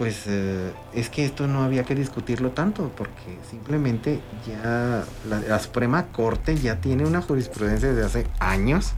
pues 0.00 0.22
eh, 0.28 0.72
es 0.94 1.10
que 1.10 1.26
esto 1.26 1.46
no 1.46 1.62
había 1.62 1.84
que 1.84 1.94
discutirlo 1.94 2.52
tanto, 2.52 2.90
porque 2.96 3.36
simplemente 3.50 4.18
ya 4.48 5.04
la, 5.28 5.58
Suprema 5.58 6.06
Corte 6.06 6.56
ya 6.56 6.80
tiene 6.80 7.04
una 7.04 7.20
jurisprudencia 7.20 7.90
desde 7.92 8.06
hace 8.06 8.26
años. 8.38 8.94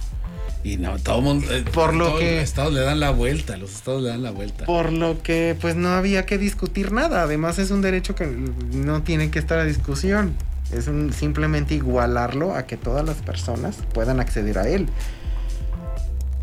Y 0.63 0.77
no, 0.77 0.97
todo 1.01 1.21
mundo, 1.21 1.53
eh, 1.53 1.65
por 1.75 1.93
lo 1.93 2.19
que 2.21 2.37
los 2.37 2.45
estados 2.45 2.73
le 2.73 2.83
dan 2.83 3.01
la 3.01 3.11
vuelta, 3.11 3.57
los 3.57 3.75
estados 3.75 4.01
le 4.01 4.11
dan 4.11 4.23
la 4.23 4.31
vuelta. 4.31 4.65
Por 4.65 4.93
lo 4.93 5.21
que 5.25 5.57
pues 5.61 5.75
no 5.75 5.89
había 5.89 6.25
que 6.25 6.39
discutir 6.39 6.93
nada, 6.93 7.23
además 7.23 7.59
es 7.59 7.73
un 7.73 7.83
derecho 7.83 8.15
que 8.15 8.27
no 8.27 9.03
tiene 9.03 9.33
que 9.33 9.41
estar 9.41 9.59
a 9.59 9.65
discusión. 9.65 10.37
Es 10.71 10.89
simplemente 11.17 11.75
igualarlo 11.75 12.55
a 12.55 12.67
que 12.69 12.77
todas 12.77 13.05
las 13.05 13.17
personas 13.17 13.77
puedan 13.93 14.21
acceder 14.21 14.57
a 14.57 14.69
él. 14.69 14.87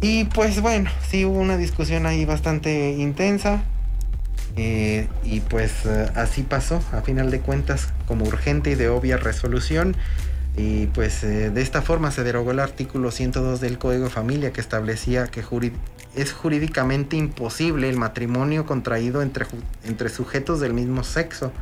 Y 0.01 0.25
pues 0.25 0.59
bueno, 0.59 0.91
sí 1.07 1.23
hubo 1.23 1.39
una 1.39 1.55
discusión 1.55 2.05
ahí 2.05 2.25
bastante 2.25 2.91
intensa. 2.91 3.63
Eh, 4.55 5.07
y 5.23 5.39
pues 5.41 5.85
eh, 5.85 6.11
así 6.15 6.43
pasó, 6.43 6.81
a 6.91 7.01
final 7.01 7.31
de 7.31 7.39
cuentas, 7.39 7.93
como 8.07 8.25
urgente 8.25 8.71
y 8.71 8.75
de 8.75 8.89
obvia 8.89 9.17
resolución. 9.17 9.95
Y 10.57 10.87
pues 10.87 11.23
eh, 11.23 11.51
de 11.51 11.61
esta 11.61 11.81
forma 11.81 12.11
se 12.11 12.23
derogó 12.23 12.51
el 12.51 12.59
artículo 12.59 13.11
102 13.11 13.61
del 13.61 13.77
Código 13.77 14.05
de 14.05 14.09
Familia 14.09 14.51
que 14.51 14.59
establecía 14.59 15.27
que 15.27 15.43
es 16.15 16.33
jurídicamente 16.33 17.15
imposible 17.15 17.87
el 17.89 17.97
matrimonio 17.97 18.65
contraído 18.65 19.21
entre, 19.21 19.45
entre 19.85 20.09
sujetos 20.09 20.59
del 20.59 20.73
mismo 20.73 21.03
sexo 21.03 21.53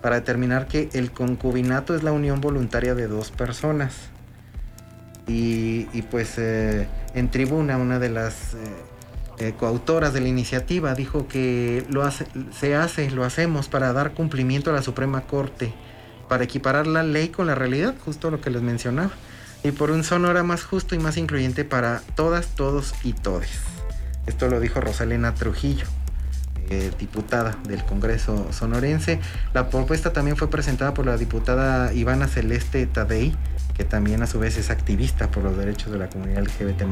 para 0.00 0.16
determinar 0.16 0.66
que 0.66 0.88
el 0.94 1.12
concubinato 1.12 1.94
es 1.94 2.02
la 2.02 2.12
unión 2.12 2.40
voluntaria 2.40 2.94
de 2.94 3.06
dos 3.06 3.30
personas. 3.30 3.94
Y, 5.26 5.84
pues 6.10 6.38
eh, 6.38 6.88
en 7.14 7.30
tribuna 7.30 7.76
una 7.76 8.00
de 8.00 8.08
las 8.08 8.56
eh, 9.40 9.54
coautoras 9.58 10.12
de 10.12 10.20
la 10.20 10.28
iniciativa 10.28 10.94
dijo 10.94 11.26
que 11.26 11.86
lo 11.88 12.02
hace, 12.02 12.26
se 12.52 12.76
hace, 12.76 13.10
lo 13.10 13.24
hacemos 13.24 13.68
para 13.68 13.92
dar 13.94 14.12
cumplimiento 14.12 14.68
a 14.68 14.74
la 14.74 14.82
Suprema 14.82 15.22
Corte, 15.22 15.72
para 16.28 16.44
equiparar 16.44 16.86
la 16.86 17.02
ley 17.02 17.28
con 17.28 17.46
la 17.46 17.54
realidad, 17.54 17.94
justo 18.04 18.30
lo 18.30 18.42
que 18.42 18.50
les 18.50 18.60
mencionaba, 18.60 19.12
y 19.64 19.70
por 19.70 19.92
un 19.92 20.04
sonora 20.04 20.42
más 20.42 20.64
justo 20.64 20.94
y 20.94 20.98
más 20.98 21.16
incluyente 21.16 21.64
para 21.64 22.02
todas, 22.16 22.48
todos 22.48 22.94
y 23.02 23.14
todes. 23.14 23.48
Esto 24.26 24.48
lo 24.48 24.60
dijo 24.60 24.80
Rosalena 24.82 25.34
Trujillo. 25.34 25.86
Eh, 26.68 26.92
diputada 27.00 27.56
del 27.66 27.82
Congreso 27.84 28.52
sonorense. 28.52 29.18
La 29.54 29.70
propuesta 29.70 30.12
también 30.12 30.36
fue 30.36 30.48
presentada 30.50 30.94
por 30.94 31.04
la 31.04 31.16
diputada 31.16 31.92
Ivana 31.92 32.28
Celeste 32.28 32.86
Tadei, 32.86 33.34
que 33.76 33.82
también 33.82 34.22
a 34.22 34.28
su 34.28 34.38
vez 34.38 34.56
es 34.56 34.70
activista 34.70 35.32
por 35.32 35.42
los 35.42 35.56
derechos 35.56 35.90
de 35.90 35.98
la 35.98 36.08
comunidad 36.08 36.44
LGBT 36.44 36.82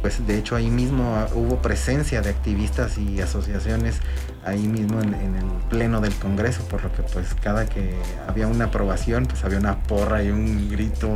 pues 0.00 0.26
de 0.26 0.38
hecho 0.38 0.56
ahí 0.56 0.70
mismo 0.70 1.16
ah, 1.16 1.28
hubo 1.34 1.60
presencia 1.60 2.20
de 2.22 2.30
activistas 2.30 2.98
y 2.98 3.20
asociaciones 3.20 4.00
ahí 4.44 4.66
mismo 4.66 5.00
en, 5.02 5.14
el 5.14 5.44
pleno 5.68 6.00
del 6.00 6.14
Congreso, 6.14 6.62
por 6.68 6.82
lo 6.82 6.92
que 6.92 7.02
pues 7.02 7.34
cada 7.34 7.66
que 7.66 7.94
había 8.26 8.46
una 8.46 8.66
aprobación 8.66 9.26
pues 9.26 9.44
había 9.44 9.58
una 9.58 9.82
porra 9.82 10.22
y 10.22 10.30
un 10.30 10.70
grito, 10.70 11.14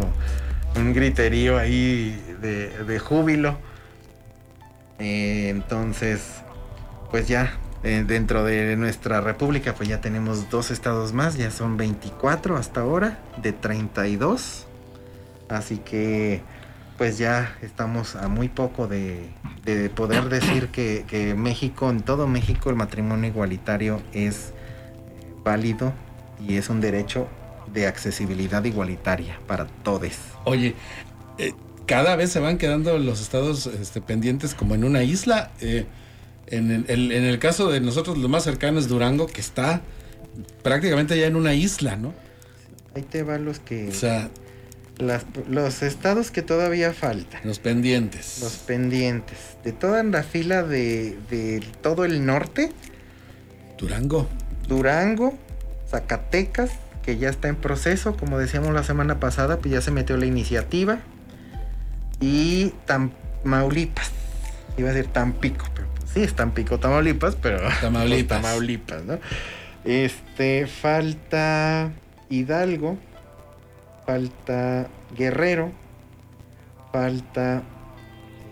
un 0.77 0.93
griterío 0.93 1.59
ahí 1.59 2.21
de, 2.41 2.99
júbilo. 2.99 3.57
Eh, 4.99 5.49
entonces, 5.49 6.43
pues 7.11 7.27
ya 7.27 7.55
eh, 7.83 8.05
dentro 8.07 8.45
de 8.45 8.77
nuestra 8.77 9.21
república 9.21 9.75
pues 9.75 9.89
ya 9.89 10.01
tenemos 10.01 10.51
dos 10.51 10.71
estados 10.71 11.13
más, 11.13 11.37
ya 11.37 11.51
son 11.51 11.77
24 11.77 12.57
hasta 12.57 12.81
ahora 12.81 13.19
de 13.43 13.53
32. 13.53 14.67
Así 15.49 15.79
que 15.79 16.43
pues 16.99 17.19
ya 17.19 17.57
estamos 17.63 18.17
a 18.17 18.29
muy 18.29 18.49
poco 18.49 18.87
de, 18.87 19.31
poder 19.95 20.29
decir 20.29 20.69
que, 20.69 21.35
México, 21.37 21.91
en 21.91 22.01
todo 22.01 22.27
México 22.27 22.71
el 22.71 22.77
matrimonio 22.77 23.29
igualitario 23.29 24.03
es 24.13 24.49
eh, 24.49 25.33
válido 25.45 25.93
y 26.47 26.57
es 26.57 26.69
un 26.69 26.81
derecho 26.81 27.29
de 27.73 27.87
accesibilidad 27.87 28.65
igualitaria 28.65 29.39
para 29.47 29.67
todos. 29.67 30.13
Oye, 30.45 30.75
eh, 31.39 31.53
cada 31.87 32.17
vez 32.17 32.31
se 32.31 32.41
van 32.41 32.59
quedando 32.59 32.99
los 32.99 33.21
estados 33.21 33.67
este, 33.67 34.01
pendientes 34.01 34.55
como 34.55 34.75
en 34.75 34.85
una 34.85 35.03
isla. 35.03 35.51
En 36.47 36.85
el, 36.89 37.39
caso 37.39 37.71
de 37.71 37.81
nosotros, 37.81 38.19
lo 38.19 38.29
más 38.29 38.45
cercano 38.45 38.79
es 38.79 38.89
Durango, 38.89 39.27
que 39.27 39.41
está 39.41 39.81
prácticamente 40.63 41.19
ya 41.19 41.27
en 41.27 41.37
una 41.37 41.55
isla, 41.55 41.97
¿no? 41.97 42.13
Ahí 42.95 43.03
te 43.03 43.23
van 43.23 43.45
los 43.45 43.59
que. 43.59 43.89
O 43.89 43.93
sea. 43.93 44.31
Los 44.99 45.83
estados 45.83 46.31
que 46.31 46.43
todavía 46.43 46.93
faltan. 46.93 47.41
Los 47.45 47.59
pendientes. 47.59 48.39
Los 48.43 48.57
pendientes. 48.57 49.39
De 49.65 49.73
toda 49.73 50.03
la 50.03 50.23
fila 50.23 50.63
de, 50.63 51.19
de 51.31 51.65
todo 51.81 52.05
el 52.05 52.25
norte. 52.25 52.71
Durango. 53.79 54.29
Durango, 54.69 55.35
Zacatecas, 55.91 56.71
que 57.03 57.19
ya 57.19 57.29
está 57.29 57.49
en 57.49 57.57
proceso, 57.57 58.17
como 58.17 58.39
decíamos 58.39 58.73
la 58.73 58.85
semana 58.85 59.19
pasada, 59.19 59.59
pues 59.59 59.73
ya 59.73 59.81
se 59.81 59.91
metió 59.91 60.17
la 60.17 60.27
iniciativa. 60.27 61.01
Y 62.21 62.73
Tamaulipas. 62.87 64.11
Iba 64.77 64.91
a 64.91 64.93
decir 64.93 65.11
Tampico, 65.11 65.67
pero 65.75 65.93
Sí, 66.13 66.23
están 66.23 66.53
Pico, 66.53 66.79
Tamaulipas, 66.79 67.37
pero. 67.37 67.59
Tamaulipas. 67.81 68.43
Tamaulipas, 68.43 69.05
¿no? 69.05 69.19
Este, 69.85 70.67
falta 70.67 71.91
Hidalgo, 72.29 72.99
falta 74.07 74.89
Guerrero, 75.17 75.73
falta 76.93 77.63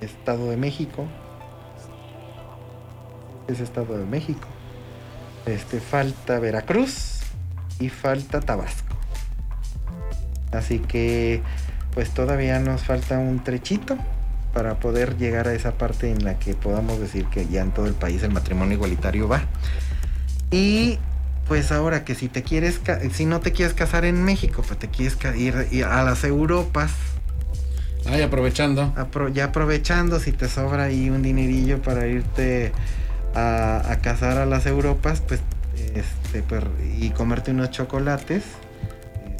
Estado 0.01 0.51
de 0.51 0.57
México. 0.57 1.07
Es 3.49 3.61
Estado 3.61 3.99
de 3.99 4.05
México. 4.05 4.47
Este, 5.47 5.81
falta 5.81 6.39
Veracruz 6.39 7.21
y 7.79 7.89
falta 7.89 8.41
Tabasco. 8.41 8.95
Así 10.53 10.79
que, 10.79 11.43
pues 11.95 12.11
todavía 12.11 12.59
nos 12.61 12.83
falta 12.83 13.19
un 13.19 13.43
trechito 13.43 13.97
para 14.53 14.81
poder 14.81 15.17
llegar 15.17 15.49
a 15.49 15.55
esa 15.55 15.73
parte 15.73 16.11
en 16.11 16.25
la 16.25 16.39
que 16.39 16.55
podamos 16.55 16.99
decir 16.99 17.27
que 17.27 17.47
ya 17.47 17.63
en 17.63 17.71
todo 17.71 17.87
el 17.87 17.95
país 17.95 18.23
el 18.23 18.33
matrimonio 18.33 18.75
igualitario 18.75 19.29
va. 19.29 19.43
Y 20.51 20.99
pues 21.51 21.73
ahora 21.73 22.05
que 22.05 22.15
si 22.15 22.29
te 22.29 22.45
quieres, 22.45 22.81
si 23.13 23.27
no 23.27 23.41
te 23.41 23.51
quieres 23.51 23.75
casar 23.75 24.05
en 24.05 24.23
México, 24.23 24.63
pues 24.65 24.79
te 24.79 24.87
quieres 24.87 25.19
ir, 25.35 25.85
a 25.85 26.05
las 26.05 26.23
Europas. 26.23 26.93
Ay, 28.07 28.23
aprovechando. 28.23 28.95
ya 29.35 29.47
aprovechando, 29.47 30.21
si 30.21 30.31
te 30.31 30.49
sobra 30.49 30.85
ahí 30.85 31.11
un 31.11 31.25
dinerillo 31.25 31.83
para 31.83 32.07
irte 32.07 32.71
a, 33.35 33.83
a 33.85 33.99
cazar 33.99 34.39
a 34.39 34.47
las 34.47 34.65
Europas, 34.67 35.23
pues, 35.23 35.41
este, 35.75 36.45
pues, 36.45 36.63
y 36.97 37.11
comerte 37.11 37.51
unos 37.51 37.73
chocolates, 37.73 38.45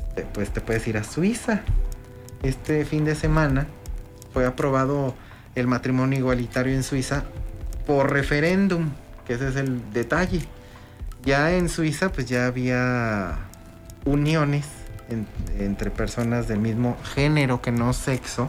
este, 0.09 0.23
pues 0.33 0.51
te 0.51 0.61
puedes 0.61 0.85
ir 0.89 0.97
a 0.97 1.05
Suiza. 1.05 1.61
Este 2.43 2.85
fin 2.87 3.05
de 3.05 3.15
semana 3.15 3.69
fue 4.33 4.47
aprobado 4.47 5.15
el 5.55 5.69
matrimonio 5.69 6.19
igualitario 6.19 6.75
en 6.75 6.83
Suiza 6.83 7.23
por 7.87 8.11
referéndum, 8.11 8.91
que 9.29 9.35
ese 9.35 9.51
es 9.51 9.55
el 9.55 9.93
detalle. 9.93 10.41
Ya 11.25 11.53
en 11.53 11.69
Suiza 11.69 12.11
pues 12.13 12.27
ya 12.27 12.47
había 12.47 13.37
uniones 14.05 14.67
entre 15.59 15.91
personas 15.91 16.49
del 16.49 16.59
mismo 16.59 16.97
género 17.15 17.61
que 17.61 17.73
no 17.73 17.93
sexo. 17.93 18.49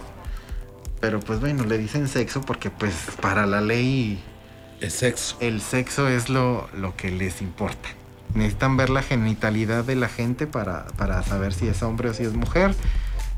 Pero 1.00 1.20
pues 1.20 1.40
bueno, 1.40 1.66
le 1.66 1.78
dicen 1.78 2.08
sexo 2.08 2.42
porque 2.42 2.70
pues 2.70 2.94
para 3.22 3.46
la 3.46 3.62
ley... 3.62 4.24
El 4.80 4.92
sexo. 4.92 5.38
El 5.40 5.62
sexo 5.62 6.08
es 6.08 6.30
lo, 6.30 6.68
lo 6.76 6.96
que 6.96 7.12
les 7.12 7.42
importa. 7.42 7.90
Necesitan 8.34 8.78
ver 8.78 8.90
la 8.90 9.04
genitalidad 9.04 9.84
de 9.84 9.96
la 9.96 10.08
gente 10.08 10.48
para, 10.48 10.88
para 10.98 11.22
saber 11.24 11.54
si 11.54 11.68
es 11.68 11.84
hombre 11.84 12.10
o 12.10 12.14
si 12.14 12.24
es 12.24 12.34
mujer. 12.34 12.74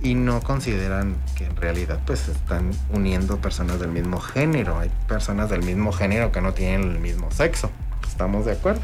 Y 0.01 0.15
no 0.15 0.41
consideran 0.41 1.15
que 1.35 1.45
en 1.45 1.55
realidad 1.55 1.99
pues 2.05 2.27
están 2.27 2.71
uniendo 2.91 3.37
personas 3.37 3.79
del 3.79 3.89
mismo 3.89 4.19
género. 4.19 4.79
Hay 4.79 4.91
personas 5.07 5.49
del 5.49 5.63
mismo 5.63 5.91
género 5.91 6.31
que 6.31 6.41
no 6.41 6.53
tienen 6.53 6.91
el 6.91 6.99
mismo 6.99 7.31
sexo. 7.31 7.71
¿Estamos 8.07 8.45
de 8.45 8.51
acuerdo? 8.51 8.81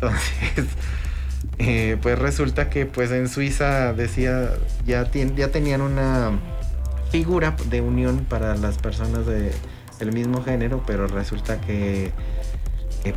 Entonces... 0.00 0.66
Eh, 1.58 1.96
pues 2.00 2.18
resulta 2.18 2.70
que 2.70 2.86
pues 2.86 3.10
en 3.10 3.28
Suiza 3.28 3.92
decía, 3.92 4.50
ya, 4.86 5.10
tenían 5.10 5.80
una 5.80 6.38
figura 7.10 7.56
de 7.68 7.80
unión 7.80 8.26
para 8.28 8.54
las 8.56 8.78
personas 8.78 9.26
de, 9.26 9.52
del 9.98 10.12
mismo 10.12 10.42
género, 10.42 10.82
pero 10.86 11.06
resulta 11.06 11.60
que, 11.60 12.12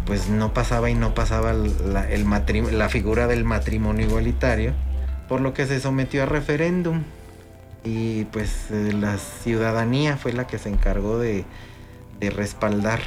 pues 0.05 0.29
no 0.29 0.53
pasaba 0.53 0.89
y 0.89 0.95
no 0.95 1.13
pasaba 1.13 1.53
la, 1.53 2.89
figura 2.89 3.27
del 3.27 3.43
matrimonio 3.43 4.07
igualitario, 4.07 4.73
por 5.27 5.41
lo 5.41 5.53
que 5.53 5.65
se 5.65 5.79
sometió 5.79 6.23
a 6.23 6.25
referéndum. 6.25 7.03
Y 7.83 8.25
pues 8.25 8.69
eh, 8.69 8.93
la 8.93 9.17
ciudadanía 9.17 10.17
fue 10.17 10.33
la 10.33 10.45
que 10.45 10.59
se 10.59 10.69
encargó 10.69 11.17
de 11.17 11.45
respaldar 12.19 13.01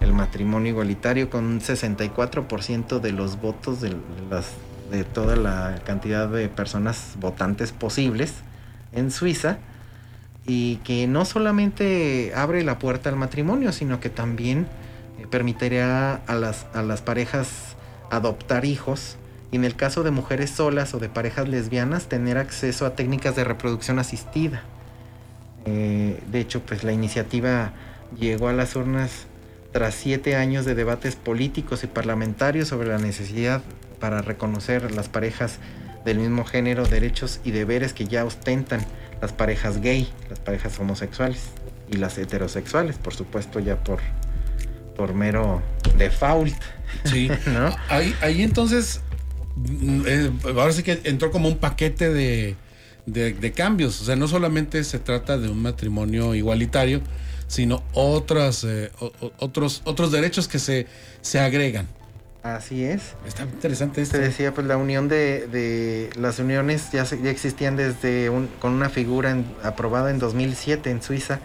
el 0.00 0.12
matrimonio 0.12 0.70
igualitario 0.70 1.30
con 1.30 1.44
un 1.44 1.60
64% 1.60 3.00
de 3.00 3.12
los 3.12 3.40
votos 3.40 3.80
de, 3.80 3.96
las, 4.30 4.52
de 4.90 5.04
toda 5.04 5.36
la 5.36 5.80
cantidad 5.84 6.28
de 6.28 6.48
personas 6.48 7.14
votantes 7.20 7.72
posibles 7.72 8.34
en 8.92 9.10
Suiza 9.10 9.58
y 10.46 10.76
que 10.76 11.06
no 11.06 11.24
solamente 11.24 12.32
abre 12.34 12.64
la 12.64 12.78
puerta 12.78 13.10
al 13.10 13.16
matrimonio, 13.16 13.72
sino 13.72 14.00
que 14.00 14.08
también 14.08 14.66
eh, 15.18 15.26
permitiría 15.28 16.14
a 16.14 16.34
las, 16.34 16.66
a 16.74 16.82
las 16.82 17.02
parejas 17.02 17.76
adoptar 18.10 18.64
hijos 18.64 19.16
y 19.52 19.56
en 19.56 19.64
el 19.64 19.76
caso 19.76 20.02
de 20.02 20.10
mujeres 20.10 20.50
solas 20.50 20.94
o 20.94 20.98
de 20.98 21.08
parejas 21.08 21.48
lesbianas 21.48 22.08
tener 22.08 22.38
acceso 22.38 22.86
a 22.86 22.94
técnicas 22.94 23.36
de 23.36 23.44
reproducción 23.44 23.98
asistida. 23.98 24.62
Eh, 25.66 26.22
de 26.30 26.40
hecho, 26.40 26.60
pues 26.60 26.84
la 26.84 26.92
iniciativa 26.92 27.72
llegó 28.18 28.48
a 28.48 28.52
las 28.52 28.76
urnas 28.76 29.26
tras 29.72 29.94
siete 29.94 30.36
años 30.36 30.64
de 30.64 30.74
debates 30.74 31.16
políticos 31.16 31.84
y 31.84 31.86
parlamentarios 31.86 32.68
sobre 32.68 32.88
la 32.88 32.98
necesidad 32.98 33.62
para 34.00 34.22
reconocer 34.22 34.92
las 34.92 35.08
parejas 35.08 35.58
del 36.04 36.18
mismo 36.18 36.44
género, 36.44 36.86
derechos 36.86 37.40
y 37.44 37.50
deberes 37.50 37.92
que 37.92 38.06
ya 38.06 38.24
ostentan 38.24 38.84
las 39.20 39.32
parejas 39.32 39.80
gay, 39.80 40.08
las 40.28 40.40
parejas 40.40 40.78
homosexuales 40.78 41.40
y 41.90 41.96
las 41.96 42.16
heterosexuales, 42.18 42.96
por 42.96 43.14
supuesto 43.14 43.60
ya 43.60 43.76
por, 43.76 44.00
por 44.96 45.14
mero 45.14 45.62
default. 45.98 46.56
Sí, 47.04 47.30
¿no? 47.46 47.74
Ahí, 47.88 48.14
ahí 48.22 48.42
entonces, 48.42 49.02
eh, 50.06 50.30
ahora 50.44 50.72
sí 50.72 50.82
que 50.82 51.00
entró 51.04 51.30
como 51.30 51.48
un 51.48 51.58
paquete 51.58 52.10
de, 52.12 52.56
de 53.06 53.52
cambios, 53.52 54.00
o 54.00 54.04
sea, 54.04 54.16
no 54.16 54.26
solamente 54.26 54.82
se 54.84 54.98
trata 54.98 55.36
de 55.36 55.48
un 55.48 55.60
matrimonio 55.60 56.34
igualitario, 56.34 57.02
sino 57.50 57.82
otras, 57.94 58.62
eh, 58.62 58.92
otros, 59.40 59.82
otros 59.84 60.12
derechos 60.12 60.46
que 60.46 60.60
se, 60.60 60.86
se 61.20 61.40
agregan. 61.40 61.88
Así 62.44 62.84
es. 62.84 63.16
Está 63.26 63.42
interesante 63.42 64.00
esto. 64.02 64.18
Se 64.18 64.22
decía, 64.22 64.54
pues 64.54 64.68
la 64.68 64.76
unión 64.76 65.08
de, 65.08 66.10
las 66.16 66.38
uniones 66.38 66.92
ya, 66.92 67.04
ya 67.04 67.28
existían 67.28 67.74
desde 67.74 68.30
un, 68.30 68.46
con 68.60 68.72
una 68.72 68.88
figura 68.88 69.36
aprobada 69.64 70.12
en 70.12 70.20
2007 70.20 70.90
en 70.90 71.02
Suiza 71.02 71.40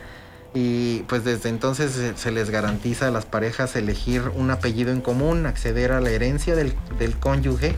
y 0.53 0.99
pues 1.07 1.23
desde 1.23 1.49
entonces 1.49 1.99
se, 2.15 2.31
les 2.31 2.51
garantiza 2.51 3.07
a 3.07 3.11
las 3.11 3.25
parejas 3.25 3.75
elegir 3.75 4.29
un 4.35 4.51
apellido 4.51 4.91
en 4.91 5.01
común, 5.01 5.47
acceder 5.47 5.91
a 5.91 6.01
la 6.01 6.11
herencia 6.11 6.55
del, 6.55 6.75
del 6.99 7.15
cónyuge 7.15 7.75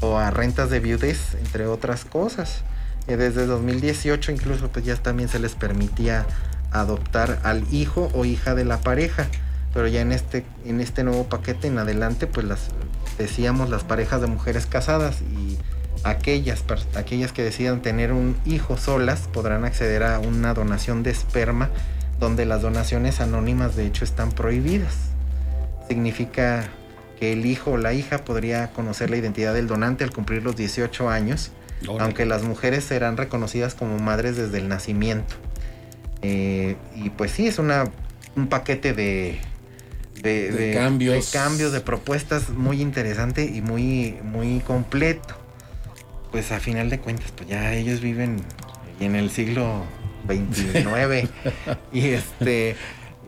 o 0.00 0.16
a 0.16 0.30
rentas 0.30 0.70
de 0.70 0.78
viudez, 0.78 1.34
entre 1.34 1.66
otras 1.66 2.04
cosas. 2.04 2.62
Y 3.08 3.14
desde 3.14 3.46
2018 3.46 4.30
incluso 4.30 4.68
pues 4.68 4.84
ya 4.84 4.94
también 4.94 5.28
se 5.28 5.40
les 5.40 5.56
permitía 5.56 6.24
adoptar 6.72 7.40
al 7.42 7.64
hijo 7.72 8.10
o 8.14 8.24
hija 8.24 8.54
de 8.54 8.64
la 8.64 8.80
pareja. 8.80 9.26
Pero 9.74 9.86
ya 9.86 10.00
en 10.00 10.12
este, 10.12 10.44
en 10.64 10.80
este 10.80 11.04
nuevo 11.04 11.24
paquete 11.28 11.68
en 11.68 11.78
adelante, 11.78 12.26
pues 12.26 12.46
las 12.46 12.68
decíamos 13.18 13.68
las 13.68 13.84
parejas 13.84 14.20
de 14.20 14.26
mujeres 14.28 14.66
casadas 14.66 15.20
y 15.22 15.58
aquellas, 16.04 16.64
aquellas 16.96 17.32
que 17.32 17.42
decidan 17.42 17.82
tener 17.82 18.12
un 18.12 18.36
hijo 18.46 18.76
solas 18.76 19.28
podrán 19.32 19.64
acceder 19.64 20.04
a 20.04 20.18
una 20.20 20.54
donación 20.54 21.02
de 21.02 21.10
esperma 21.10 21.70
donde 22.18 22.46
las 22.46 22.62
donaciones 22.62 23.20
anónimas 23.20 23.76
de 23.76 23.86
hecho 23.86 24.04
están 24.04 24.32
prohibidas. 24.32 24.94
Significa 25.88 26.68
que 27.18 27.32
el 27.32 27.46
hijo 27.46 27.72
o 27.72 27.76
la 27.76 27.92
hija 27.92 28.24
podría 28.24 28.70
conocer 28.72 29.10
la 29.10 29.16
identidad 29.16 29.54
del 29.54 29.66
donante 29.66 30.04
al 30.04 30.10
cumplir 30.10 30.42
los 30.42 30.56
18 30.56 31.10
años, 31.10 31.50
aunque 31.98 32.26
las 32.26 32.42
mujeres 32.42 32.84
serán 32.84 33.16
reconocidas 33.16 33.74
como 33.74 33.98
madres 33.98 34.36
desde 34.36 34.58
el 34.58 34.68
nacimiento. 34.68 35.34
Eh, 36.22 36.76
y 36.96 37.10
pues 37.10 37.32
sí, 37.32 37.46
es 37.46 37.58
una, 37.58 37.84
un 38.36 38.48
paquete 38.48 38.92
de, 38.92 39.38
de, 40.22 40.72
cambios. 40.74 41.14
de 41.14 41.38
cambios, 41.38 41.72
de 41.72 41.80
propuestas 41.80 42.50
muy 42.50 42.80
interesante 42.80 43.44
y 43.44 43.60
muy, 43.60 44.16
muy 44.22 44.60
completo. 44.60 45.36
Pues 46.32 46.52
a 46.52 46.60
final 46.60 46.90
de 46.90 46.98
cuentas, 46.98 47.32
pues 47.34 47.48
ya 47.48 47.72
ellos 47.74 48.00
viven 48.00 48.36
en 49.00 49.14
el 49.14 49.30
siglo 49.30 49.84
29 50.26 51.28
y 51.92 52.08
este 52.08 52.76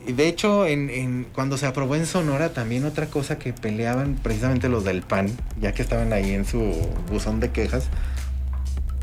y 0.06 0.12
de 0.12 0.28
hecho 0.28 0.66
en, 0.66 0.88
en, 0.90 1.26
cuando 1.34 1.58
se 1.58 1.66
aprobó 1.66 1.94
en 1.94 2.06
Sonora 2.06 2.52
también 2.52 2.84
otra 2.84 3.06
cosa 3.06 3.38
que 3.38 3.52
peleaban 3.52 4.16
precisamente 4.22 4.68
los 4.68 4.84
del 4.84 5.02
PAN 5.02 5.30
ya 5.60 5.72
que 5.72 5.82
estaban 5.82 6.12
ahí 6.12 6.32
en 6.32 6.46
su 6.46 6.58
buzón 7.08 7.38
de 7.38 7.50
quejas 7.50 7.88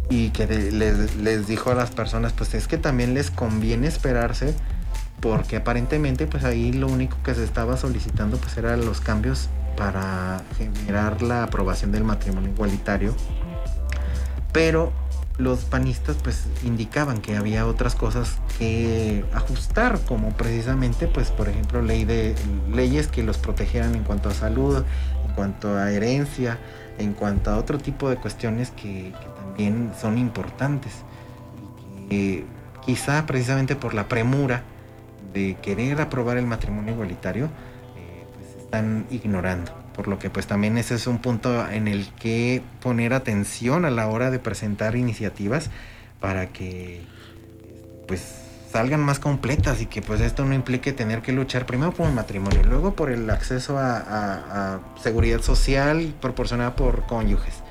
y 0.09 0.29
que 0.29 0.47
les, 0.47 1.47
dijo 1.47 1.71
a 1.71 1.75
las 1.75 1.91
personas, 1.91 2.33
pues 2.33 2.53
es 2.53 2.67
que 2.67 2.77
también 2.77 3.13
les 3.13 3.31
conviene 3.31 3.87
esperarse 3.87 4.53
porque 5.19 5.57
aparentemente 5.57 6.27
pues 6.27 6.43
ahí 6.43 6.71
lo 6.71 6.87
único 6.87 7.17
que 7.23 7.33
se 7.33 7.43
estaba 7.43 7.75
solicitando 7.75 8.37
pues 8.37 8.55
eran 8.57 8.85
los 8.85 9.01
cambios 9.01 9.49
para 9.75 10.41
generar 10.57 11.21
la 11.21 11.43
aprobación 11.43 11.91
del 11.91 12.03
matrimonio 12.03 12.49
igualitario. 12.51 13.15
Pero 14.53 14.93
los 15.37 15.65
panistas 15.65 16.15
pues 16.23 16.45
indicaban 16.63 17.21
que 17.21 17.35
había 17.35 17.67
otras 17.67 17.93
cosas 17.93 18.37
que 18.57 19.23
ajustar, 19.33 19.99
como 20.07 20.31
precisamente 20.31 21.07
pues 21.07 21.29
por 21.31 21.49
ejemplo 21.49 21.81
ley 21.81 22.05
de 22.05 22.33
leyes 22.73 23.07
que 23.07 23.23
los 23.23 23.37
protegieran 23.37 23.93
en 23.93 24.03
cuanto 24.03 24.29
a 24.29 24.33
salud, 24.33 24.83
en 25.27 25.33
cuanto 25.35 25.75
a 25.75 25.91
herencia, 25.91 26.57
en 26.97 27.13
cuanto 27.13 27.51
a 27.51 27.57
otro 27.57 27.77
tipo 27.77 28.09
de 28.09 28.15
cuestiones 28.15 28.71
que, 28.71 29.13
son 29.99 30.17
importantes. 30.17 30.93
Y 32.09 32.43
quizá 32.85 33.25
precisamente 33.25 33.75
por 33.75 33.93
la 33.93 34.07
premura 34.07 34.63
de 35.33 35.57
querer 35.61 35.99
aprobar 36.01 36.37
el 36.37 36.45
matrimonio 36.45 36.93
igualitario, 36.93 37.45
eh, 37.97 38.25
pues 38.33 38.63
están 38.63 39.05
ignorando. 39.11 39.71
Por 39.93 40.07
lo 40.07 40.19
que 40.19 40.29
pues 40.29 40.47
también 40.47 40.77
ese 40.77 40.95
es 40.95 41.07
un 41.07 41.17
punto 41.17 41.67
en 41.69 41.87
el 41.87 42.07
que 42.13 42.61
poner 42.81 43.13
atención 43.13 43.83
a 43.83 43.89
la 43.89 44.07
hora 44.07 44.29
de 44.29 44.39
presentar 44.39 44.95
iniciativas 44.95 45.69
para 46.19 46.47
que 46.47 47.01
pues 48.07 48.21
salgan 48.71 49.01
más 49.01 49.19
completas 49.19 49.81
y 49.81 49.85
que 49.87 50.01
pues 50.01 50.21
esto 50.21 50.45
no 50.45 50.53
implique 50.53 50.93
tener 50.93 51.21
que 51.21 51.31
luchar 51.31 51.65
primero 51.65 51.91
por 51.93 52.07
un 52.07 52.15
matrimonio, 52.15 52.61
luego 52.63 52.93
por 52.93 53.09
el 53.11 53.29
acceso 53.29 53.77
a, 53.79 54.79
seguridad 55.01 55.41
social 55.41 56.13
proporcionada 56.21 56.75
por 56.75 57.05
cónyuges 57.05 57.63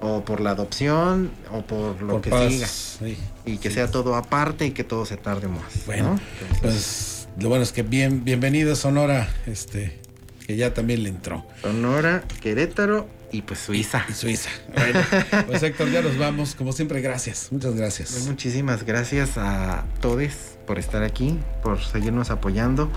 o 0.00 0.24
por 0.24 0.40
la 0.40 0.50
adopción 0.50 1.30
o 1.50 1.62
por 1.62 2.02
lo 2.02 2.20
que 2.20 2.30
siga 2.30 3.16
y 3.44 3.58
que 3.58 3.70
sea 3.70 3.90
todo 3.90 4.16
aparte 4.16 4.66
y 4.66 4.70
que 4.72 4.84
todo 4.84 5.06
se 5.06 5.16
tarde 5.16 5.48
más. 5.48 5.86
Bueno, 5.86 6.18
pues 6.60 7.28
lo 7.38 7.48
bueno 7.48 7.62
es 7.62 7.72
que 7.72 7.82
bien 7.82 8.24
bienvenida 8.24 8.74
Sonora, 8.76 9.28
este 9.46 10.00
que 10.46 10.56
ya 10.56 10.74
también 10.74 11.02
le 11.02 11.08
entró. 11.08 11.44
Sonora, 11.62 12.22
Querétaro 12.40 13.08
y 13.32 13.42
pues 13.42 13.60
Suiza. 13.60 14.04
Y, 14.08 14.12
Suiza. 14.12 14.50
Bueno, 14.74 15.00
pues 15.46 15.62
Héctor, 15.62 15.90
ya 15.90 16.02
nos 16.02 16.18
vamos. 16.18 16.54
Como 16.54 16.72
siempre, 16.72 17.00
gracias. 17.00 17.48
Muchas 17.50 17.74
gracias. 17.74 18.12
Pues 18.12 18.26
muchísimas 18.26 18.84
gracias 18.84 19.38
a 19.38 19.84
todos 20.00 20.32
por 20.66 20.78
estar 20.78 21.02
aquí, 21.02 21.38
por 21.62 21.82
seguirnos 21.82 22.30
apoyando. 22.30 22.90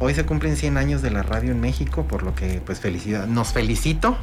Hoy 0.00 0.14
se 0.14 0.26
cumplen 0.26 0.56
100 0.56 0.76
años 0.76 1.02
de 1.02 1.10
la 1.10 1.22
radio 1.22 1.52
en 1.52 1.60
México, 1.60 2.06
por 2.06 2.22
lo 2.22 2.34
que 2.34 2.60
pues 2.64 2.80
felicidad, 2.80 3.26
nos 3.26 3.52
felicito 3.52 4.18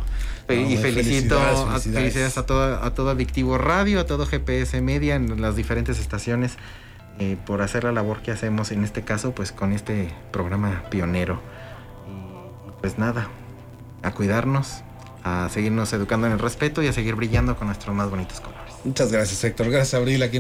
no, 0.48 0.54
y 0.54 0.78
felicito 0.78 1.40
felicidades, 1.40 1.60
felicidades. 1.60 1.88
A, 1.88 2.00
felicidades 2.00 2.38
a 2.38 2.46
todo, 2.46 2.84
a 2.84 2.94
todo 2.94 3.10
Adictivo 3.10 3.58
Radio, 3.58 4.02
a 4.02 4.06
todo 4.06 4.26
GPS 4.26 4.82
Media 4.82 5.16
en 5.16 5.42
las 5.42 5.56
diferentes 5.56 6.00
estaciones 6.00 6.58
eh, 7.20 7.38
por 7.46 7.62
hacer 7.62 7.84
la 7.84 7.92
labor 7.92 8.22
que 8.22 8.32
hacemos 8.32 8.72
en 8.72 8.84
este 8.84 9.04
caso 9.04 9.34
pues 9.34 9.52
con 9.52 9.74
este 9.74 10.10
programa 10.32 10.84
pionero. 10.90 11.42
Y 12.08 12.72
pues 12.82 12.98
nada, 12.98 13.30
a 14.02 14.12
cuidarnos, 14.12 14.84
a 15.24 15.48
seguirnos 15.50 15.94
educando 15.94 16.28
en 16.28 16.34
el 16.34 16.40
respeto 16.40 16.82
y 16.82 16.88
a 16.88 16.94
seguir 16.94 17.16
brillando 17.16 17.56
con 17.56 17.68
nuestros 17.68 17.96
más 17.96 18.10
bonitos 18.10 18.42
colores. 18.42 18.74
Muchas 18.84 19.12
gracias 19.12 19.44
Héctor, 19.44 19.70
gracias 19.70 19.94
Abril. 19.94 20.24
Aquí 20.24 20.30